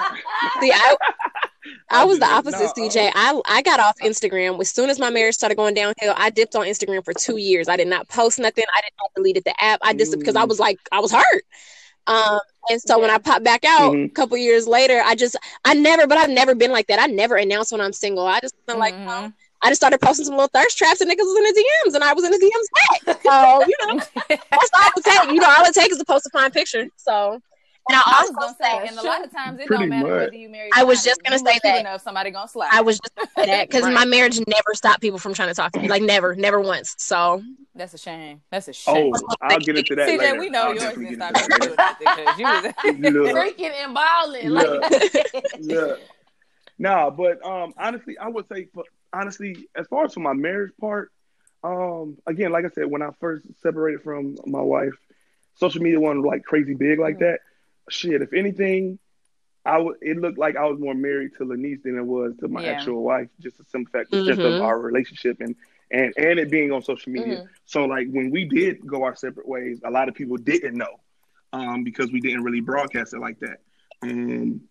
See, 0.61 0.71
I, 0.71 0.95
I 1.89 2.03
was 2.05 2.19
the 2.19 2.25
opposite, 2.25 2.69
uh, 2.69 2.73
CJ. 2.73 3.11
I 3.13 3.41
I 3.45 3.61
got 3.61 3.79
off 3.79 3.95
Instagram 4.03 4.59
as 4.59 4.69
soon 4.69 4.89
as 4.89 4.99
my 4.99 5.09
marriage 5.09 5.35
started 5.35 5.55
going 5.55 5.73
downhill. 5.73 6.13
I 6.17 6.29
dipped 6.29 6.55
on 6.55 6.65
Instagram 6.65 7.03
for 7.03 7.13
two 7.13 7.37
years. 7.37 7.67
I 7.67 7.77
did 7.77 7.87
not 7.87 8.07
post 8.09 8.39
nothing. 8.39 8.65
I 8.75 8.81
did 8.81 8.91
not 8.99 9.11
deleted 9.15 9.43
the 9.45 9.53
app. 9.63 9.79
I 9.83 9.93
just 9.93 10.17
because 10.17 10.35
I 10.35 10.43
Mm. 10.45 10.49
was 10.49 10.59
like 10.59 10.79
I 10.91 10.99
was 10.99 11.11
hurt. 11.11 11.43
Um, 12.07 12.39
and 12.69 12.79
so 12.81 12.99
when 12.99 13.09
I 13.09 13.17
popped 13.17 13.43
back 13.43 13.63
out 13.65 13.93
Mhm. 13.93 14.05
a 14.05 14.09
couple 14.09 14.37
years 14.37 14.67
later, 14.67 15.01
I 15.03 15.15
just 15.15 15.35
I 15.63 15.73
never, 15.73 16.05
but 16.07 16.17
I've 16.17 16.29
never 16.29 16.53
been 16.55 16.71
like 16.71 16.87
that. 16.87 16.99
I 16.99 17.07
never 17.07 17.35
announced 17.35 17.71
when 17.71 17.81
I'm 17.81 17.93
single. 17.93 18.25
I 18.27 18.39
just 18.39 18.53
been 18.67 18.77
like, 18.79 18.93
Mhm. 18.93 19.05
well, 19.05 19.33
I 19.63 19.69
just 19.69 19.79
started 19.81 19.99
posting 20.01 20.25
some 20.25 20.35
little 20.35 20.49
thirst 20.53 20.77
traps, 20.77 21.01
and 21.01 21.09
niggas 21.09 21.17
was 21.17 21.37
in 21.37 21.43
the 21.43 21.53
DMs, 21.87 21.95
and 21.95 22.03
I 22.03 22.13
was 22.13 22.23
in 22.23 22.31
the 22.31 22.37
DMs 22.37 23.15
back. 23.15 23.21
So 23.23 23.65
you 23.67 23.75
know, 23.87 23.99
that's 24.29 24.69
all 24.73 24.87
it 24.87 24.93
would 24.95 25.03
take. 25.05 25.29
You 25.31 25.39
know, 25.41 25.53
all 25.57 25.65
it 25.65 25.73
takes 25.73 25.93
is 25.93 25.97
to 25.97 26.05
post 26.05 26.27
a 26.27 26.29
fine 26.29 26.51
picture. 26.51 26.87
So, 26.97 27.39
and 27.89 27.97
I 27.97 28.01
I 28.05 28.11
also 28.19 28.33
was 28.33 28.55
gonna 28.57 28.57
say, 28.59 28.87
and 28.87 28.97
a 28.97 29.03
lot 29.03 29.23
of 29.23 29.31
times 29.31 29.59
it 29.59 29.67
Pretty 29.67 29.83
don't 29.83 29.89
matter 29.89 30.07
much. 30.07 30.19
whether 30.25 30.35
you 30.35 30.49
marry. 30.49 30.69
I 30.73 30.83
was 30.83 31.03
just 31.03 31.21
gonna 31.23 31.39
say 31.39 31.59
that. 31.63 31.79
Enough, 31.81 32.01
somebody 32.01 32.31
gonna 32.31 32.47
slide. 32.47 32.69
I 32.71 32.81
was 32.81 32.99
just 32.99 33.15
gonna 33.15 33.29
say 33.37 33.45
that 33.51 33.67
because 33.69 33.83
Right. 33.83 33.93
my 33.93 34.05
marriage 34.05 34.37
never 34.39 34.73
stopped 34.73 35.01
people 35.01 35.19
from 35.19 35.33
trying 35.33 35.49
to 35.49 35.53
talk 35.53 35.71
to 35.73 35.79
me. 35.79 35.87
Like 35.87 36.01
never, 36.03 36.35
never 36.35 36.59
once. 36.59 36.95
So 36.97 37.41
That's 37.75 37.93
a 37.93 37.97
shame. 37.97 38.41
That's 38.51 38.67
a 38.67 38.73
shame. 38.73 39.13
Oh, 39.15 39.35
I'll 39.41 39.59
get 39.59 39.77
into 39.77 39.95
that 39.95 40.09
CJ, 40.09 40.17
later. 40.17 40.39
we 40.39 40.49
know 40.49 40.61
I'll 40.63 40.69
yours 40.73 40.83
definitely 40.83 41.15
didn't 41.15 41.35
stop 41.35 41.49
into 41.51 41.69
you 41.69 41.75
that 41.75 41.97
from 42.37 42.45
doing 42.45 42.73
nothing 42.75 43.03
because 43.03 43.19
you 43.19 43.21
was. 43.23 43.31
Freaking 43.59 43.71
and 43.83 43.93
balling. 43.93 44.49
Look. 44.49 44.91
Like 44.91 45.55
yeah. 45.59 45.95
Nah, 46.77 47.09
but 47.09 47.45
um, 47.45 47.73
honestly, 47.77 48.17
I 48.17 48.27
would 48.27 48.47
say, 48.47 48.67
for, 48.73 48.83
honestly, 49.13 49.67
as 49.77 49.87
far 49.87 50.05
as 50.05 50.13
for 50.13 50.19
my 50.19 50.33
marriage 50.33 50.73
part, 50.79 51.11
um, 51.63 52.17
again, 52.27 52.51
like 52.51 52.65
I 52.65 52.69
said, 52.69 52.85
when 52.87 53.01
I 53.01 53.09
first 53.19 53.45
separated 53.61 54.01
from 54.03 54.35
my 54.45 54.61
wife, 54.61 54.93
social 55.55 55.81
media 55.81 55.99
wasn't 55.99 56.25
like 56.25 56.43
crazy 56.43 56.73
big 56.73 56.99
like 56.99 57.19
that. 57.19 57.39
Shit, 57.89 58.21
if 58.21 58.33
anything, 58.33 58.99
I 59.65 59.77
would. 59.77 59.97
It 60.01 60.17
looked 60.17 60.37
like 60.37 60.55
I 60.55 60.65
was 60.65 60.79
more 60.79 60.93
married 60.95 61.31
to 61.37 61.45
Lanice 61.45 61.81
than 61.83 61.97
it 61.97 62.05
was 62.05 62.33
to 62.39 62.47
my 62.47 62.63
Yeah. 62.63 62.71
actual 62.71 63.03
wife. 63.03 63.29
Just 63.39 63.57
the 63.57 63.63
simple 63.65 63.91
fact, 63.91 64.11
just 64.11 64.41
of 64.41 64.53
Mhm. 64.53 64.61
our 64.61 64.79
relationship 64.79 65.39
and 65.39 65.55
and 65.91 66.13
and 66.17 66.39
it 66.39 66.49
being 66.49 66.71
on 66.71 66.81
social 66.81 67.11
media. 67.11 67.37
Mhm. 67.39 67.47
So 67.65 67.85
like 67.85 68.07
when 68.09 68.31
we 68.31 68.45
did 68.45 68.85
go 68.85 69.03
our 69.03 69.15
separate 69.15 69.47
ways, 69.47 69.81
a 69.83 69.91
lot 69.91 70.09
of 70.09 70.15
people 70.15 70.37
didn't 70.37 70.75
know, 70.75 70.99
um, 71.53 71.83
because 71.83 72.11
we 72.11 72.21
didn't 72.21 72.43
really 72.43 72.61
broadcast 72.61 73.13
it 73.13 73.19
like 73.19 73.39
that. 73.39 73.59
Um, 74.01 74.61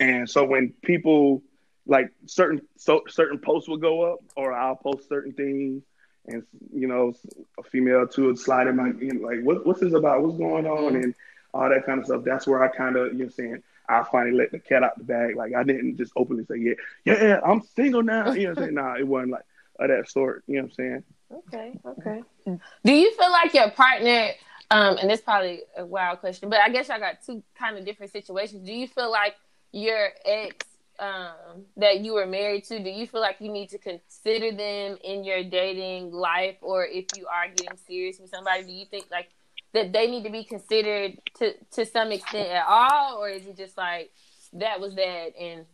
and 0.00 0.28
so 0.28 0.44
when 0.44 0.72
people 0.82 1.42
like 1.86 2.10
certain 2.26 2.62
so 2.76 3.02
certain 3.08 3.38
posts 3.38 3.68
would 3.68 3.80
go 3.80 4.12
up, 4.12 4.20
or 4.36 4.52
I'll 4.52 4.76
post 4.76 5.08
certain 5.08 5.32
things, 5.32 5.82
and 6.26 6.44
you 6.72 6.86
know, 6.88 7.14
a 7.58 7.62
female 7.62 8.06
too 8.06 8.26
would 8.26 8.38
slide 8.38 8.66
in 8.66 8.76
my 8.76 8.92
you 9.00 9.12
know, 9.14 9.26
like, 9.26 9.40
what, 9.42 9.66
what's 9.66 9.80
this 9.80 9.92
about? 9.94 10.22
What's 10.22 10.38
going 10.38 10.66
on? 10.66 10.96
And 10.96 11.14
all 11.52 11.68
that 11.68 11.86
kind 11.86 12.00
of 12.00 12.06
stuff. 12.06 12.22
That's 12.24 12.46
where 12.46 12.62
I 12.62 12.68
kind 12.68 12.96
of 12.96 13.12
you 13.12 13.18
know 13.18 13.24
I'm 13.26 13.30
saying. 13.30 13.62
I 13.88 14.04
finally 14.04 14.36
let 14.36 14.52
the 14.52 14.60
cat 14.60 14.84
out 14.84 14.96
the 14.96 15.04
bag. 15.04 15.34
Like 15.34 15.52
I 15.52 15.64
didn't 15.64 15.96
just 15.96 16.12
openly 16.14 16.44
say, 16.44 16.58
yeah, 16.58 16.74
yeah, 17.04 17.40
I'm 17.44 17.60
single 17.60 18.04
now. 18.04 18.30
You 18.32 18.44
know 18.44 18.50
I'm 18.50 18.56
saying? 18.56 18.74
Nah, 18.74 18.94
it 18.94 19.06
wasn't 19.06 19.32
like 19.32 19.44
of 19.80 19.88
that 19.88 20.08
sort. 20.08 20.44
You 20.46 20.56
know 20.56 20.62
what 20.62 20.68
I'm 20.68 20.74
saying? 20.74 21.04
Okay, 21.32 21.80
okay. 21.84 22.22
Do 22.84 22.92
you 22.92 23.14
feel 23.16 23.30
like 23.30 23.54
your 23.54 23.70
partner, 23.70 24.30
um, 24.70 24.96
and 24.98 25.10
this 25.10 25.20
probably 25.20 25.62
a 25.76 25.84
wild 25.84 26.20
question, 26.20 26.50
but 26.50 26.60
I 26.60 26.68
guess 26.68 26.90
I 26.90 26.98
got 26.98 27.24
two 27.24 27.42
kind 27.58 27.76
of 27.78 27.84
different 27.84 28.12
situations. 28.12 28.66
Do 28.66 28.72
you 28.72 28.86
feel 28.86 29.10
like 29.10 29.34
your 29.72 30.10
ex 30.24 30.66
um, 30.98 31.64
that 31.78 32.00
you 32.00 32.14
were 32.14 32.26
married 32.26 32.64
to, 32.64 32.78
do 32.78 32.90
you 32.90 33.06
feel 33.06 33.22
like 33.22 33.36
you 33.40 33.50
need 33.50 33.70
to 33.70 33.78
consider 33.78 34.52
them 34.52 34.98
in 35.02 35.24
your 35.24 35.42
dating 35.42 36.12
life, 36.12 36.56
or 36.60 36.84
if 36.84 37.06
you 37.16 37.26
are 37.26 37.48
getting 37.48 37.78
serious 37.86 38.18
with 38.20 38.30
somebody, 38.30 38.64
do 38.64 38.72
you 38.72 38.84
think 38.84 39.06
like 39.10 39.30
that 39.72 39.92
they 39.92 40.06
need 40.10 40.24
to 40.24 40.30
be 40.30 40.44
considered 40.44 41.18
to 41.38 41.54
to 41.72 41.86
some 41.86 42.12
extent 42.12 42.48
at 42.50 42.64
all, 42.66 43.16
or 43.22 43.28
is 43.28 43.46
it 43.46 43.56
just 43.56 43.76
like 43.76 44.10
that 44.54 44.80
was 44.80 44.94
that 44.96 45.32
and 45.40 45.64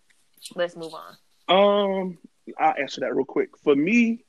let's 0.54 0.76
move 0.76 0.92
on? 0.94 1.16
Um, 1.48 2.18
I'll 2.58 2.74
answer 2.78 3.00
that 3.00 3.14
real 3.14 3.24
quick. 3.24 3.56
For 3.58 3.74
me, 3.74 4.24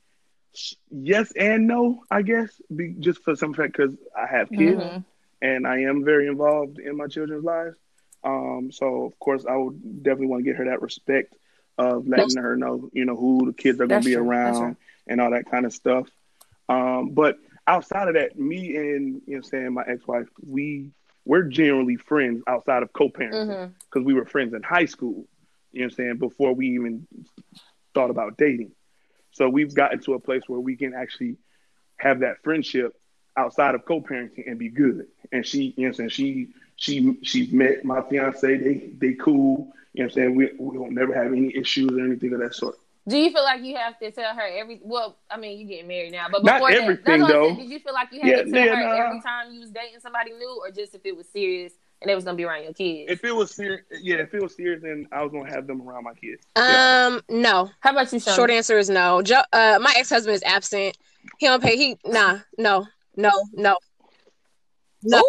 yes 0.90 1.32
and 1.34 1.68
no, 1.68 2.04
I 2.10 2.22
guess, 2.22 2.50
be, 2.74 2.96
just 3.00 3.24
for 3.24 3.36
some 3.36 3.54
fact 3.54 3.76
because 3.76 3.96
I 4.16 4.26
have 4.28 4.50
kids 4.50 4.80
Mhm. 4.80 5.04
and 5.42 5.68
I 5.68 5.82
am 5.82 6.04
very 6.04 6.28
involved 6.28 6.80
in 6.80 6.98
my 6.98 7.08
children's 7.08 7.44
lives. 7.44 7.76
Um, 8.24 8.72
so 8.72 9.06
of 9.06 9.20
course 9.20 9.46
I 9.46 9.56
would 9.56 10.04
definitely 10.04 10.28
want 10.28 10.44
to 10.44 10.50
get 10.50 10.58
her 10.58 10.66
that 10.66 10.82
respect 10.82 11.36
of 11.78 12.08
letting 12.08 12.38
her 12.38 12.56
know, 12.56 12.90
you 12.92 13.06
know, 13.06 13.16
who 13.16 13.46
the 13.46 13.54
kids 13.54 13.80
are 13.80 13.88
going 13.88 14.02
to 14.02 14.06
be 14.06 14.14
true. 14.14 14.24
That's 14.24 14.60
around 14.60 14.78
and 15.08 15.22
all 15.22 15.32
that 15.32 15.50
kind 15.50 15.66
of 15.66 15.74
stuff. 15.74 16.08
Um, 16.68 17.12
but 17.12 17.38
outside 17.68 18.08
of 18.08 18.14
that, 18.16 18.38
me 18.38 18.76
and 18.78 19.22
you 19.28 19.36
know, 19.36 19.42
saying 19.42 19.74
my 19.74 19.84
ex-wife, 19.88 20.28
we 20.46 20.92
we're 21.26 21.44
generally 21.44 21.98
friends 21.98 22.42
outside 22.48 22.84
of 22.84 22.94
co-parenting 22.94 23.48
mm-hmm. 23.48 23.72
because 23.84 24.06
we 24.06 24.14
were 24.14 24.26
friends 24.26 24.54
in 24.54 24.64
high 24.64 24.86
school. 24.86 25.26
You 25.74 25.82
know 25.82 25.86
what 25.86 25.92
I'm 25.92 25.96
saying? 25.96 26.18
Before 26.18 26.54
we 26.54 26.70
even 26.70 27.06
thought 27.94 28.10
about 28.10 28.38
dating. 28.38 28.72
So 29.32 29.50
we've 29.50 29.74
gotten 29.74 30.00
to 30.02 30.14
a 30.14 30.20
place 30.20 30.44
where 30.48 30.60
we 30.60 30.78
can 30.78 30.94
actually 30.94 31.38
have 31.98 32.22
that 32.22 32.42
friendship 32.44 32.96
outside 33.36 33.76
of 33.76 33.86
co-parenting 33.86 34.48
and 34.48 34.58
be 34.58 34.70
good. 34.70 35.08
And 35.32 35.46
she, 35.46 35.74
you 35.78 35.84
know 35.84 35.90
what 35.90 36.00
I'm 36.00 36.10
saying, 36.10 36.10
she 36.10 36.48
she 36.78 37.18
she's 37.24 37.52
met 37.52 37.84
my 37.84 38.02
fiance, 38.02 38.58
they 38.58 38.90
they 38.98 39.14
cool, 39.14 39.74
you 39.94 40.04
know 40.04 40.06
what 40.06 40.06
I'm 40.06 40.10
saying? 40.12 40.36
We 40.36 40.52
we 40.58 40.78
don't 40.78 40.94
never 40.94 41.14
have 41.14 41.34
any 41.34 41.56
issues 41.56 41.92
or 41.92 42.00
anything 42.00 42.34
of 42.34 42.40
that 42.40 42.56
sort. 42.56 42.78
Do 43.08 43.18
you 43.18 43.32
feel 43.32 43.44
like 43.44 43.64
you 43.64 43.76
have 43.78 43.98
to 44.00 44.12
tell 44.12 44.36
her 44.36 44.42
every? 44.42 44.82
Well, 44.84 45.18
I 45.32 45.38
mean, 45.38 45.58
you're 45.58 45.68
getting 45.68 45.88
married 45.88 46.12
now, 46.12 46.28
but 46.30 46.44
Not 46.44 46.56
before 46.56 46.72
everything, 46.72 47.04
that, 47.06 47.06
that's 47.06 47.22
what 47.22 47.32
I'm 47.32 47.42
though. 47.42 47.48
saying. 47.56 47.58
Did 47.58 47.70
you 47.70 47.80
feel 47.80 47.94
like 47.94 48.10
you 48.12 48.20
had 48.22 48.30
Yeah, 48.30 48.44
to 48.44 48.52
tell 48.52 48.66
yeah, 48.66 48.76
her 48.76 48.84
nah. 48.84 49.06
every 49.08 49.22
time 49.22 49.54
you 49.54 49.60
was 49.62 49.70
dating 49.72 50.00
somebody 50.02 50.32
new, 50.32 50.60
or 50.62 50.72
just 50.72 50.94
if 50.94 51.06
it 51.06 51.16
was 51.16 51.28
serious 51.30 51.72
and 52.02 52.12
it 52.12 52.16
was 52.16 52.26
gonna 52.26 52.36
be 52.36 52.44
around 52.44 52.64
your 52.64 52.74
kids? 52.74 53.10
If 53.10 53.24
it 53.24 53.32
was 53.32 53.52
serious, 53.56 53.82
yeah, 54.02 54.18
if 54.18 54.34
it 54.34 54.42
was 54.42 54.56
serious, 54.56 54.82
then 54.84 55.08
I 55.14 55.24
was 55.24 55.32
gonna 55.32 55.50
have 55.50 55.68
them 55.68 55.82
around 55.88 56.04
my 56.04 56.14
kids. 56.16 56.44
Yeah. 56.58 57.08
Um, 57.08 57.22
no. 57.30 57.70
How 57.80 57.92
about 57.92 58.12
you, 58.12 58.20
Sean? 58.20 58.36
Short 58.36 58.52
answer 58.52 58.78
is 58.78 58.90
no. 58.90 59.22
Joe, 59.22 59.42
uh, 59.54 59.80
my 59.82 59.94
ex 59.96 60.10
husband 60.10 60.36
is 60.36 60.44
absent. 60.44 60.98
He 61.38 61.46
don't 61.48 61.64
pay. 61.64 61.78
He 61.78 61.98
nah, 62.06 62.40
no, 62.58 62.86
no, 63.16 63.32
no, 63.54 63.78
no. 65.04 65.24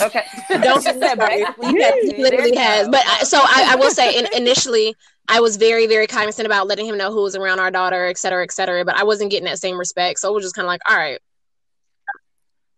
Okay. 0.00 0.24
Don't 0.48 0.82
She 0.82 0.92
said 0.92 1.18
basically 1.18 1.72
He, 2.16 2.22
literally 2.22 2.56
has. 2.56 2.88
But 2.88 3.02
I, 3.06 3.24
so 3.24 3.38
I, 3.38 3.72
I 3.72 3.76
will 3.76 3.90
say, 3.90 4.18
in, 4.18 4.26
initially, 4.34 4.94
I 5.28 5.40
was 5.40 5.56
very, 5.56 5.86
very 5.86 6.06
cognizant 6.06 6.46
about 6.46 6.66
letting 6.66 6.86
him 6.86 6.96
know 6.96 7.12
who 7.12 7.22
was 7.22 7.36
around 7.36 7.60
our 7.60 7.70
daughter, 7.70 8.06
et 8.06 8.18
cetera, 8.18 8.42
et 8.42 8.52
cetera. 8.52 8.84
But 8.84 8.96
I 8.96 9.04
wasn't 9.04 9.30
getting 9.30 9.46
that 9.46 9.58
same 9.58 9.78
respect, 9.78 10.18
so 10.18 10.30
it 10.30 10.34
was 10.34 10.44
just 10.44 10.54
kind 10.54 10.64
of 10.64 10.68
like, 10.68 10.80
all 10.88 10.96
right. 10.96 11.20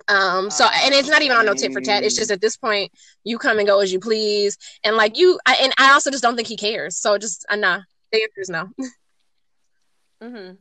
Um, 0.06 0.50
so 0.50 0.66
and 0.66 0.92
it's 0.92 1.08
not 1.08 1.22
even 1.22 1.36
on 1.36 1.46
no 1.46 1.54
tit 1.54 1.72
for 1.72 1.80
tat. 1.80 2.02
It's 2.02 2.14
just 2.14 2.30
at 2.30 2.40
this 2.40 2.58
point 2.58 2.92
you 3.24 3.38
come 3.38 3.58
and 3.58 3.66
go 3.66 3.80
as 3.80 3.90
you 3.90 4.00
please, 4.00 4.58
and 4.82 4.96
like 4.96 5.16
you, 5.16 5.38
I, 5.46 5.56
and 5.62 5.72
I 5.78 5.92
also 5.92 6.10
just 6.10 6.22
don't 6.22 6.36
think 6.36 6.48
he 6.48 6.58
cares. 6.58 6.98
So 6.98 7.16
just 7.16 7.46
uh, 7.48 7.56
nah, 7.56 7.80
the 8.12 8.22
answer 8.22 8.40
is 8.40 8.50
no. 8.50 8.68
Mm-hmm. 10.22 10.54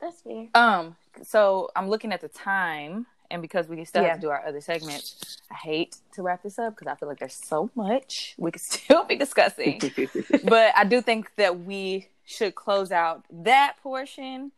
That's 0.00 0.20
fair. 0.22 0.48
Um, 0.54 0.96
so 1.22 1.70
I'm 1.76 1.88
looking 1.88 2.12
at 2.12 2.20
the 2.20 2.28
time, 2.28 3.06
and 3.32 3.42
because 3.42 3.66
we 3.66 3.84
still 3.84 4.02
Yeah. 4.02 4.10
have 4.10 4.18
to 4.18 4.26
do 4.26 4.30
our 4.30 4.46
other 4.46 4.60
segments, 4.60 5.38
I 5.50 5.54
hate 5.54 5.96
to 6.12 6.22
wrap 6.22 6.42
this 6.42 6.58
up 6.58 6.76
because 6.76 6.86
I 6.86 6.94
feel 6.94 7.08
like 7.08 7.18
there's 7.18 7.34
so 7.34 7.70
much 7.74 8.34
we 8.38 8.50
could 8.52 8.62
still 8.72 9.04
be 9.04 9.16
discussing. 9.16 9.80
but 10.44 10.72
I 10.76 10.84
do 10.84 11.00
think 11.00 11.34
that 11.36 11.60
we 11.60 12.08
should 12.24 12.54
close 12.54 12.92
out 12.92 13.24
that 13.30 13.76
portion. 13.82 14.52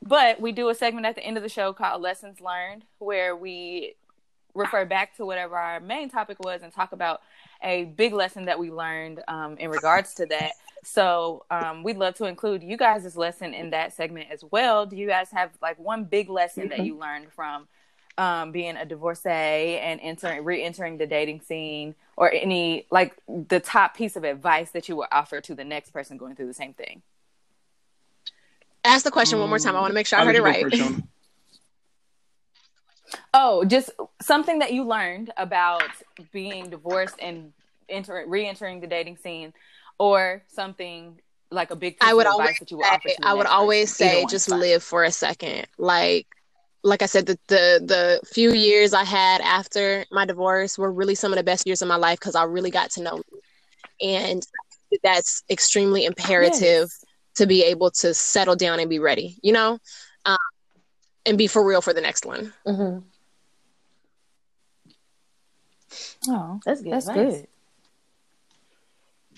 But 0.00 0.40
we 0.40 0.52
do 0.52 0.68
a 0.68 0.74
segment 0.74 1.06
at 1.06 1.16
the 1.16 1.24
end 1.24 1.36
of 1.36 1.42
the 1.42 1.48
show 1.48 1.72
called 1.72 2.02
Lessons 2.02 2.40
Learned, 2.40 2.84
where 2.98 3.34
we 3.34 3.94
refer 4.54 4.84
back 4.84 5.16
to 5.16 5.24
whatever 5.24 5.56
our 5.56 5.80
main 5.80 6.08
topic 6.10 6.38
was 6.38 6.62
and 6.62 6.72
talk 6.72 6.92
about 6.92 7.20
a 7.62 7.84
big 7.84 8.12
lesson 8.12 8.46
that 8.46 8.58
we 8.58 8.70
learned 8.70 9.22
um, 9.28 9.56
in 9.58 9.70
regards 9.70 10.14
to 10.14 10.26
that. 10.26 10.52
So 10.84 11.44
um, 11.50 11.82
we'd 11.82 11.96
love 11.96 12.14
to 12.16 12.24
include 12.24 12.62
you 12.62 12.76
guys' 12.76 13.16
lesson 13.16 13.54
in 13.54 13.70
that 13.70 13.92
segment 13.92 14.30
as 14.30 14.44
well. 14.50 14.86
Do 14.86 14.96
you 14.96 15.06
guys 15.06 15.30
have 15.30 15.50
like 15.62 15.78
one 15.78 16.04
big 16.04 16.28
lesson 16.28 16.68
that 16.68 16.84
you 16.84 16.98
learned 16.98 17.32
from 17.32 17.68
um, 18.18 18.52
being 18.52 18.76
a 18.76 18.84
divorcee 18.84 19.28
and 19.28 20.00
entering, 20.02 20.44
re-entering 20.44 20.98
the 20.98 21.06
dating 21.06 21.40
scene, 21.40 21.94
or 22.16 22.30
any 22.32 22.86
like 22.90 23.16
the 23.28 23.60
top 23.60 23.96
piece 23.96 24.16
of 24.16 24.24
advice 24.24 24.70
that 24.72 24.88
you 24.88 24.96
would 24.96 25.08
offer 25.12 25.40
to 25.40 25.54
the 25.54 25.64
next 25.64 25.90
person 25.90 26.16
going 26.16 26.34
through 26.34 26.48
the 26.48 26.54
same 26.54 26.74
thing? 26.74 27.02
Ask 28.84 29.04
the 29.04 29.12
question 29.12 29.38
one 29.38 29.48
more 29.48 29.60
time. 29.60 29.76
I 29.76 29.80
want 29.80 29.90
to 29.90 29.94
make 29.94 30.06
sure 30.06 30.18
I 30.18 30.22
I'll 30.22 30.26
heard 30.26 30.36
it 30.36 30.42
let 30.42 30.58
you 30.58 30.66
right. 30.66 31.02
Go 33.32 33.60
first, 33.60 33.66
Shona. 33.66 33.88
Oh, 34.02 34.10
just 34.10 34.18
something 34.20 34.58
that 34.60 34.72
you 34.72 34.84
learned 34.84 35.32
about 35.36 35.90
being 36.32 36.70
divorced 36.70 37.16
and 37.20 37.52
entering, 37.88 38.28
re-entering 38.30 38.80
the 38.80 38.86
dating 38.86 39.16
scene, 39.18 39.52
or 39.98 40.42
something 40.48 41.20
like 41.50 41.70
a 41.70 41.76
big 41.76 41.98
piece 41.98 42.08
I 42.08 42.14
would 42.14 42.26
of 42.26 42.32
always 42.32 42.48
advice 42.48 42.58
that 42.60 42.70
you 42.70 42.76
would 42.78 42.86
offer. 42.86 43.08
say, 43.08 43.16
I 43.22 43.34
would 43.34 43.46
always 43.46 43.90
person. 43.90 44.08
Say 44.08 44.26
just 44.26 44.48
live 44.48 44.82
for 44.82 45.04
a 45.04 45.12
second. 45.12 45.66
Like 45.78 46.26
like 46.84 47.02
I 47.02 47.06
said, 47.06 47.26
the, 47.26 47.38
the 47.48 47.82
the 47.84 48.20
few 48.26 48.52
years 48.52 48.92
I 48.94 49.04
had 49.04 49.40
after 49.40 50.04
my 50.10 50.24
divorce 50.24 50.78
were 50.78 50.92
really 50.92 51.14
some 51.14 51.32
of 51.32 51.36
the 51.36 51.44
best 51.44 51.66
years 51.66 51.82
of 51.82 51.88
my 51.88 51.96
life 51.96 52.18
because 52.18 52.34
I 52.34 52.44
really 52.44 52.70
got 52.70 52.90
to 52.92 53.02
know 53.02 53.16
me. 53.16 53.40
And 54.02 54.46
that's 55.02 55.42
extremely 55.50 56.04
imperative 56.04 56.90
Yes. 56.90 57.04
to 57.36 57.46
be 57.46 57.64
able 57.64 57.90
to 57.92 58.14
settle 58.14 58.56
down 58.56 58.80
and 58.80 58.90
be 58.90 58.98
ready, 58.98 59.38
you 59.42 59.52
know? 59.52 59.78
Um, 60.24 60.36
and 61.24 61.38
be 61.38 61.46
for 61.46 61.64
real 61.64 61.82
for 61.82 61.92
the 61.94 62.00
next 62.00 62.26
one. 62.26 62.52
Mm-hmm. 62.66 62.98
Oh, 66.28 66.60
That's 66.64 66.82
good. 66.82 66.92
that's 66.92 67.08
advice. 67.08 67.42
good. 67.42 67.46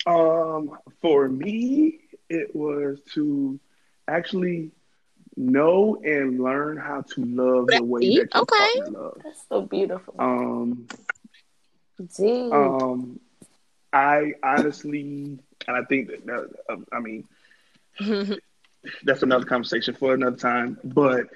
Um, 0.05 0.77
for 1.01 1.27
me, 1.27 1.99
it 2.29 2.55
was 2.55 2.99
to 3.13 3.59
actually 4.07 4.71
know 5.35 6.01
and 6.03 6.39
learn 6.41 6.77
how 6.77 7.01
to 7.01 7.23
love 7.25 7.71
the 7.71 7.83
way 7.83 8.09
that 8.11 8.33
your 8.33 8.43
Okay. 8.43 8.55
partner 8.55 8.87
loves. 8.89 9.23
That's 9.23 9.47
so 9.47 9.61
beautiful. 9.61 10.13
Um, 10.19 10.87
Dude. 12.17 12.51
um, 12.51 13.19
I 13.93 14.33
honestly, 14.43 15.39
and 15.67 15.77
I 15.77 15.83
think 15.83 16.07
that, 16.09 16.25
that 16.25 16.49
um, 16.69 16.85
I 16.91 16.99
mean, 16.99 17.25
that's 19.03 19.23
another 19.23 19.45
conversation 19.45 19.93
for 19.93 20.13
another 20.13 20.35
time. 20.37 20.77
But 20.83 21.27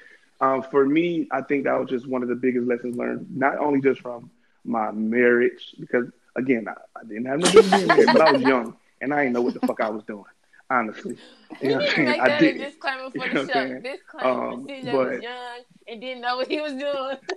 um, 0.41 0.63
for 0.63 0.85
me, 0.85 1.27
I 1.31 1.41
think 1.41 1.63
that 1.65 1.79
was 1.79 1.89
just 1.89 2.07
one 2.07 2.21
of 2.23 2.29
the 2.29 2.35
biggest 2.35 2.67
lessons 2.67 2.95
learned, 2.97 3.35
not 3.35 3.57
only 3.57 3.81
just 3.81 4.01
from 4.01 4.29
my 4.65 4.91
marriage, 4.91 5.75
because 5.79 6.07
again, 6.35 6.67
I, 6.67 6.73
I 6.99 7.03
didn't 7.03 7.25
have 7.25 7.39
no 7.39 7.47
business 7.51 7.73
being 7.73 7.87
married, 7.97 8.11
but 8.13 8.21
I 8.21 8.31
was 8.31 8.41
young 8.41 8.75
and 9.01 9.13
I 9.13 9.21
didn't 9.23 9.33
know 9.33 9.41
what 9.41 9.53
the 9.53 9.59
fuck 9.61 9.79
I 9.81 9.89
was 9.89 10.03
doing, 10.03 10.23
honestly. 10.69 11.17
You 11.61 11.69
You 11.69 11.69
know 11.69 11.77
what 11.79 11.89
I'm 11.89 11.95
saying? 11.95 12.09
I 12.21 12.27
that 12.27 12.41
a 12.41 12.45
didn't. 12.45 12.61
disclaimer 12.61 13.09
for 13.11 13.17
You 13.27 13.33
know 13.33 13.45
the 13.45 13.47
show. 13.47 13.53
saying? 13.53 13.81
Disclaimer: 13.81 14.51
Um, 14.53 14.67
CJ 14.67 14.93
was 14.93 15.21
young 15.23 15.59
and 15.87 16.01
didn't 16.01 16.21
know 16.21 16.37
what 16.37 16.47
he 16.47 16.61
was 16.61 16.73
doing. 16.73 17.17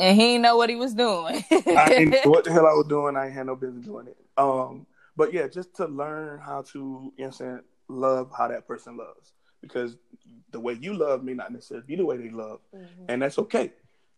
And 0.00 0.16
he 0.16 0.22
didn't 0.24 0.42
know 0.42 0.56
what 0.56 0.70
he 0.70 0.74
was 0.76 0.92
doing. 0.92 1.44
I 1.52 1.88
didn't 1.88 2.10
know 2.10 2.18
what 2.24 2.44
the 2.44 2.52
hell 2.52 2.66
I 2.66 2.72
was 2.72 2.86
doing. 2.88 3.16
I 3.16 3.26
ain't 3.26 3.34
had 3.34 3.46
no 3.46 3.54
business 3.54 3.84
doing 3.84 4.08
it. 4.08 4.16
Um, 4.36 4.86
but 5.16 5.32
yeah, 5.32 5.46
just 5.46 5.76
to 5.76 5.86
learn 5.86 6.40
how 6.40 6.62
to, 6.62 6.78
you 6.78 6.82
know 6.84 7.12
what 7.16 7.26
I'm 7.26 7.32
saying, 7.32 7.60
love 7.88 8.30
how 8.36 8.48
that 8.48 8.66
person 8.66 8.96
loves. 8.96 9.32
Because 9.60 9.96
the 10.50 10.58
way 10.58 10.72
you 10.80 10.94
love 10.94 11.22
may 11.22 11.32
not 11.34 11.52
necessarily 11.52 11.86
be 11.86 11.94
the 11.96 12.04
way 12.04 12.16
they 12.16 12.30
love. 12.30 12.58
And 13.08 13.22
that's 13.22 13.38
okay. 13.38 13.72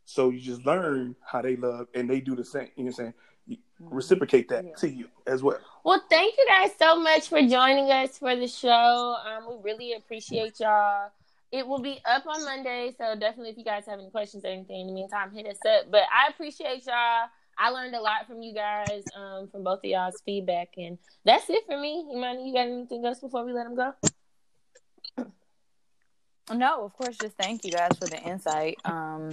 So 0.06 0.30
you 0.30 0.40
just 0.40 0.64
learn 0.64 1.16
how 1.20 1.42
they 1.42 1.56
love 1.56 1.88
and 1.94 2.08
they 2.08 2.20
do 2.20 2.34
the 2.36 2.44
same. 2.44 2.68
You 2.76 2.84
know 2.84 2.90
what 2.90 2.90
I'm 2.90 2.92
saying? 2.92 3.14
You 3.48 3.56
reciprocate 3.80 4.48
that 4.48 4.64
Yeah. 4.64 4.74
to 4.76 4.88
you 4.88 5.08
as 5.26 5.42
well. 5.42 5.58
Well, 5.84 6.00
thank 6.08 6.36
you 6.38 6.46
guys 6.48 6.70
so 6.78 6.98
much 6.98 7.28
for 7.28 7.40
joining 7.42 7.90
us 7.90 8.16
for 8.18 8.34
the 8.36 8.46
show. 8.46 9.16
Um, 9.26 9.48
we 9.48 9.56
really 9.62 9.92
appreciate 9.94 10.60
y'all. 10.60 11.10
It 11.52 11.66
will 11.66 11.80
be 11.80 12.00
up 12.04 12.24
on 12.26 12.44
Monday, 12.44 12.92
so 12.96 13.14
definitely 13.16 13.50
if 13.50 13.58
you 13.58 13.64
guys 13.64 13.84
have 13.86 13.98
any 13.98 14.10
questions 14.10 14.44
or 14.44 14.48
anything 14.48 14.82
in 14.82 14.86
the 14.88 14.92
meantime, 14.92 15.32
hit 15.32 15.46
us 15.46 15.58
up. 15.68 15.90
But 15.90 16.02
I 16.12 16.28
appreciate 16.30 16.86
y'all. 16.86 17.28
I 17.58 17.70
learned 17.70 17.94
a 17.94 18.00
lot 18.00 18.26
from 18.28 18.42
you 18.42 18.52
guys, 18.54 19.04
um, 19.16 19.48
from 19.48 19.64
both 19.64 19.78
of 19.78 19.84
y'all's 19.84 20.20
feedback, 20.24 20.70
and 20.76 20.98
that's 21.24 21.48
it 21.50 21.64
for 21.66 21.78
me. 21.80 22.06
Imani, 22.12 22.48
you 22.48 22.54
got 22.54 22.66
anything 22.68 23.04
else 23.04 23.20
before 23.20 23.44
we 23.44 23.52
let 23.52 23.64
them 23.64 23.74
go? 23.74 23.92
No, 26.52 26.84
of 26.84 26.92
course. 26.92 27.18
Just 27.18 27.36
thank 27.36 27.64
you 27.64 27.72
guys 27.72 27.96
for 27.96 28.06
the 28.06 28.20
insight. 28.22 28.78
Um, 28.84 29.30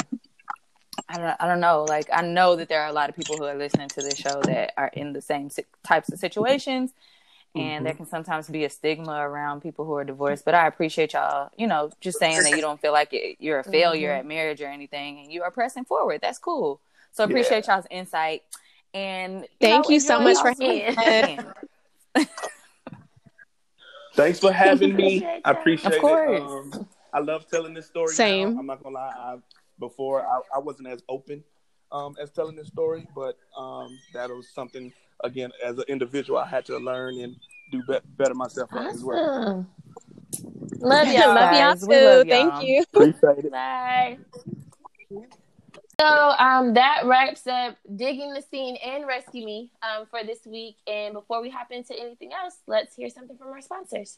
I 1.10 1.18
don't, 1.18 1.36
I 1.40 1.48
don't 1.48 1.60
know. 1.60 1.86
Like, 1.86 2.10
I 2.12 2.22
know 2.22 2.56
that 2.56 2.70
there 2.70 2.82
are 2.82 2.88
a 2.88 2.94
lot 2.94 3.10
of 3.10 3.16
people 3.16 3.38
who 3.38 3.44
are 3.44 3.56
listening 3.56 3.90
to 3.90 4.02
this 4.02 4.18
show 4.18 4.42
that 4.44 4.74
are 4.78 4.90
in 4.94 5.14
the 5.14 5.22
same 5.22 5.50
si- 5.50 5.66
types 5.84 6.12
of 6.12 6.20
situations, 6.20 6.92
and 7.56 7.86
there 7.86 7.94
can 7.94 8.08
sometimes 8.08 8.50
be 8.50 8.64
a 8.66 8.70
stigma 8.70 9.12
around 9.12 9.62
people 9.62 9.86
who 9.86 9.94
are 9.94 10.04
divorced. 10.04 10.44
But 10.44 10.56
I 10.56 10.66
appreciate 10.66 11.14
y'all, 11.14 11.52
you 11.56 11.68
know, 11.68 11.92
just 12.02 12.18
saying 12.18 12.42
that 12.44 12.56
you 12.56 12.62
don't 12.62 12.82
feel 12.82 12.94
like 12.94 13.14
it, 13.14 13.38
you're 13.40 13.60
a 13.60 13.64
failure 13.64 14.12
at 14.12 14.26
marriage 14.26 14.62
or 14.62 14.68
anything, 14.68 15.20
and 15.20 15.32
you 15.32 15.44
are 15.44 15.52
pressing 15.52 15.86
forward. 15.86 16.22
That's 16.22 16.40
cool. 16.40 16.82
So 17.12 17.24
I 17.24 17.28
appreciate 17.28 17.68
y'all's 17.68 17.86
insight. 17.92 18.42
And 18.94 19.48
Thank 19.62 19.86
know, 19.86 19.94
you 19.94 20.00
so 20.00 20.20
much 20.20 20.38
y'all's 20.44 20.58
for 20.58 20.66
weekend. 20.66 21.46
Thanks 24.16 24.40
for 24.40 24.52
having 24.52 24.96
me. 24.96 25.26
I 25.26 25.42
that. 25.54 25.60
appreciate 25.60 25.94
Of 25.94 26.02
course. 26.02 26.42
it. 26.42 26.42
Um, 26.42 26.88
I 27.14 27.20
love 27.20 27.48
telling 27.50 27.74
this 27.74 27.88
story. 27.88 28.14
Same. 28.14 28.54
Now. 28.54 28.60
I'm 28.60 28.66
not 28.66 28.84
gonna 28.84 28.96
lie. 28.96 29.14
I, 29.16 29.38
before 29.84 30.26
I, 30.26 30.40
I 30.56 30.60
wasn't 30.60 30.88
as 30.88 31.04
open 31.10 31.44
um, 31.92 32.16
as 32.20 32.32
telling 32.32 32.56
this 32.56 32.68
story, 32.68 33.06
but 33.14 33.38
um, 33.58 34.00
that 34.14 34.30
was 34.30 34.48
something 34.50 34.94
again 35.24 35.52
as 35.64 35.78
an 35.78 35.86
individual 35.88 36.40
I 36.40 36.48
had 36.48 36.66
to 36.66 36.78
learn 36.78 37.20
and 37.20 37.36
do 37.72 37.84
be- 37.88 38.00
better 38.18 38.34
myself 38.34 38.70
at 38.74 38.88
as 38.88 39.04
well. 39.04 39.68
Love 40.80 41.08
y'all. 41.08 41.36
love 41.36 41.54
y'all 41.54 41.76
too. 41.76 42.06
Love 42.06 42.28
y'all. 42.28 42.60
Thank 42.60 42.68
you. 42.68 42.84
Appreciate 42.94 43.46
it. 43.46 43.52
Bye. 43.52 44.18
So 46.00 46.08
um, 46.08 46.74
that 46.74 47.04
wraps 47.06 47.46
up 47.46 47.78
digging 47.96 48.34
the 48.34 48.42
scene 48.42 48.78
and 48.84 49.06
rescue 49.06 49.46
me 49.46 49.72
um, 49.84 50.06
for 50.10 50.24
this 50.26 50.40
week. 50.46 50.78
And 50.88 51.14
before 51.14 51.42
we 51.42 51.50
hop 51.50 51.72
into 51.72 51.94
anything 51.98 52.32
else, 52.34 52.56
let's 52.68 52.96
hear 52.96 53.10
something 53.10 53.38
from 53.38 53.50
our 53.50 53.62
sponsors. 53.62 54.18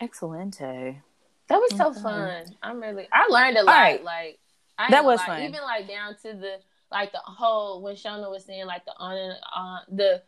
Excelente. 0.00 1.02
That 1.48 1.56
was 1.60 1.74
so 1.76 1.88
Okay. 1.90 2.00
fun. 2.00 2.56
I'm 2.62 2.80
really. 2.80 3.08
I 3.12 3.26
learned 3.28 3.56
a 3.58 3.62
lot. 3.62 3.72
right. 3.72 4.04
Like 4.04 4.38
I 4.78 4.90
That 4.90 5.04
was 5.04 5.20
fun. 5.20 5.42
Even 5.42 5.60
like 5.62 5.88
down 5.88 6.16
to 6.22 6.34
the 6.34 6.60
like 6.90 7.12
the 7.12 7.18
whole 7.18 7.82
when 7.82 7.96
Shona 7.96 8.30
was 8.30 8.44
saying 8.44 8.66
like 8.66 8.84
the 8.84 8.94
on 8.96 9.16
and 9.16 9.34
on 9.54 9.80
the 9.90 10.22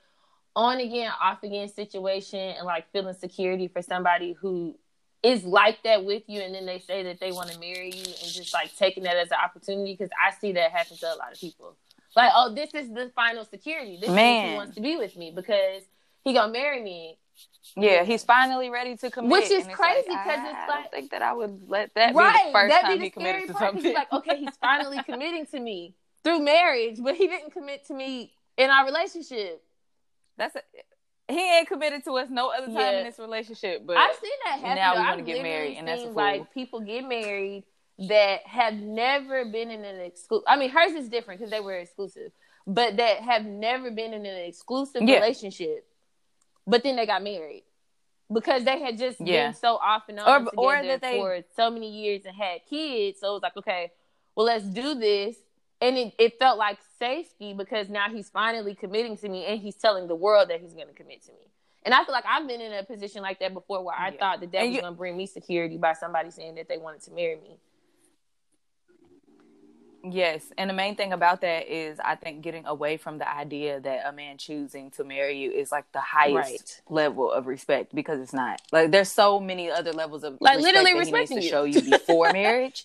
on 0.55 0.79
again 0.81 1.11
off 1.20 1.43
again 1.43 1.68
situation 1.68 2.39
and 2.39 2.66
like 2.66 2.91
feeling 2.93 3.14
security 3.14 3.68
for 3.68 3.81
somebody 3.83 4.33
who 4.33 4.77
is 5.23 5.45
like 5.45 5.83
that 5.85 6.05
with 6.05 6.25
you 6.27 6.41
and 6.41 6.55
then 6.55 6.66
they 6.66 6.79
say 6.81 7.03
that 7.05 7.20
they 7.20 7.33
want 7.33 7.51
to 7.51 7.59
marry 7.59 7.91
you 7.95 8.05
and 8.05 8.33
just 8.33 8.53
like 8.53 8.75
taking 8.77 9.05
that 9.05 9.16
as 9.16 9.31
an 9.31 9.39
opportunity 9.43 9.93
because 9.95 10.11
I 10.23 10.33
see 10.33 10.53
that 10.53 10.73
happen 10.73 10.97
to 10.99 11.07
a 11.07 11.16
lot 11.16 11.33
of 11.33 11.41
people. 11.41 11.77
Like, 12.14 12.33
oh, 12.35 12.55
this 12.55 12.75
is 12.75 12.91
the 12.93 13.11
final 13.14 13.45
security. 13.45 13.97
This 13.97 14.11
is 14.11 14.14
if 14.16 14.43
Man. 14.43 14.55
wants 14.55 14.75
to 14.75 14.81
be 14.83 14.97
with 14.97 15.16
me 15.16 15.33
because 15.35 15.83
he 16.25 16.35
gonna 16.35 16.53
marry 16.53 16.83
me. 16.83 17.18
Yeah, 17.76 18.05
he's 18.05 18.22
finally 18.24 18.68
ready 18.70 18.97
to 18.99 19.11
commit. 19.11 19.30
Which 19.30 19.51
is 19.51 19.66
crazy 19.68 20.09
ah, 20.11 20.12
like, 20.14 20.24
'cause 20.24 20.39
I 20.39 20.51
it's 20.51 20.72
don't 20.72 20.91
think 20.91 21.11
that 21.12 21.22
I 21.22 21.33
would 21.33 21.62
let 21.68 21.95
that 21.95 22.14
right, 22.14 22.37
be 22.45 22.47
the 22.49 22.53
first 22.53 22.70
that'd 22.70 22.85
time 22.87 22.99
be 22.99 23.05
he 23.05 23.09
the 23.09 23.12
scary 23.20 23.33
committed 23.33 23.55
to 23.55 23.59
something. 23.59 23.85
He's 23.85 23.95
like, 23.95 24.12
okay, 24.12 24.37
he's 24.39 24.57
finally 24.61 25.03
committing 25.07 25.47
to 25.47 25.61
me 25.61 25.95
through 26.22 26.41
marriage, 26.41 26.99
but 27.03 27.14
he 27.14 27.26
didn't 27.28 27.53
commit 27.53 27.87
to 27.87 27.95
me 27.95 28.33
in 28.59 28.68
our 28.68 28.85
relationship. 28.85 29.62
That's 30.37 30.55
a, 30.57 30.61
he 31.28 31.41
ain't 31.59 31.68
committed 31.68 32.05
to 32.05 32.12
us 32.18 32.28
no 32.30 32.51
other 32.51 32.66
time 32.66 32.74
Yeah. 32.76 32.99
in 32.99 33.05
this 33.07 33.18
relationship. 33.18 33.87
But 33.87 33.97
I've 33.97 34.16
seen 34.16 34.30
that 34.45 34.59
happen. 34.61 34.74
now 34.76 34.93
we 34.93 34.99
though. 34.99 35.09
wanna 35.09 35.22
get 35.22 35.43
married, 35.43 35.76
and 35.78 35.89
that's 35.89 36.01
a 36.01 36.05
seen, 36.05 36.12
fool. 36.14 36.22
like 36.22 36.53
people 36.53 36.80
get 36.80 37.05
married 37.09 37.64
that 38.09 38.47
have 38.47 38.74
never 38.74 39.45
been 39.47 39.70
in 39.70 39.85
an 39.85 40.01
exclusive. 40.01 40.45
I 40.47 40.57
mean, 40.57 40.70
hers 40.70 40.93
is 40.93 41.09
different 41.09 41.41
because 41.41 41.51
they 41.51 41.61
were 41.61 41.78
exclusive, 41.78 42.33
but 42.66 42.97
that 42.99 43.18
have 43.20 43.45
never 43.47 43.91
been 43.91 44.12
in 44.12 44.26
an 44.26 44.37
exclusive 44.45 45.03
Yeah. 45.03 45.16
relationship. 45.16 45.87
But 46.67 46.83
then 46.83 46.97
they 46.97 47.07
got 47.07 47.23
married 47.23 47.65
because 48.33 48.65
they 48.65 48.81
had 48.81 48.97
just 48.99 49.21
Yeah. 49.21 49.47
been 49.49 49.55
so 49.55 49.77
off 49.77 50.09
and 50.09 50.19
on 50.21 50.29
Or- 50.29 50.39
together 50.39 50.53
or 50.57 50.83
that 50.87 51.01
they- 51.01 51.19
for 51.19 51.45
so 51.55 51.71
many 51.71 51.89
years 51.91 52.25
and 52.25 52.35
had 52.37 52.65
kids. 52.67 53.21
So 53.21 53.31
it 53.31 53.33
was 53.35 53.43
like, 53.43 53.57
okay, 53.57 53.93
well, 54.37 54.47
let's 54.47 54.65
do 54.65 54.95
this. 54.95 55.37
And 55.81 55.99
it, 55.99 56.15
it 56.19 56.39
felt 56.39 56.59
like 56.59 56.79
safety 56.99 57.53
because 57.55 57.89
now 57.89 58.09
he's 58.09 58.31
finally 58.31 58.75
committing 58.77 59.17
to 59.19 59.29
me 59.29 59.45
and 59.47 59.61
he's 59.61 59.75
telling 59.75 60.07
the 60.07 60.15
world 60.15 60.49
that 60.51 60.61
he's 60.61 60.75
going 60.75 60.87
to 60.87 60.95
commit 60.95 61.23
to 61.25 61.33
me. 61.33 61.39
And 61.85 61.93
I 61.93 62.05
feel 62.05 62.13
like 62.13 62.25
I've 62.27 62.47
been 62.47 62.61
in 62.61 62.73
a 62.73 62.85
position 62.85 63.23
like 63.23 63.41
that 63.41 63.53
before 63.53 63.83
where 63.83 63.95
I 63.97 64.11
Yeah. 64.11 64.19
thought 64.19 64.41
that 64.41 64.53
that 64.53 64.59
And 64.63 64.71
was 64.73 64.81
going 64.81 64.93
to 64.93 64.97
bring 64.97 65.17
me 65.17 65.27
security 65.27 65.77
by 65.79 65.95
somebody 65.95 66.31
saying 66.31 66.55
that 66.55 66.69
they 66.69 66.79
wanted 66.79 67.03
to 67.03 67.11
marry 67.11 67.35
me. 67.37 67.59
Yes, 70.05 70.53
and 70.59 70.69
the 70.69 70.75
main 70.75 70.97
thing 70.97 71.13
about 71.13 71.43
that 71.43 71.69
is 71.69 72.01
I 72.01 72.17
think 72.17 72.43
getting 72.43 72.67
away 72.67 72.97
from 72.97 73.19
the 73.19 73.31
idea 73.31 73.79
that 73.81 74.07
a 74.09 74.13
man 74.13 74.37
choosing 74.37 74.91
to 74.93 75.05
marry 75.05 75.39
you 75.39 75.53
is 75.53 75.71
like 75.71 75.85
the 75.93 76.01
highest 76.01 76.35
Right. 76.35 76.81
level 76.89 77.31
of 77.31 77.47
respect 77.47 77.95
because 77.95 78.21
it's 78.21 78.33
not. 78.33 78.61
Like 78.73 78.91
there's 78.91 79.13
so 79.13 79.39
many 79.39 79.71
other 79.71 79.93
levels 79.93 80.25
of 80.25 80.39
Like, 80.41 80.57
respect 80.57 80.75
literally 80.75 80.93
that 80.93 80.99
he 81.07 81.13
needs 81.13 81.13
respecting 81.13 81.37
to 81.39 81.43
you. 81.45 81.49
show 81.51 81.65
you 81.65 81.81
before 81.83 82.33
marriage. 82.33 82.85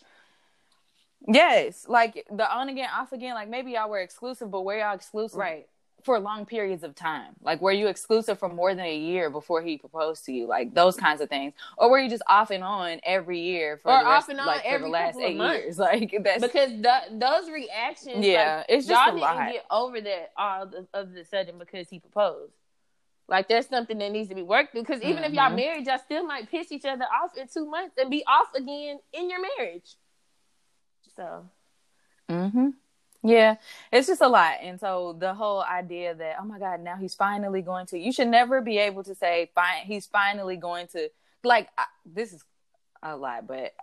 Yes, 1.28 1.86
like 1.89 2.26
the 2.32 2.49
on 2.55 2.70
again, 2.70 2.89
off 2.95 3.11
again. 3.11 3.34
Like 3.34 3.49
maybe 3.49 3.72
y'all 3.72 3.89
were 3.89 3.99
exclusive, 3.99 4.51
but 4.51 4.61
were 4.63 4.78
y'all 4.78 4.95
exclusive 4.95 5.39
Right. 5.39 5.68
For 6.07 6.17
long 6.21 6.45
periods 6.45 6.83
of 6.83 6.95
time? 6.95 7.33
Like 7.43 7.61
were 7.61 7.73
you 7.73 7.87
exclusive 7.87 8.39
for 8.39 8.47
more 8.47 8.73
than 8.73 8.85
a 8.85 8.97
year 8.97 9.29
before 9.29 9.61
he 9.61 9.77
proposed 9.77 10.23
to 10.25 10.31
you? 10.31 10.47
Like 10.47 10.73
those 10.73 10.95
kinds 10.95 11.19
of 11.19 11.27
things, 11.29 11.53
or 11.77 11.89
were 11.91 11.99
you 11.99 12.09
just 12.09 12.23
off 12.27 12.49
and 12.49 12.63
on 12.63 13.01
every 13.03 13.41
year 13.41 13.75
for 13.83 13.91
Or 13.91 13.99
the 13.99 14.05
rest, 14.09 14.23
off 14.23 14.29
and 14.29 14.39
on 14.39 14.47
like 14.47 14.61
for 14.61 14.67
every 14.69 14.87
the 14.87 14.91
last 14.91 15.19
eight 15.19 15.35
months. 15.37 15.63
years? 15.65 15.77
Like 15.87 16.15
that's 16.23 16.41
because 16.41 16.71
the, 16.81 16.97
those 17.11 17.49
reactions, 17.49 18.25
Yeah, 18.25 18.57
like, 18.59 18.65
it's 18.69 18.87
just 18.87 19.05
y'all 19.05 19.11
a 19.13 19.19
didn't 19.19 19.35
lot. 19.37 19.51
get 19.51 19.65
over 19.69 19.99
that 20.01 20.31
all 20.37 20.63
of, 20.63 20.87
of 20.93 21.13
the 21.13 21.25
sudden 21.25 21.57
because 21.59 21.89
he 21.89 21.99
proposed. 21.99 22.53
Like 23.27 23.49
there's 23.49 23.67
something 23.67 23.97
that 23.97 24.11
needs 24.13 24.29
to 24.29 24.35
be 24.35 24.43
worked 24.43 24.71
through. 24.71 24.83
Because 24.83 25.01
even 25.01 25.25
if 25.25 25.33
y'all 25.33 25.51
Mhm. 25.51 25.55
married, 25.57 25.87
y'all 25.87 25.97
still 25.97 26.23
might 26.25 26.49
piss 26.49 26.71
each 26.71 26.85
other 26.85 27.03
off 27.21 27.35
in 27.35 27.49
two 27.49 27.65
months 27.69 27.95
and 27.97 28.09
be 28.09 28.23
off 28.25 28.47
again 28.55 28.99
in 29.11 29.29
your 29.29 29.39
marriage. 29.57 29.97
So 31.17 31.49
Mm-hmm. 32.29 32.69
Yeah, 33.28 33.55
it's 33.91 34.07
just 34.07 34.21
a 34.21 34.28
lot. 34.28 34.55
And 34.61 34.80
so 34.80 35.15
the 35.17 35.34
whole 35.34 35.61
idea 35.63 36.15
that, 36.15 36.38
oh 36.39 36.45
my 36.45 36.59
God, 36.59 36.82
now 36.82 36.95
he's 36.95 37.13
finally 37.15 37.61
going 37.61 37.86
to, 37.88 37.97
you 37.99 38.11
should 38.11 38.28
never 38.30 38.61
be 38.61 38.78
able 38.78 39.03
to 39.03 39.13
say, 39.15 39.51
fine, 39.53 39.84
he's 39.84 40.05
finally 40.05 40.55
going 40.55 40.88
to, 40.88 41.09
like, 41.43 41.69
I, 41.78 41.86
this 42.05 42.34
is 42.34 42.43
a 43.03 43.15
lot, 43.15 43.47
but 43.47 43.73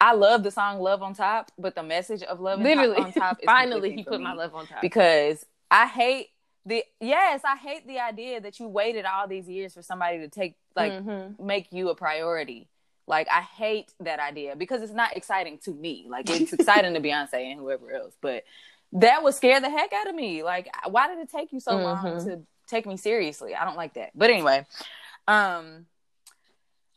I 0.00 0.12
love 0.14 0.42
the 0.42 0.50
song 0.50 0.80
Love 0.80 1.02
on 1.02 1.14
Top, 1.14 1.50
but 1.58 1.74
the 1.74 1.82
message 1.82 2.22
of 2.22 2.40
Love 2.40 2.60
literally, 2.60 2.94
top 2.96 3.04
on 3.04 3.12
Top 3.12 3.38
is 3.40 3.46
finally 3.46 3.96
he 3.96 4.04
put 4.04 4.20
my 4.20 4.34
love 4.34 4.54
on 4.54 4.66
top. 4.66 4.80
because 4.80 5.44
I 5.70 5.86
hate 5.86 6.28
the, 6.64 6.84
yes, 7.00 7.40
I 7.44 7.56
hate 7.56 7.86
the 7.86 7.98
idea 7.98 8.40
that 8.40 8.60
you 8.60 8.68
waited 8.68 9.04
all 9.06 9.26
these 9.26 9.48
years 9.48 9.74
for 9.74 9.82
somebody 9.82 10.18
to 10.18 10.28
take, 10.28 10.54
like, 10.76 10.92
Mhm. 10.92 11.38
make 11.40 11.72
you 11.72 11.88
a 11.88 11.94
priority. 11.94 12.68
Like 13.08 13.26
I 13.30 13.40
hate 13.40 13.92
that 14.00 14.20
idea 14.20 14.54
because 14.54 14.82
it's 14.82 14.92
not 14.92 15.16
exciting 15.16 15.58
to 15.64 15.72
me. 15.72 16.06
Like 16.08 16.28
it's 16.30 16.52
exciting 16.52 16.94
to 16.94 17.00
Beyonce 17.00 17.34
and 17.50 17.58
whoever 17.58 17.90
else, 17.90 18.14
but 18.20 18.44
that 18.92 19.22
would 19.22 19.34
scare 19.34 19.60
the 19.60 19.70
heck 19.70 19.92
out 19.92 20.08
of 20.08 20.14
me. 20.14 20.42
Like 20.42 20.68
why 20.88 21.08
did 21.08 21.18
it 21.18 21.30
take 21.30 21.52
you 21.52 21.60
so 21.60 21.76
long 21.76 22.04
Mhm. 22.04 22.24
to 22.24 22.42
take 22.66 22.86
me 22.86 22.96
seriously? 22.96 23.54
I 23.54 23.64
don't 23.64 23.76
like 23.76 23.94
that. 23.94 24.10
But 24.14 24.30
anyway, 24.30 24.66
um 25.26 25.86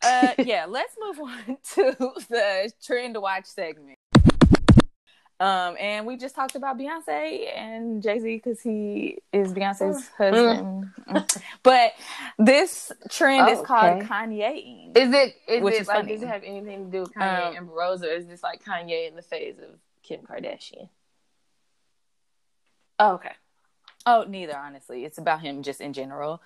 uh 0.04 0.34
yeah, 0.40 0.66
let's 0.68 0.96
move 1.00 1.20
on 1.20 1.58
to 1.76 1.96
the 2.30 2.72
trend 2.84 3.14
to 3.16 3.22
watch 3.22 3.46
segment. 3.46 3.98
Um, 5.42 5.76
and 5.80 6.06
we 6.06 6.18
just 6.18 6.36
talked 6.36 6.56
about 6.56 6.78
Beyonce 6.78 7.52
and 7.58 8.04
Jay 8.04 8.20
Z 8.20 8.36
because 8.36 8.62
he 8.62 9.18
is 9.34 9.52
Beyonce's 9.54 10.08
husband. 10.16 10.92
But 11.64 11.94
this 12.38 12.92
trend 13.10 13.50
Oh, 13.50 13.52
is 13.52 13.62
called 13.68 14.02
okay. 14.04 14.08
Kanye. 14.08 14.96
Is 14.96 15.12
it 15.12 15.36
is 15.48 15.64
Which 15.64 15.74
it 15.74 15.82
is 15.82 15.88
like 15.88 15.98
funny. 15.98 16.14
does 16.14 16.22
it 16.22 16.28
have 16.28 16.44
anything 16.44 16.86
to 16.86 16.92
do 16.92 17.00
with 17.02 17.14
Kanye 17.16 17.50
Um, 17.50 17.56
and 17.58 17.70
Rose, 17.70 18.04
or 18.04 18.10
is 18.12 18.28
this 18.28 18.44
like 18.44 18.64
Kanye 18.64 19.08
in 19.10 19.16
the 19.16 19.24
phase 19.24 19.58
of 19.58 19.80
Kim 20.04 20.22
Kardashian? 20.22 20.90
Oh, 23.00 23.14
okay. 23.16 23.34
Oh, 24.06 24.26
neither, 24.28 24.56
honestly. 24.56 25.06
It's 25.06 25.18
about 25.18 25.42
him 25.42 25.64
just 25.64 25.82
in 25.82 25.94
general. 25.94 26.40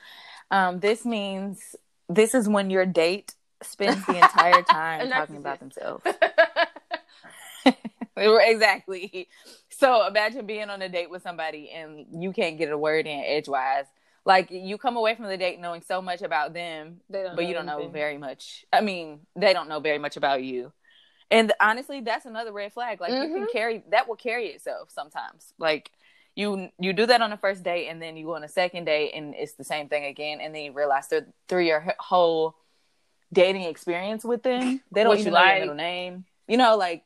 Um, 0.52 0.80
this 0.80 1.04
means 1.06 1.76
this 2.08 2.34
is 2.34 2.48
when 2.48 2.70
your 2.70 2.86
date 2.86 3.36
spends 3.62 4.06
the 4.06 4.16
entire 4.16 4.62
time 4.70 5.10
talking 5.10 5.36
about 5.38 5.60
themselves. 5.60 6.06
exactly. 8.42 9.28
So 9.70 10.06
imagine 10.08 10.46
being 10.46 10.70
on 10.70 10.82
a 10.82 10.90
date 10.90 11.10
with 11.10 11.24
somebody 11.24 11.70
and 11.72 12.06
you 12.24 12.32
can't 12.34 12.58
get 12.58 12.72
a 12.72 12.78
word 12.78 13.08
in 13.08 13.20
edgewise. 13.24 13.86
Like 14.26 14.50
you 14.52 14.78
come 14.78 14.98
away 14.98 15.16
from 15.16 15.26
the 15.26 15.38
date 15.38 15.60
knowing 15.60 15.82
so 15.82 16.02
much 16.02 16.22
about 16.22 16.54
them, 16.54 17.02
but 17.32 17.46
you 17.46 17.54
don't 17.54 17.66
know 17.66 17.88
very 17.90 18.18
much. 18.18 18.66
I 18.74 18.82
mean, 18.82 19.22
they 19.36 19.54
don't 19.54 19.70
know 19.70 19.80
very 19.80 20.00
much 20.00 20.18
about 20.18 20.44
you. 20.44 20.72
And 21.32 21.52
honestly, 21.60 22.02
that's 22.02 22.26
another 22.26 22.52
red 22.52 22.74
flag. 22.74 23.02
Like 23.02 23.20
you 23.22 23.30
Mm-hmm. 23.30 23.34
can 23.34 23.48
carry 23.48 23.84
that 23.92 24.08
will 24.08 24.16
carry 24.16 24.48
itself 24.48 24.90
sometimes. 24.92 25.54
Like 25.60 25.92
you 26.36 26.70
you 26.80 26.94
do 26.94 27.06
that 27.06 27.22
on 27.22 27.30
the 27.32 27.38
first 27.38 27.64
date 27.64 27.88
and 27.88 28.02
then 28.02 28.18
you 28.18 28.26
go 28.26 28.36
on 28.36 28.44
a 28.44 28.48
second 28.50 28.86
date 28.86 29.12
and 29.14 29.34
it's 29.36 29.54
the 29.54 29.64
same 29.64 29.90
thing 29.90 30.06
again 30.06 30.40
and 30.42 30.54
then 30.56 30.64
you 30.64 30.72
realize 30.74 31.08
through 31.08 31.26
through 31.48 31.64
your 31.66 31.94
whole 32.00 32.56
dating 33.34 33.64
experience 33.64 34.24
with 34.24 34.44
them, 34.44 34.82
they 34.92 35.04
don't 35.04 35.18
even 35.18 35.28
you 35.28 35.32
know 35.34 35.44
your 35.44 35.60
middle 35.60 35.76
name. 35.76 36.26
You 36.48 36.58
know, 36.58 36.78
like 36.78 37.04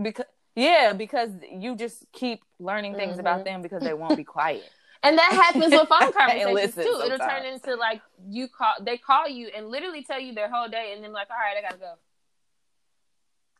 because 0.00 0.26
yeah, 0.54 0.92
because 0.92 1.30
you 1.50 1.76
just 1.76 2.04
keep 2.12 2.42
learning 2.58 2.94
things 2.94 3.16
Mhm. 3.16 3.20
about 3.20 3.44
them 3.44 3.62
because 3.62 3.82
they 3.82 3.94
won't 3.94 4.16
be 4.16 4.24
quiet. 4.24 4.70
And 5.04 5.18
that 5.18 5.32
happens 5.32 5.72
with 5.72 5.88
phone 5.88 6.12
conversations 6.16 6.74
too. 6.76 7.02
It'll 7.04 7.18
turn 7.18 7.44
into 7.44 7.74
like 7.74 8.00
you 8.28 8.46
call 8.46 8.74
they 8.80 8.98
call 8.98 9.28
you 9.28 9.48
and 9.48 9.68
literally 9.68 10.04
tell 10.04 10.20
you 10.20 10.32
their 10.32 10.48
whole 10.48 10.68
day 10.68 10.92
and 10.94 11.02
then 11.02 11.12
like, 11.12 11.28
all 11.28 11.36
right, 11.36 11.56
I 11.58 11.60
gotta 11.60 11.76
go. 11.78 11.94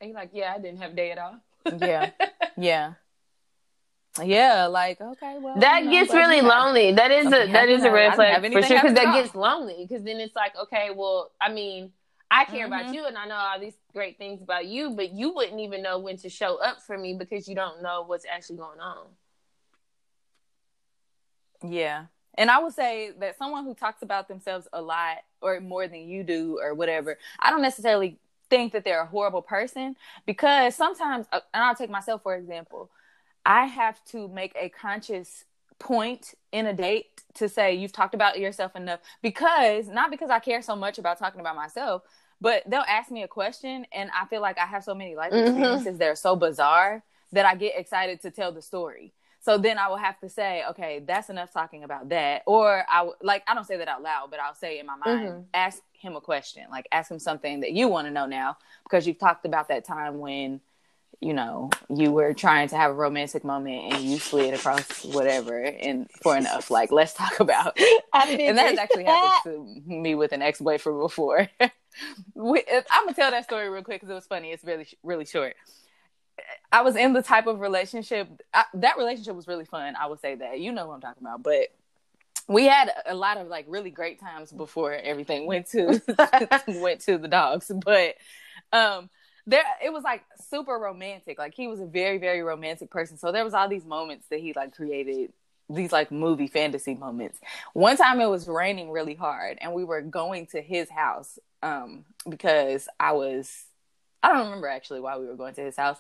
And 0.01 0.11
you're 0.11 0.19
like, 0.21 0.31
yeah, 0.33 0.53
I 0.55 0.59
didn't 0.61 0.79
have 0.81 0.93
a 0.93 0.95
day 0.95 1.11
at 1.11 1.19
all. 1.19 1.39
Yeah. 1.79 2.11
Yeah. 2.57 2.95
Yeah, 4.23 4.67
like 4.67 5.01
okay, 5.01 5.39
well 5.41 5.59
that 5.59 5.81
gets 5.91 6.13
really 6.13 6.43
lonely. 6.43 6.93
That 6.93 7.11
is 7.11 7.27
a 7.33 7.47
that 7.51 7.69
is 7.69 7.83
a 7.83 7.91
red 7.91 8.15
flag 8.15 8.43
for 8.53 8.63
sure 8.63 8.77
because 8.77 8.95
that 8.95 9.13
gets 9.15 9.35
lonely. 9.35 9.87
Because 9.89 10.05
then 10.05 10.21
it's 10.21 10.37
like, 10.37 10.55
okay, 10.55 10.91
well, 10.95 11.33
I 11.41 11.51
mean, 11.51 11.93
I 12.35 12.47
care 12.47 12.65
about 12.67 12.87
Mhm. 12.87 12.95
you 12.95 13.05
and 13.05 13.19
I 13.19 13.27
know 13.27 13.37
all 13.37 13.61
these 13.61 13.77
great 13.93 14.17
things 14.17 14.41
about 14.41 14.65
you, 14.67 14.91
but 14.97 15.11
you 15.13 15.35
wouldn't 15.35 15.61
even 15.61 15.83
know 15.83 15.99
when 15.99 16.17
to 16.19 16.31
show 16.31 16.57
up 16.57 16.81
for 16.81 16.97
me 16.97 17.15
because 17.15 17.47
you 17.47 17.55
don't 17.55 17.83
know 17.83 18.03
what's 18.03 18.25
actually 18.25 18.57
going 18.57 18.81
on. 18.81 19.07
Yeah. 21.63 22.07
And 22.35 22.51
I 22.51 22.59
would 22.59 22.73
say 22.73 23.13
that 23.21 23.37
someone 23.37 23.65
who 23.65 23.75
talks 23.75 24.03
about 24.03 24.29
themselves 24.29 24.67
a 24.73 24.81
lot 24.81 25.19
or 25.43 25.61
more 25.61 25.87
than 25.87 26.01
you 26.09 26.25
do 26.25 26.59
or 26.63 26.75
whatever, 26.75 27.19
I 27.39 27.51
don't 27.51 27.63
necessarily 27.63 28.19
think 28.49 28.73
that 28.73 28.85
they're 28.85 29.03
a 29.03 29.07
horrible 29.07 29.43
person 29.43 29.97
because 30.27 30.75
sometimes, 30.75 31.27
uh, 31.33 31.41
and 31.53 31.63
I'll 31.63 31.75
take 31.75 31.91
myself 31.91 32.23
for 32.23 32.35
example, 32.35 32.91
I 33.45 33.67
have 33.67 34.03
to 34.07 34.29
make 34.29 34.55
a 34.59 34.71
conscious 34.71 35.45
point 35.79 36.35
in 36.53 36.67
a 36.67 36.73
date 36.73 37.23
to 37.35 37.49
say 37.49 37.75
you've 37.75 37.93
talked 37.93 38.15
about 38.15 38.39
yourself 38.39 38.77
enough 38.77 39.01
because 39.21 39.89
not 39.89 40.11
because 40.11 40.31
I 40.31 40.39
care 40.39 40.63
so 40.63 40.77
much 40.77 40.99
about 40.99 41.19
talking 41.19 41.41
about 41.41 41.57
myself, 41.57 42.03
but 42.43 42.63
they'll 42.67 42.85
ask 42.89 43.11
me 43.11 43.23
a 43.23 43.29
question 43.29 43.87
and 43.93 44.11
I 44.15 44.27
feel 44.27 44.43
like 44.43 44.59
I 44.59 44.67
have 44.67 44.85
so 44.85 44.95
many 44.95 45.17
life 45.17 45.33
Mhm. 45.33 45.47
experiences 45.47 45.99
that 45.99 46.09
are 46.09 46.17
so 46.17 46.37
bizarre 46.37 47.05
that 47.33 47.47
I 47.47 47.55
get 47.55 47.75
excited 47.79 48.21
to 48.23 48.31
tell 48.31 48.53
the 48.53 48.63
story. 48.63 49.15
So 49.41 49.59
then 49.59 49.79
I 49.79 49.89
will 49.89 49.97
have 49.97 50.21
to 50.21 50.29
say, 50.29 50.65
okay, 50.71 51.01
that's 51.07 51.31
enough 51.31 51.53
talking 51.53 51.85
about 51.85 52.11
that. 52.11 52.43
Or 52.47 52.85
I 52.91 52.99
w- 52.99 53.17
like 53.23 53.45
I 53.49 53.55
don't 53.55 53.67
say 53.67 53.77
that 53.79 53.89
out 53.89 54.03
loud, 54.03 54.31
but 54.31 54.41
I'll 54.41 54.55
say 54.55 54.79
in 54.81 54.87
my 54.87 54.97
mind, 54.97 55.37
Mhm. 55.37 55.45
ask 55.55 55.83
him 55.93 56.17
a 56.17 56.21
question, 56.21 56.65
like 56.71 56.87
ask 56.93 57.11
him 57.11 57.19
something 57.21 57.61
that 57.61 57.73
you 57.73 57.89
want 57.89 58.07
to 58.09 58.13
know 58.13 58.27
now 58.27 58.59
because 58.85 59.07
you've 59.07 59.19
talked 59.19 59.47
about 59.47 59.69
that 59.69 59.85
time 59.85 60.19
when 60.19 60.61
you 61.23 61.33
know 61.33 61.71
you 61.89 62.11
were 62.11 62.35
trying 62.35 62.69
to 62.69 62.77
have 62.77 62.91
a 62.91 62.95
romantic 62.95 63.45
moment 63.45 63.95
and 63.95 64.03
you 64.03 64.19
slid 64.19 64.53
across 64.53 65.05
whatever 65.05 65.63
and 65.63 66.11
for 66.21 66.37
enough. 66.37 66.71
Like 66.71 66.91
let's 66.91 67.15
talk 67.15 67.39
about 67.39 67.79
and 68.13 68.59
that 68.59 68.71
has 68.71 68.79
actually 68.79 69.05
happened 69.05 69.85
to 69.87 69.91
me 69.91 70.15
with 70.15 70.33
an 70.33 70.43
ex-boyfriend 70.43 71.01
before. 71.01 71.49
We, 72.35 72.65
i'm 72.91 73.05
gonna 73.05 73.13
tell 73.13 73.31
that 73.33 73.45
story 73.45 73.69
real 73.69 73.83
quick 73.83 74.01
because 74.01 74.11
it 74.11 74.15
was 74.15 74.25
funny. 74.25 74.51
It's 74.51 74.65
really 74.65 74.89
really 75.03 75.27
short. 75.27 75.57
I 76.73 76.81
was 76.81 76.97
in 76.97 77.13
the 77.13 77.23
type 77.23 77.47
of 77.47 77.61
relationship 77.61 78.29
I, 78.55 78.65
that 78.75 78.97
relationship 78.97 79.37
was 79.37 79.47
really 79.47 79.67
fun. 79.67 79.95
I 79.95 80.07
would 80.07 80.21
say 80.21 80.37
that. 80.37 80.59
You 80.59 80.73
know 80.73 80.87
what 80.87 80.95
i'm 80.95 81.01
talking 81.03 81.23
about. 81.23 81.43
But 81.43 81.69
we 82.49 82.65
had 82.65 82.91
a 83.05 83.15
lot 83.15 83.37
of 83.37 83.49
like 83.49 83.67
really 83.69 83.91
great 83.91 84.21
times 84.21 84.53
before 84.53 84.95
everything 84.95 85.47
went 85.47 85.67
to 85.73 86.01
went 86.67 87.03
to 87.03 87.19
the 87.19 87.29
dogs. 87.29 87.71
But 87.85 88.15
um 88.73 89.11
there 89.47 89.65
it 89.85 89.93
was 89.93 90.05
like 90.05 90.25
super 90.51 90.79
romantic. 90.79 91.39
Like 91.39 91.55
he 91.55 91.69
was 91.69 91.81
a 91.81 91.87
very 91.87 92.19
very 92.19 92.43
romantic 92.43 92.91
person. 92.91 93.19
So 93.19 93.33
there 93.33 93.45
was 93.45 93.55
all 93.55 93.69
these 93.69 93.85
moments 93.85 94.27
that 94.31 94.41
he 94.41 94.53
like 94.55 94.75
created 94.75 95.33
these 95.71 95.93
like 95.93 96.13
movie 96.13 96.49
fantasy 96.49 96.95
moments. 96.95 97.39
One 97.73 97.97
time 97.97 98.21
it 98.21 98.27
was 98.27 98.47
raining 98.47 98.91
really 98.91 99.15
hard 99.15 99.59
and 99.61 99.73
we 99.73 99.85
were 99.85 100.03
going 100.03 100.47
to 100.47 100.61
his 100.61 100.91
house 100.91 101.39
um 101.63 102.05
because 102.29 102.89
i 102.99 103.13
was 103.13 103.65
i 104.23 104.29
don't 104.29 104.47
remember 104.47 104.69
actually 104.69 105.01
why 105.01 105.17
we 105.17 105.27
were 105.27 105.37
going 105.37 105.55
to 105.55 105.61
his 105.61 105.77
house 105.77 105.97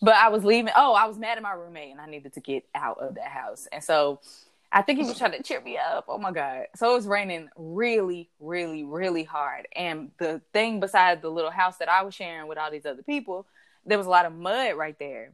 but 0.00 0.14
i 0.14 0.28
was 0.28 0.44
leaving 0.44 0.72
oh 0.76 0.94
i 0.94 1.06
was 1.06 1.18
mad 1.18 1.36
at 1.36 1.42
my 1.42 1.52
roommate 1.52 1.90
and 1.90 2.00
i 2.00 2.06
needed 2.06 2.32
to 2.32 2.40
get 2.40 2.64
out 2.74 2.98
of 2.98 3.16
that 3.16 3.28
house. 3.28 3.66
And 3.72 3.82
so 3.82 4.20
I 4.72 4.82
think 4.82 5.00
he 5.00 5.04
was 5.04 5.18
trying 5.18 5.32
to 5.32 5.42
cheer 5.42 5.60
me 5.60 5.78
up. 5.78 6.04
Oh 6.08 6.18
my 6.18 6.30
god! 6.30 6.66
So 6.76 6.92
it 6.92 6.94
was 6.94 7.06
raining 7.06 7.48
really, 7.56 8.30
really, 8.38 8.84
really 8.84 9.24
hard, 9.24 9.66
and 9.74 10.12
the 10.18 10.40
thing 10.52 10.78
beside 10.80 11.22
the 11.22 11.30
little 11.30 11.50
house 11.50 11.78
that 11.78 11.88
I 11.88 12.02
was 12.02 12.14
sharing 12.14 12.48
with 12.48 12.58
all 12.58 12.70
these 12.70 12.86
other 12.86 13.02
people, 13.02 13.46
there 13.84 13.98
was 13.98 14.06
a 14.06 14.10
lot 14.10 14.26
of 14.26 14.32
mud 14.32 14.76
right 14.76 14.98
there. 14.98 15.32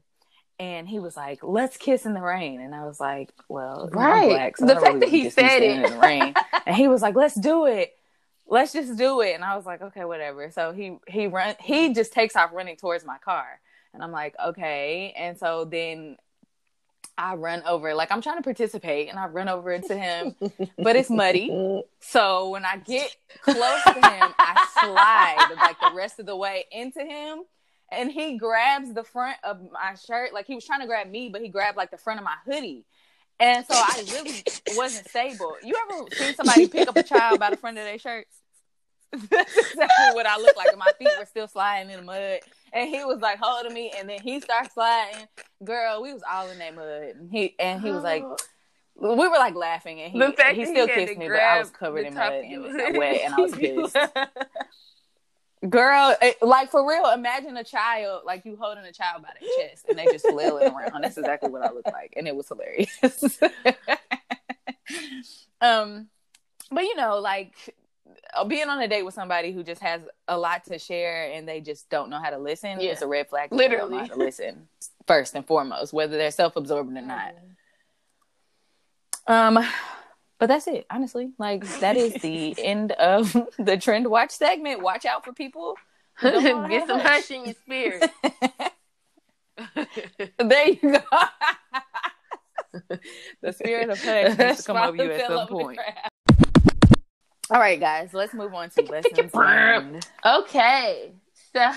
And 0.58 0.88
he 0.88 0.98
was 0.98 1.18
like, 1.18 1.40
"Let's 1.42 1.76
kiss 1.76 2.06
in 2.06 2.14
the 2.14 2.22
rain," 2.22 2.62
and 2.62 2.74
I 2.74 2.86
was 2.86 2.98
like, 2.98 3.30
"Well, 3.48 3.90
right." 3.92 4.30
Black, 4.30 4.56
so 4.56 4.64
the 4.64 4.74
fact 4.74 4.86
really 4.86 5.00
that 5.00 5.08
he 5.10 5.28
said 5.28 5.62
it 5.62 5.70
in 5.70 5.82
the 5.82 5.98
rain, 5.98 6.34
and 6.66 6.74
he 6.74 6.88
was 6.88 7.02
like, 7.02 7.14
"Let's 7.14 7.34
do 7.34 7.66
it." 7.66 7.92
Let's 8.48 8.72
just 8.72 8.96
do 8.96 9.22
it. 9.22 9.34
And 9.34 9.44
I 9.44 9.56
was 9.56 9.66
like, 9.66 9.82
okay, 9.82 10.04
whatever. 10.04 10.52
So 10.52 10.72
he 10.72 10.98
he 11.08 11.26
run 11.26 11.56
he 11.60 11.92
just 11.92 12.12
takes 12.12 12.36
off 12.36 12.52
running 12.52 12.76
towards 12.76 13.04
my 13.04 13.18
car. 13.18 13.60
And 13.92 14.04
I'm 14.04 14.12
like, 14.12 14.36
okay. 14.38 15.12
And 15.16 15.36
so 15.36 15.64
then 15.64 16.16
I 17.18 17.34
run 17.36 17.62
over, 17.66 17.94
like 17.94 18.12
I'm 18.12 18.20
trying 18.20 18.36
to 18.36 18.42
participate, 18.42 19.08
and 19.08 19.18
I 19.18 19.26
run 19.26 19.48
over 19.48 19.72
into 19.72 19.96
him, 19.96 20.34
but 20.78 20.96
it's 20.96 21.08
muddy. 21.08 21.82
So 22.00 22.50
when 22.50 22.64
I 22.64 22.76
get 22.76 23.16
close 23.42 23.82
to 23.84 23.94
him, 23.94 24.34
I 24.38 24.66
slide 24.80 25.56
like 25.56 25.80
the 25.80 25.96
rest 25.96 26.18
of 26.18 26.26
the 26.26 26.36
way 26.36 26.66
into 26.70 27.00
him, 27.00 27.44
and 27.90 28.10
he 28.10 28.36
grabs 28.36 28.92
the 28.92 29.04
front 29.04 29.38
of 29.44 29.60
my 29.72 29.94
shirt, 30.06 30.34
like 30.34 30.46
he 30.46 30.54
was 30.54 30.64
trying 30.64 30.80
to 30.80 30.86
grab 30.86 31.08
me, 31.10 31.30
but 31.30 31.40
he 31.40 31.48
grabbed 31.48 31.76
like 31.76 31.90
the 31.90 31.98
front 31.98 32.18
of 32.20 32.24
my 32.24 32.36
hoodie. 32.44 32.84
And 33.38 33.66
so 33.66 33.74
I 33.74 34.04
really 34.12 34.42
wasn't 34.76 35.08
stable. 35.08 35.56
You 35.62 35.74
ever 35.90 36.04
seen 36.12 36.34
somebody 36.34 36.68
pick 36.68 36.88
up 36.88 36.96
a 36.96 37.02
child 37.02 37.38
by 37.38 37.50
the 37.50 37.56
front 37.56 37.76
of 37.78 37.84
their 37.84 37.98
shirts? 37.98 38.34
That's 39.30 39.56
exactly 39.56 40.12
what 40.12 40.26
I 40.26 40.38
looked 40.38 40.56
like. 40.56 40.68
And 40.68 40.78
my 40.78 40.90
feet 40.98 41.08
were 41.18 41.24
still 41.24 41.48
sliding 41.48 41.90
in 41.90 42.00
the 42.00 42.04
mud. 42.04 42.40
And 42.72 42.88
he 42.88 43.04
was 43.04 43.20
like 43.20 43.38
holding 43.40 43.72
me, 43.72 43.92
and 43.98 44.08
then 44.08 44.20
he 44.20 44.40
started 44.40 44.72
sliding. 44.72 45.26
Girl, 45.64 46.02
we 46.02 46.12
was 46.12 46.22
all 46.30 46.50
in 46.50 46.58
that 46.58 46.74
mud. 46.74 47.14
And 47.16 47.30
he 47.30 47.54
and 47.58 47.80
he 47.80 47.90
was 47.90 48.02
like, 48.02 48.22
oh. 48.22 48.36
we 48.96 49.28
were 49.28 49.38
like 49.38 49.54
laughing, 49.54 50.00
and 50.00 50.12
he 50.12 50.18
he 50.18 50.66
still 50.66 50.86
he 50.86 50.94
kissed 50.94 51.18
me, 51.18 51.28
but 51.28 51.40
I 51.40 51.58
was 51.58 51.70
covered 51.70 52.06
in 52.06 52.14
mud 52.14 52.32
and 52.32 52.52
it 52.52 52.58
was 52.58 52.74
wet, 52.96 53.20
and 53.24 53.34
I 53.34 53.40
was 53.40 53.54
pissed. 53.92 53.96
Girl, 55.70 56.14
it, 56.20 56.36
like 56.42 56.70
for 56.70 56.86
real, 56.86 57.10
imagine 57.10 57.56
a 57.56 57.64
child 57.64 58.22
like 58.26 58.44
you 58.44 58.56
holding 58.60 58.84
a 58.84 58.92
child 58.92 59.22
by 59.22 59.30
their 59.40 59.48
chest 59.58 59.86
and 59.88 59.98
they 59.98 60.04
just 60.04 60.28
flailing 60.28 60.72
around. 60.72 61.02
That's 61.02 61.16
exactly 61.16 61.50
what 61.50 61.62
I 61.62 61.72
looked 61.72 61.90
like, 61.92 62.12
and 62.16 62.28
it 62.28 62.36
was 62.36 62.48
hilarious. 62.48 63.40
um, 65.60 66.08
but 66.70 66.84
you 66.84 66.94
know, 66.96 67.18
like 67.20 67.74
being 68.48 68.68
on 68.68 68.80
a 68.80 68.88
date 68.88 69.02
with 69.02 69.14
somebody 69.14 69.52
who 69.52 69.62
just 69.62 69.82
has 69.82 70.00
a 70.28 70.38
lot 70.38 70.64
to 70.64 70.78
share 70.78 71.30
and 71.32 71.48
they 71.48 71.60
just 71.60 71.88
don't 71.90 72.10
know 72.10 72.18
how 72.20 72.30
to 72.30 72.38
listen 72.38 72.80
yeah. 72.80 72.92
it's 72.92 73.02
a 73.02 73.06
red 73.06 73.28
flag. 73.28 73.52
Literally, 73.52 74.08
to 74.08 74.16
listen 74.16 74.68
first 75.06 75.34
and 75.34 75.46
foremost, 75.46 75.92
whether 75.92 76.16
they're 76.16 76.30
self-absorbed 76.30 76.96
or 76.96 77.02
not. 77.02 77.34
Um, 79.26 79.64
but 80.38 80.46
that's 80.46 80.66
it. 80.66 80.86
Honestly, 80.90 81.32
like 81.38 81.64
that 81.80 81.96
is 81.96 82.14
the 82.14 82.54
end 82.62 82.92
of 82.92 83.36
the 83.58 83.76
trend 83.76 84.06
watch 84.08 84.30
segment. 84.32 84.82
Watch 84.82 85.04
out 85.04 85.24
for 85.24 85.32
people. 85.32 85.76
Get 86.22 86.86
some 86.86 87.00
hush 87.00 87.30
in 87.30 87.44
your 87.44 87.54
spirit. 87.54 88.10
there 90.38 90.68
you 90.68 90.76
go. 90.82 91.00
the 93.42 93.52
spirit 93.52 93.90
of 93.90 94.02
hush 94.02 94.38
needs 94.38 94.58
to 94.58 94.62
come 94.64 94.76
over 94.76 94.96
you 94.96 95.12
at 95.12 95.26
some 95.26 95.48
point. 95.48 95.78
All 97.48 97.60
right, 97.60 97.78
guys, 97.78 98.12
let's 98.12 98.34
move 98.34 98.52
on 98.54 98.70
to 98.70 98.82
lessons 98.82 99.32
learned. 99.32 100.06
Okay, 100.24 101.12
so 101.52 101.60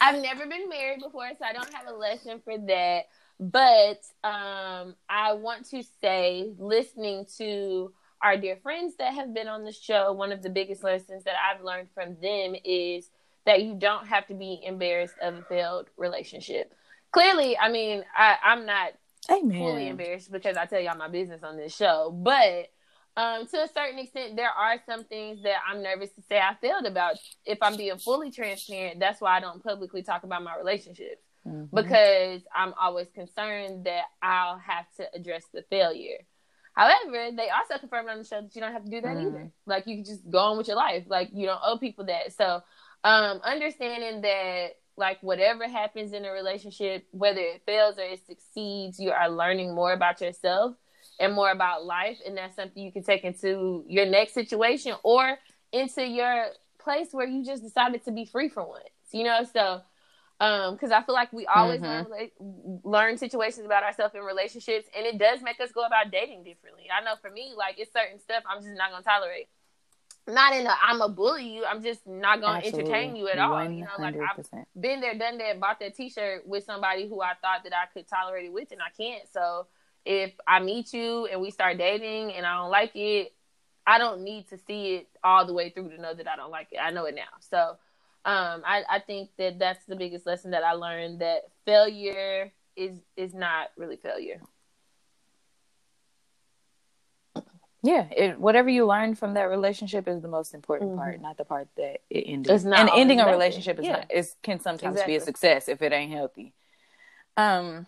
I've 0.00 0.22
never 0.22 0.46
been 0.46 0.68
married 0.68 1.00
before, 1.02 1.30
so 1.36 1.44
I 1.44 1.52
don't 1.52 1.72
have 1.74 1.88
a 1.88 1.96
lesson 1.96 2.40
for 2.44 2.56
that. 2.56 3.06
But 3.40 4.04
um, 4.22 4.94
I 5.08 5.32
want 5.32 5.68
to 5.70 5.82
say, 6.00 6.52
listening 6.58 7.26
to 7.38 7.92
our 8.22 8.36
dear 8.36 8.56
friends 8.56 8.94
that 8.98 9.14
have 9.14 9.34
been 9.34 9.48
on 9.48 9.64
the 9.64 9.72
show, 9.72 10.12
one 10.12 10.30
of 10.30 10.42
the 10.42 10.50
biggest 10.50 10.84
lessons 10.84 11.24
that 11.24 11.34
I've 11.34 11.64
learned 11.64 11.88
from 11.92 12.16
them 12.22 12.54
is 12.64 13.10
that 13.46 13.64
you 13.64 13.74
don't 13.74 14.06
have 14.06 14.28
to 14.28 14.34
be 14.34 14.60
embarrassed 14.64 15.16
of 15.20 15.34
a 15.34 15.42
failed 15.42 15.90
relationship. 15.96 16.72
Clearly, 17.10 17.58
I 17.58 17.68
mean, 17.68 18.04
I, 18.16 18.36
I'm 18.44 18.64
not 18.64 18.92
Amen. 19.28 19.58
fully 19.58 19.88
embarrassed 19.88 20.30
because 20.30 20.56
I 20.56 20.66
tell 20.66 20.80
y'all 20.80 20.96
my 20.96 21.08
business 21.08 21.42
on 21.42 21.56
this 21.56 21.74
show, 21.74 22.12
but 22.16 22.68
um, 23.16 23.46
to 23.46 23.62
a 23.62 23.68
certain 23.68 23.98
extent, 23.98 24.36
there 24.36 24.50
are 24.50 24.76
some 24.86 25.04
things 25.04 25.42
that 25.44 25.56
I'm 25.68 25.82
nervous 25.82 26.10
to 26.12 26.22
say 26.22 26.38
I 26.38 26.56
failed 26.60 26.86
about. 26.86 27.16
If 27.44 27.58
I'm 27.62 27.76
being 27.76 27.98
fully 27.98 28.30
transparent, 28.30 28.98
that's 28.98 29.20
why 29.20 29.36
I 29.36 29.40
don't 29.40 29.62
publicly 29.62 30.02
talk 30.02 30.24
about 30.24 30.42
my 30.42 30.56
relationships 30.56 31.22
mm-hmm. 31.46 31.74
because 31.74 32.42
I'm 32.54 32.74
always 32.80 33.08
concerned 33.14 33.84
that 33.84 34.04
I'll 34.20 34.58
have 34.58 34.86
to 34.96 35.06
address 35.14 35.44
the 35.52 35.62
failure. 35.70 36.18
However, 36.72 37.30
they 37.36 37.50
also 37.50 37.78
confirmed 37.78 38.08
on 38.08 38.18
the 38.18 38.24
show 38.24 38.40
that 38.40 38.54
you 38.54 38.60
don't 38.60 38.72
have 38.72 38.84
to 38.84 38.90
do 38.90 39.00
that 39.00 39.16
mm-hmm. 39.16 39.28
either. 39.28 39.50
Like 39.64 39.86
you 39.86 39.96
can 39.96 40.04
just 40.04 40.28
go 40.28 40.38
on 40.38 40.58
with 40.58 40.66
your 40.66 40.76
life. 40.76 41.04
Like 41.06 41.30
you 41.32 41.46
don't 41.46 41.60
owe 41.64 41.78
people 41.78 42.06
that. 42.06 42.32
So, 42.32 42.62
um, 43.04 43.40
understanding 43.44 44.22
that 44.22 44.70
like 44.96 45.22
whatever 45.22 45.68
happens 45.68 46.12
in 46.12 46.24
a 46.24 46.32
relationship, 46.32 47.06
whether 47.12 47.40
it 47.40 47.62
fails 47.64 47.96
or 47.96 48.02
it 48.02 48.26
succeeds, 48.26 48.98
you 48.98 49.12
are 49.12 49.28
learning 49.28 49.72
more 49.72 49.92
about 49.92 50.20
yourself 50.20 50.74
and 51.18 51.32
more 51.32 51.50
about 51.50 51.84
life 51.84 52.18
and 52.26 52.36
that's 52.36 52.56
something 52.56 52.82
you 52.82 52.92
can 52.92 53.02
take 53.02 53.24
into 53.24 53.84
your 53.88 54.06
next 54.06 54.34
situation 54.34 54.94
or 55.02 55.38
into 55.72 56.06
your 56.06 56.46
place 56.78 57.08
where 57.12 57.26
you 57.26 57.44
just 57.44 57.62
decided 57.62 58.04
to 58.04 58.12
be 58.12 58.24
free 58.24 58.48
for 58.48 58.66
once 58.66 58.84
you 59.12 59.24
know 59.24 59.44
so 59.52 59.80
um 60.40 60.74
because 60.74 60.90
i 60.90 61.02
feel 61.02 61.14
like 61.14 61.32
we 61.32 61.46
always 61.46 61.80
mm-hmm. 61.80 62.10
learn, 62.10 62.80
learn 62.84 63.18
situations 63.18 63.64
about 63.64 63.82
ourselves 63.82 64.14
in 64.14 64.22
relationships 64.22 64.88
and 64.96 65.06
it 65.06 65.18
does 65.18 65.40
make 65.42 65.60
us 65.60 65.70
go 65.72 65.84
about 65.84 66.10
dating 66.10 66.42
differently 66.42 66.84
i 66.96 67.02
know 67.04 67.14
for 67.20 67.30
me 67.30 67.52
like 67.56 67.76
it's 67.78 67.92
certain 67.92 68.18
stuff 68.18 68.42
i'm 68.48 68.60
just 68.60 68.74
not 68.74 68.90
gonna 68.90 69.02
tolerate 69.02 69.48
not 70.26 70.54
in 70.54 70.66
a 70.66 70.74
I'm 70.82 71.02
a 71.02 71.08
bully 71.08 71.46
you. 71.46 71.64
I'm 71.64 71.82
just 71.82 72.06
not 72.06 72.40
gonna 72.40 72.58
Absolutely. 72.58 72.92
entertain 72.92 73.16
you 73.16 73.28
at 73.28 73.38
all. 73.38 73.52
100%. 73.52 73.76
You 73.76 73.82
know, 73.82 73.88
like 73.98 74.14
I've 74.14 74.80
been 74.80 75.00
there, 75.00 75.18
done 75.18 75.38
that, 75.38 75.60
bought 75.60 75.80
that 75.80 75.94
T-shirt 75.94 76.46
with 76.46 76.64
somebody 76.64 77.08
who 77.08 77.20
I 77.20 77.34
thought 77.42 77.64
that 77.64 77.72
I 77.74 77.92
could 77.92 78.08
tolerate 78.08 78.46
it 78.46 78.52
with, 78.52 78.72
and 78.72 78.80
I 78.80 78.90
can't. 78.96 79.24
So 79.30 79.66
if 80.04 80.32
I 80.46 80.60
meet 80.60 80.92
you 80.92 81.26
and 81.26 81.40
we 81.40 81.50
start 81.50 81.78
dating 81.78 82.32
and 82.32 82.44
I 82.44 82.56
don't 82.56 82.70
like 82.70 82.94
it, 82.94 83.32
I 83.86 83.98
don't 83.98 84.22
need 84.22 84.48
to 84.48 84.58
see 84.66 84.96
it 84.96 85.08
all 85.22 85.46
the 85.46 85.52
way 85.52 85.70
through 85.70 85.90
to 85.90 86.00
know 86.00 86.14
that 86.14 86.28
I 86.28 86.36
don't 86.36 86.50
like 86.50 86.68
it. 86.72 86.78
I 86.78 86.90
know 86.90 87.04
it 87.04 87.14
now. 87.14 87.22
So 87.40 87.76
um, 88.26 88.62
I, 88.64 88.82
I 88.88 88.98
think 89.00 89.30
that 89.38 89.58
that's 89.58 89.84
the 89.86 89.96
biggest 89.96 90.26
lesson 90.26 90.52
that 90.52 90.64
I 90.64 90.72
learned 90.72 91.20
that 91.20 91.42
failure 91.64 92.52
is 92.76 92.98
is 93.16 93.34
not 93.34 93.68
really 93.76 93.96
failure. 93.96 94.40
Yeah, 97.82 98.06
it, 98.16 98.40
whatever 98.40 98.70
you 98.70 98.86
learn 98.86 99.14
from 99.14 99.34
that 99.34 99.50
relationship 99.50 100.08
is 100.08 100.22
the 100.22 100.28
most 100.28 100.54
important 100.54 100.92
mm-hmm. 100.92 101.00
part, 101.00 101.20
not 101.20 101.36
the 101.36 101.44
part 101.44 101.68
that 101.76 102.00
it 102.08 102.24
ended. 102.26 102.50
It's 102.50 102.64
not 102.64 102.80
and 102.80 102.90
ending 102.94 103.20
a 103.20 103.30
relationship 103.30 103.78
is 103.78 103.84
yeah. 103.84 103.92
not 103.92 104.10
is 104.10 104.34
can 104.42 104.58
sometimes 104.58 104.94
exactly. 104.94 105.12
be 105.12 105.16
a 105.18 105.20
success 105.20 105.68
if 105.68 105.82
it 105.82 105.92
ain't 105.92 106.10
healthy. 106.10 106.54
Um, 107.36 107.86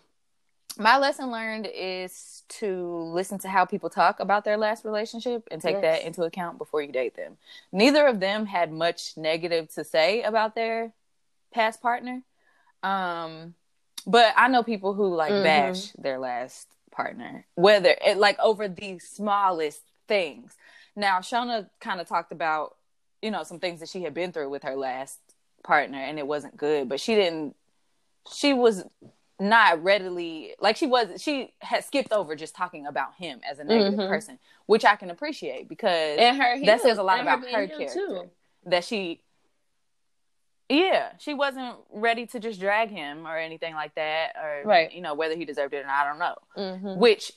my 0.78 0.98
lesson 0.98 1.30
learned 1.30 1.68
is 1.72 2.42
to 2.48 3.10
listen 3.12 3.38
to 3.38 3.48
how 3.48 3.64
people 3.64 3.90
talk 3.90 4.20
about 4.20 4.44
their 4.44 4.56
last 4.56 4.84
relationship 4.84 5.48
and 5.50 5.60
take 5.60 5.76
yes. 5.76 5.82
that 5.82 6.06
into 6.06 6.22
account 6.22 6.58
before 6.58 6.82
you 6.82 6.92
date 6.92 7.16
them. 7.16 7.36
Neither 7.72 8.06
of 8.06 8.20
them 8.20 8.46
had 8.46 8.72
much 8.72 9.16
negative 9.16 9.72
to 9.74 9.84
say 9.84 10.22
about 10.22 10.54
their 10.54 10.92
past 11.52 11.80
partner. 11.80 12.22
Um, 12.82 13.54
but 14.06 14.32
I 14.36 14.48
know 14.48 14.62
people 14.62 14.94
who 14.94 15.14
like 15.14 15.32
mm-hmm. 15.32 15.42
bash 15.42 15.92
their 15.92 16.18
last 16.18 16.68
partner, 16.90 17.46
whether 17.54 17.96
it 18.04 18.18
like 18.18 18.38
over 18.38 18.68
the 18.68 18.98
smallest 18.98 19.82
things. 20.06 20.54
Now, 20.94 21.18
Shona 21.18 21.68
kind 21.80 22.00
of 22.00 22.08
talked 22.08 22.32
about, 22.32 22.76
you 23.20 23.30
know, 23.30 23.42
some 23.42 23.58
things 23.58 23.80
that 23.80 23.88
she 23.88 24.02
had 24.02 24.14
been 24.14 24.32
through 24.32 24.50
with 24.50 24.62
her 24.62 24.76
last 24.76 25.18
partner 25.64 25.98
and 25.98 26.18
it 26.18 26.26
wasn't 26.26 26.56
good, 26.56 26.88
but 26.88 27.00
she 27.00 27.14
didn't 27.14 27.56
she 28.32 28.52
was 28.52 28.84
not 29.38 29.82
readily 29.82 30.54
like 30.60 30.76
she 30.76 30.86
was 30.86 31.22
she 31.22 31.52
had 31.60 31.84
skipped 31.84 32.12
over 32.12 32.34
just 32.34 32.54
talking 32.54 32.86
about 32.86 33.14
him 33.16 33.40
as 33.48 33.58
a 33.58 33.64
negative 33.64 33.98
mm-hmm. 33.98 34.08
person 34.08 34.38
which 34.64 34.84
i 34.84 34.96
can 34.96 35.10
appreciate 35.10 35.68
because 35.68 36.18
and 36.18 36.40
her 36.40 36.64
that 36.64 36.80
says 36.80 36.96
a 36.96 37.02
lot 37.02 37.20
about 37.20 37.40
her, 37.40 37.46
her 37.46 37.66
character 37.66 37.92
too. 37.92 38.30
that 38.64 38.82
she 38.82 39.20
yeah 40.70 41.10
she 41.18 41.34
wasn't 41.34 41.76
ready 41.92 42.26
to 42.26 42.40
just 42.40 42.58
drag 42.58 42.88
him 42.88 43.26
or 43.26 43.36
anything 43.36 43.74
like 43.74 43.94
that 43.94 44.32
or 44.42 44.62
right 44.64 44.92
you 44.92 45.02
know 45.02 45.14
whether 45.14 45.36
he 45.36 45.44
deserved 45.44 45.74
it 45.74 45.84
or 45.84 45.86
not 45.86 46.06
i 46.06 46.08
don't 46.08 46.18
know 46.18 46.36
mm-hmm. 46.56 46.98
which 46.98 47.32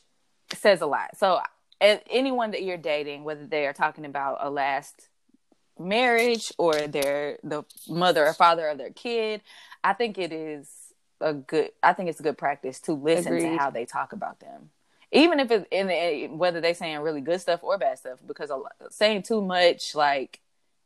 says 0.54 0.82
a 0.82 0.86
lot 0.86 1.18
so 1.18 1.40
anyone 1.82 2.52
that 2.52 2.64
you're 2.64 2.78
dating 2.78 3.24
whether 3.24 3.46
they 3.46 3.68
are 3.68 3.74
talking 3.74 4.06
about 4.06 4.38
a 4.42 4.50
last 4.50 5.10
marriage 5.78 6.52
or 6.58 6.74
they're 6.74 7.38
the 7.44 7.64
mother 7.88 8.26
or 8.26 8.34
father 8.34 8.68
of 8.68 8.78
their 8.78 8.90
kid 8.90 9.42
i 9.84 9.94
think 9.94 10.18
it 10.18 10.32
is 10.32 10.89
a 11.22 11.34
good 11.34 11.72
i 11.84 11.94
think 11.94 12.10
it's 12.10 12.20
a 12.20 12.24
good 12.24 12.38
practice 12.38 12.80
to 12.80 12.94
listen 12.94 13.34
Agreed. 13.34 13.52
to 13.52 13.58
how 13.58 13.70
they 13.70 13.86
talk 13.86 14.14
about 14.14 14.40
them 14.40 14.70
even 15.12 15.40
if 15.40 15.50
it's 15.50 15.66
in 15.72 15.88
the, 15.88 16.28
whether 16.28 16.62
they're 16.62 16.74
saying 16.76 17.00
really 17.00 17.22
good 17.22 17.42
stuff 17.42 17.64
or 17.64 17.78
bad 17.78 17.98
stuff 17.98 18.20
because 18.28 18.52
saying 18.92 19.24
too 19.24 19.42
much 19.42 19.96
like 19.96 20.40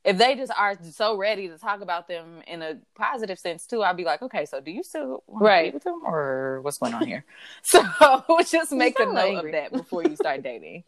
if 0.03 0.17
they 0.17 0.35
just 0.35 0.51
are 0.57 0.77
so 0.83 1.15
ready 1.15 1.47
to 1.47 1.57
talk 1.57 1.81
about 1.81 2.07
them 2.07 2.41
in 2.47 2.61
a 2.61 2.77
positive 2.95 3.39
sense 3.39 3.65
too, 3.65 3.83
I'd 3.83 3.95
be 3.95 4.03
like, 4.03 4.21
okay, 4.21 4.45
so 4.45 4.59
do 4.59 4.71
you 4.71 4.83
still 4.83 5.23
want 5.27 5.43
Right. 5.45 5.65
to 5.65 5.71
be 5.71 5.73
with 5.75 5.83
them 5.83 6.01
or 6.05 6.59
what's 6.61 6.77
going 6.77 6.93
on 6.93 7.07
here? 7.07 7.23
so 7.61 7.81
just 8.45 8.71
make 8.71 8.99
a 8.99 9.05
note 9.05 9.17
angry. 9.37 9.49
of 9.49 9.51
that 9.53 9.71
before 9.71 10.03
you 10.03 10.15
start 10.15 10.43
dating. 10.43 10.83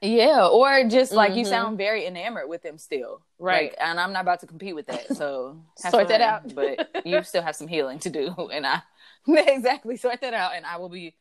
Yeah, 0.00 0.46
or 0.46 0.84
just 0.88 1.12
like 1.12 1.34
you 1.34 1.44
Mhm. 1.44 1.48
sound 1.48 1.78
very 1.78 2.06
enamored 2.06 2.48
with 2.48 2.62
them 2.62 2.78
still, 2.78 3.22
Right. 3.38 3.70
Like, 3.70 3.78
and 3.80 3.98
I'm 4.00 4.12
not 4.12 4.22
about 4.22 4.40
to 4.40 4.46
compete 4.46 4.74
with 4.74 4.86
that, 4.86 5.14
so 5.14 5.60
Sort 5.76 6.08
that 6.08 6.20
out. 6.20 6.54
but 6.54 6.88
you 7.04 7.22
still 7.24 7.42
have 7.42 7.56
some 7.56 7.68
healing 7.68 7.98
to 8.00 8.10
do, 8.10 8.34
and 8.52 8.66
I 8.66 8.82
exactly 9.26 9.96
sort 9.96 10.20
that 10.20 10.34
out, 10.34 10.52
and 10.54 10.64
I 10.66 10.76
will 10.78 10.88
be 10.88 11.14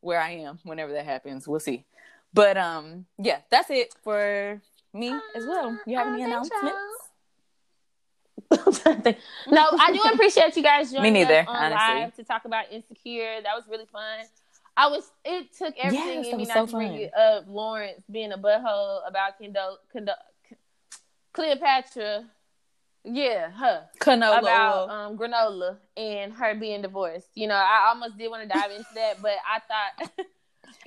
where 0.00 0.20
I 0.20 0.30
am 0.30 0.58
whenever 0.64 0.92
that 0.92 1.04
happens. 1.04 1.46
We'll 1.46 1.60
see, 1.60 1.84
but 2.32 2.56
um, 2.56 3.06
yeah, 3.18 3.40
that's 3.50 3.70
it 3.70 3.94
for 4.02 4.60
me 4.92 5.14
as 5.34 5.46
well. 5.46 5.78
You 5.86 5.96
have 5.96 6.08
any 6.08 6.22
announcements? 6.22 6.78
no, 9.50 9.68
I 9.78 9.92
do 9.92 10.00
appreciate 10.12 10.56
you 10.56 10.62
guys 10.62 10.92
joining 10.92 11.12
neither, 11.14 11.40
us 11.40 11.46
on 11.48 11.56
honestly. 11.72 11.94
live 12.00 12.14
to 12.16 12.24
talk 12.24 12.44
about 12.44 12.70
Insecure. 12.70 13.40
That 13.42 13.54
was 13.54 13.64
really 13.68 13.86
fun. 13.86 14.20
I 14.76 14.88
was. 14.88 15.10
It 15.24 15.48
took 15.56 15.74
everything 15.78 16.24
Yes, 16.24 16.26
in 16.32 16.36
me 16.38 16.44
not 16.46 16.54
so 16.54 16.66
to 16.66 16.72
bring 16.72 16.92
it 16.94 17.14
up. 17.14 17.44
Lawrence 17.48 18.02
being 18.10 18.32
a 18.32 18.38
butthole 18.38 19.00
about 19.06 19.38
Kendo, 19.40 19.76
Kendo, 19.94 20.12
Cleopatra. 21.32 22.24
Yeah, 23.04 23.50
her 23.50 23.84
Canola. 23.98 24.38
about 24.38 24.88
um, 24.90 25.18
granola 25.18 25.76
and 25.96 26.32
her 26.34 26.54
being 26.54 26.82
divorced. 26.82 27.28
You 27.34 27.48
know, 27.48 27.54
I 27.56 27.88
almost 27.88 28.16
did 28.16 28.30
want 28.30 28.44
to 28.44 28.48
dive 28.48 28.70
into 28.70 28.94
that, 28.94 29.20
but 29.20 29.32
I 29.46 29.58
thought. 29.60 30.26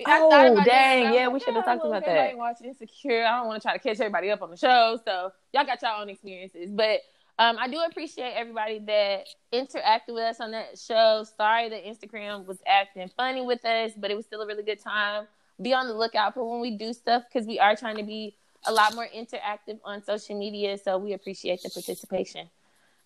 I 0.04 0.18
Oh, 0.18 0.54
thought 0.54 0.64
dang, 0.64 1.06
I 1.06 1.12
yeah, 1.12 1.28
was 1.28 1.42
we 1.42 1.46
should've 1.46 1.64
talked 1.64 1.84
about 1.84 2.04
that." 2.04 2.36
Watching 2.36 2.68
Insecure, 2.68 3.24
I 3.24 3.36
don't 3.38 3.46
want 3.48 3.62
to 3.62 3.68
try 3.68 3.76
to 3.76 3.82
catch 3.82 4.00
everybody 4.00 4.30
up 4.30 4.42
on 4.42 4.50
the 4.50 4.56
show, 4.56 4.98
so 5.04 5.30
y'all 5.52 5.64
got 5.64 5.80
your 5.82 5.92
own 5.92 6.08
experiences. 6.08 6.70
But 6.70 7.00
um, 7.38 7.56
I 7.58 7.68
do 7.68 7.78
appreciate 7.80 8.32
everybody 8.32 8.78
that 8.80 9.26
interacted 9.52 10.14
with 10.14 10.24
us 10.24 10.40
on 10.40 10.52
that 10.52 10.78
show. 10.78 11.24
Sorry 11.36 11.68
that 11.68 11.84
Instagram 11.84 12.46
was 12.46 12.58
acting 12.66 13.10
funny 13.16 13.42
with 13.42 13.64
us, 13.64 13.92
but 13.96 14.10
it 14.10 14.16
was 14.16 14.24
still 14.26 14.40
a 14.40 14.46
really 14.46 14.62
good 14.62 14.82
time. 14.82 15.26
Be 15.60 15.72
on 15.74 15.86
the 15.86 15.94
lookout 15.94 16.34
for 16.34 16.50
when 16.50 16.60
we 16.60 16.76
do 16.76 16.92
stuff 16.92 17.24
because 17.30 17.46
we 17.46 17.58
are 17.58 17.76
trying 17.76 17.96
to 17.96 18.02
be 18.02 18.36
a 18.66 18.72
lot 18.72 18.94
more 18.94 19.06
interactive 19.14 19.78
on 19.84 20.02
social 20.02 20.38
media. 20.38 20.78
So 20.78 20.98
we 20.98 21.12
appreciate 21.12 21.62
the 21.62 21.70
participation. 21.70 22.48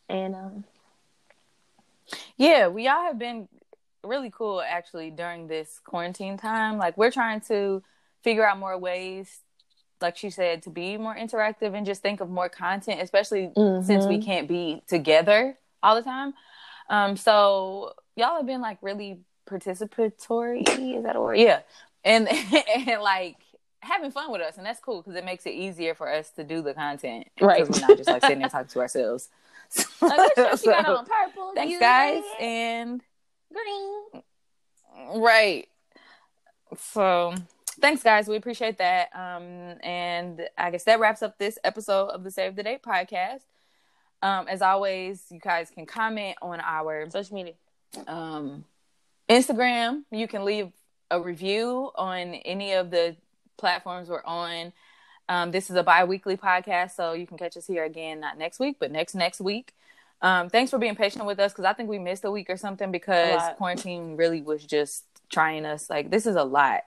And 0.09 0.35
um, 0.35 0.65
Yeah, 2.37 2.69
we 2.69 2.89
all 2.89 3.05
have 3.05 3.19
been 3.19 3.49
really 4.03 4.31
cool 4.31 4.63
actually 4.63 5.11
during 5.11 5.47
this 5.47 5.81
quarantine 5.85 6.37
time. 6.37 6.79
Like 6.79 6.97
we're 6.97 7.11
trying 7.11 7.41
to 7.43 7.83
figure 8.23 8.47
out 8.47 8.59
more 8.59 8.79
ways, 8.79 9.41
like 10.01 10.17
she 10.17 10.31
said, 10.31 10.63
to 10.63 10.71
be 10.71 10.97
more 10.97 11.15
interactive 11.15 11.75
and 11.75 11.85
just 11.87 12.03
think 12.03 12.21
of 12.21 12.31
more 12.31 12.49
content, 12.49 13.01
especially 13.01 13.53
since 13.83 14.07
we 14.07 14.19
can't 14.23 14.49
be 14.49 14.83
together 14.89 15.57
all 15.83 15.95
the 15.95 16.03
time. 16.03 16.35
Um, 16.89 17.17
so 17.17 17.93
y'all 18.17 18.37
have 18.37 18.47
been 18.47 18.61
like 18.61 18.79
really 18.83 19.21
participatory. 19.49 20.69
Is 20.97 21.05
that 21.05 21.17
a 21.17 21.21
word? 21.21 21.39
Yeah, 21.39 21.61
and 22.05 22.29
and 22.89 23.03
like 23.03 23.37
having 23.81 24.11
fun 24.11 24.31
with 24.31 24.43
us, 24.43 24.57
and 24.57 24.67
that's 24.67 24.81
cool 24.81 25.03
because 25.03 25.17
it 25.17 25.25
makes 25.25 25.47
it 25.47 25.51
easier 25.51 25.95
for 25.95 26.11
us 26.11 26.31
to 26.31 26.45
do 26.45 26.63
the 26.63 26.75
content, 26.75 27.29
Right. 27.41 27.61
Because 27.61 27.81
we're 27.81 27.89
not 27.89 27.97
just 27.97 28.09
like 28.11 28.23
sitting 28.23 28.41
there 28.41 28.49
talking 28.49 28.69
to 28.69 28.81
ourselves. 28.81 29.29
like, 30.01 30.31
you 30.37 30.65
got 30.65 30.87
on? 30.87 31.07
Purple. 31.07 31.53
Thanks, 31.55 31.73
you 31.73 31.81
guys, 31.81 32.23
and 32.41 33.01
green. 33.53 34.23
right. 35.23 35.69
So, 36.77 37.35
thanks, 37.81 38.03
guys. 38.03 38.29
We 38.29 38.37
appreciate 38.37 38.79
that. 38.79 39.09
Um, 39.15 39.79
and 39.83 40.49
I 40.57 40.71
guess 40.71 40.85
that 40.85 41.01
wraps 41.01 41.23
up 41.23 41.39
this 41.39 41.59
episode 41.65 42.09
of 42.09 42.25
the 42.25 42.31
Save 42.31 42.57
the 42.57 42.63
Date 42.63 42.83
podcast. 42.83 43.43
Um, 44.23 44.47
as 44.49 44.63
always, 44.63 45.25
you 45.31 45.39
guys 45.41 45.71
can 45.71 45.87
comment 45.87 46.37
on 46.43 46.61
our 46.61 47.09
Social 47.11 47.35
media. 47.35 47.55
um, 48.07 48.65
Instagram. 49.29 50.03
You 50.11 50.29
can 50.29 50.45
leave 50.45 50.73
a 51.11 51.21
review 51.21 51.91
on 51.97 52.35
any 52.35 52.73
of 52.73 52.91
the 52.91 53.17
platforms 53.57 54.09
we're 54.09 54.25
on. 54.25 54.73
Um, 55.29 55.53
this 55.53 55.71
is 55.71 55.77
a 55.77 55.83
bi-weekly 55.83 56.37
podcast, 56.37 56.97
so 56.97 57.13
you 57.13 57.27
can 57.27 57.39
catch 57.39 57.57
us 57.57 57.67
here 57.67 57.85
again, 57.85 58.21
not 58.21 58.37
next 58.37 58.59
week, 58.59 58.77
but 58.81 58.91
next 58.91 59.15
next 59.15 59.41
week. 59.41 59.75
Um, 60.23 60.51
thanks 60.51 60.71
for 60.71 60.79
being 60.79 60.97
patient 60.97 61.25
with 61.25 61.39
us 61.41 61.53
because 61.53 61.65
I 61.65 61.73
think 61.73 61.89
we 61.89 61.99
missed 61.99 62.25
a 62.25 62.31
week 62.31 62.51
or 62.51 62.57
something 62.57 62.91
because 62.91 63.41
quarantine 63.57 64.17
really 64.17 64.43
was 64.43 64.65
just 64.65 65.05
trying 65.31 65.65
us. 65.65 65.89
Like 65.89 66.11
this 66.11 66.27
is 66.27 66.37
a 66.37 66.45
lot. 66.45 66.83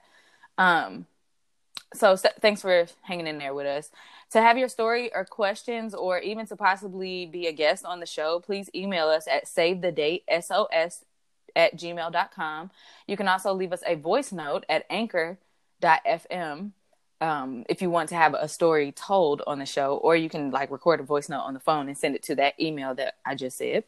Um, 0.58 1.06
so 1.92 2.12
s- 2.12 2.26
thanks 2.40 2.60
for 2.60 2.86
hanging 3.02 3.26
in 3.26 3.38
there 3.38 3.54
with 3.54 3.66
us. 3.66 3.90
To 4.30 4.40
have 4.40 4.58
your 4.58 4.68
story 4.68 5.14
or 5.14 5.24
questions, 5.24 5.94
or 5.94 6.18
even 6.18 6.46
to 6.46 6.56
possibly 6.56 7.26
be 7.26 7.46
a 7.46 7.52
guest 7.52 7.84
on 7.84 8.00
the 8.00 8.06
show, 8.06 8.40
please 8.40 8.68
email 8.74 9.06
us 9.08 9.28
at 9.28 9.46
save 9.46 9.80
the 9.80 9.92
date 9.92 10.24
sos 10.40 11.04
at 11.54 11.76
gmail.com. 11.76 12.70
You 13.06 13.16
can 13.16 13.28
also 13.28 13.52
leave 13.52 13.72
us 13.72 13.82
a 13.86 13.94
voice 13.94 14.32
note 14.32 14.64
at 14.68 14.86
anchor.fm 14.90 16.72
um, 17.20 17.64
if 17.68 17.80
you 17.80 17.90
want 17.90 18.08
to 18.10 18.16
have 18.16 18.34
a 18.34 18.48
story 18.48 18.92
told 18.92 19.42
on 19.46 19.58
the 19.58 19.66
show, 19.66 19.96
or 19.96 20.16
you 20.16 20.28
can 20.28 20.50
like 20.50 20.70
record 20.70 21.00
a 21.00 21.04
voice 21.04 21.28
note 21.28 21.40
on 21.40 21.54
the 21.54 21.60
phone 21.60 21.88
and 21.88 21.96
send 21.96 22.14
it 22.14 22.22
to 22.24 22.34
that 22.36 22.60
email 22.60 22.94
that 22.96 23.14
I 23.24 23.34
just 23.34 23.56
said. 23.56 23.84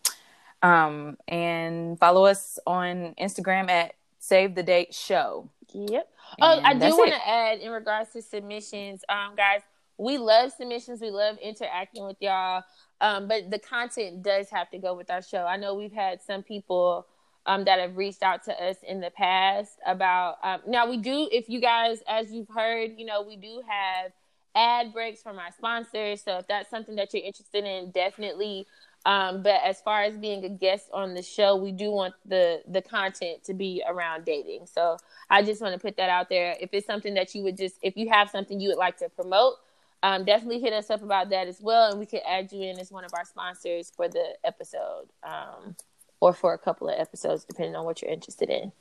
Um, 0.62 1.18
and 1.28 1.98
follow 1.98 2.24
us 2.24 2.58
on 2.66 3.14
Instagram 3.20 3.68
at 3.68 3.94
save 4.18 4.54
the 4.54 4.62
date 4.62 4.94
show. 4.94 5.50
Yep. 5.72 6.08
Oh, 6.40 6.60
I 6.62 6.74
do 6.74 6.96
want 6.96 7.12
to 7.12 7.28
add 7.28 7.60
in 7.60 7.70
regards 7.70 8.12
to 8.12 8.22
submissions, 8.22 9.04
um, 9.08 9.34
guys. 9.36 9.60
We 9.98 10.18
love 10.18 10.52
submissions. 10.52 11.00
We 11.00 11.10
love 11.10 11.38
interacting 11.38 12.04
with 12.04 12.16
y'all. 12.20 12.62
Um, 13.00 13.28
but 13.28 13.50
the 13.50 13.58
content 13.58 14.22
does 14.22 14.48
have 14.50 14.70
to 14.70 14.78
go 14.78 14.94
with 14.94 15.10
our 15.10 15.22
show. 15.22 15.44
I 15.44 15.56
know 15.56 15.74
we've 15.74 15.92
had 15.92 16.22
some 16.22 16.42
people 16.42 17.06
um, 17.46 17.64
that 17.64 17.78
have 17.78 17.96
reached 17.96 18.22
out 18.22 18.44
to 18.44 18.52
us 18.52 18.76
in 18.86 19.00
the 19.00 19.10
past 19.10 19.78
about. 19.86 20.36
Um, 20.42 20.60
now 20.66 20.88
we 20.88 20.96
do, 20.96 21.28
if 21.32 21.48
you 21.48 21.60
guys, 21.60 22.02
as 22.08 22.32
you've 22.32 22.48
heard, 22.48 22.92
you 22.96 23.06
know, 23.06 23.22
we 23.22 23.36
do 23.36 23.62
have 23.68 24.12
ad 24.54 24.92
breaks 24.92 25.22
from 25.22 25.38
our 25.38 25.52
sponsors. 25.56 26.22
So 26.22 26.38
if 26.38 26.46
that's 26.48 26.70
something 26.70 26.96
that 26.96 27.12
you're 27.14 27.24
interested 27.24 27.64
in, 27.64 27.90
definitely. 27.90 28.66
Um, 29.06 29.40
but 29.40 29.60
as 29.64 29.80
far 29.80 30.02
as 30.02 30.18
being 30.18 30.44
a 30.44 30.48
guest 30.48 30.88
on 30.92 31.14
the 31.14 31.22
show, 31.22 31.54
we 31.54 31.70
do 31.70 31.92
want 31.92 32.14
the 32.24 32.60
the 32.66 32.82
content 32.82 33.44
to 33.44 33.54
be 33.54 33.80
around 33.86 34.24
dating. 34.24 34.66
So 34.66 34.96
I 35.30 35.44
just 35.44 35.62
want 35.62 35.74
to 35.74 35.78
put 35.78 35.96
that 35.98 36.10
out 36.10 36.28
there. 36.28 36.56
If 36.60 36.70
it's 36.72 36.88
something 36.88 37.14
that 37.14 37.32
you 37.32 37.44
would 37.44 37.56
just, 37.56 37.76
if 37.82 37.96
you 37.96 38.08
have 38.10 38.30
something 38.30 38.60
you 38.60 38.68
would 38.68 38.78
like 38.78 38.98
to 38.98 39.08
promote, 39.08 39.54
um, 40.02 40.24
definitely 40.24 40.58
hit 40.58 40.72
us 40.72 40.90
up 40.90 41.04
about 41.04 41.30
that 41.30 41.46
as 41.46 41.60
well, 41.60 41.92
and 41.92 42.00
we 42.00 42.06
could 42.06 42.22
add 42.28 42.50
you 42.50 42.62
in 42.62 42.80
as 42.80 42.90
one 42.90 43.04
of 43.04 43.14
our 43.14 43.24
sponsors 43.24 43.92
for 43.94 44.08
the 44.08 44.34
episode, 44.44 45.06
um, 45.22 45.76
or 46.18 46.32
for 46.32 46.52
a 46.52 46.58
couple 46.58 46.88
of 46.88 46.98
episodes, 46.98 47.44
depending 47.44 47.76
on 47.76 47.84
what 47.84 48.02
you're 48.02 48.10
interested 48.10 48.50
in. 48.50 48.72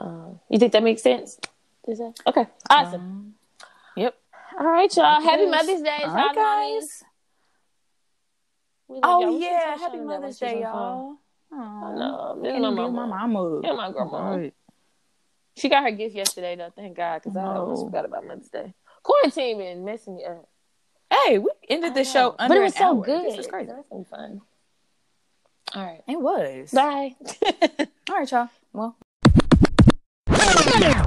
Um, 0.00 0.40
you 0.48 0.58
think 0.58 0.72
that 0.72 0.82
makes 0.82 1.02
sense? 1.02 1.38
Does 1.86 1.98
that? 1.98 2.14
Okay, 2.26 2.46
awesome. 2.68 3.00
Um, 3.00 3.34
yep. 3.96 4.16
All 4.58 4.66
right, 4.66 4.94
y'all. 4.96 5.20
Happy 5.20 5.46
Mother's 5.46 5.82
Day, 5.82 6.00
All 6.02 6.14
right, 6.14 6.34
guys. 6.34 7.04
We 8.88 8.96
love. 8.96 9.02
Oh 9.04 9.38
yeah, 9.38 9.76
happy 9.76 9.98
Mother's 9.98 10.38
Day, 10.38 10.46
on 10.46 10.60
the 10.60 10.66
phone. 10.66 10.72
y'all. 10.72 11.18
Aw, 11.52 11.94
know. 11.94 12.40
This 12.42 12.52
my 12.60 12.70
mama. 12.70 13.06
my 13.06 13.26
mama. 13.26 13.60
Yeah, 13.62 13.72
my 13.72 13.90
grandma. 13.90 14.36
Right. 14.36 14.54
She 15.56 15.68
got 15.68 15.84
her 15.84 15.90
gift 15.92 16.14
yesterday, 16.16 16.56
though. 16.56 16.72
Thank 16.74 16.96
God, 16.96 17.22
because 17.22 17.36
I 17.36 17.44
almost 17.44 17.86
forgot 17.86 18.04
about 18.04 18.26
Mother's 18.26 18.48
Day. 18.48 18.74
Quarantine 19.02 19.58
been 19.58 19.84
messing 19.84 20.16
me 20.16 20.24
up. 20.24 20.48
Hey, 21.10 21.38
we 21.38 21.50
ended 21.68 21.94
the 21.94 22.04
show 22.04 22.34
under 22.38 22.54
but 22.54 22.60
it 22.60 22.64
was 22.64 22.74
so 22.74 22.96
hour. 22.96 23.04
good. 23.04 23.24
This 23.26 23.38
is 23.38 23.46
crazy. 23.46 23.70
That's 23.70 23.88
gonna 23.88 24.02
be 24.02 24.08
fun. 24.08 24.40
All 25.74 25.84
right. 25.84 26.02
It 26.08 26.20
was. 26.20 26.70
Bye. 26.72 27.14
All 28.10 28.16
right, 28.16 28.30
y'all. 28.30 28.48
Well. 28.72 28.96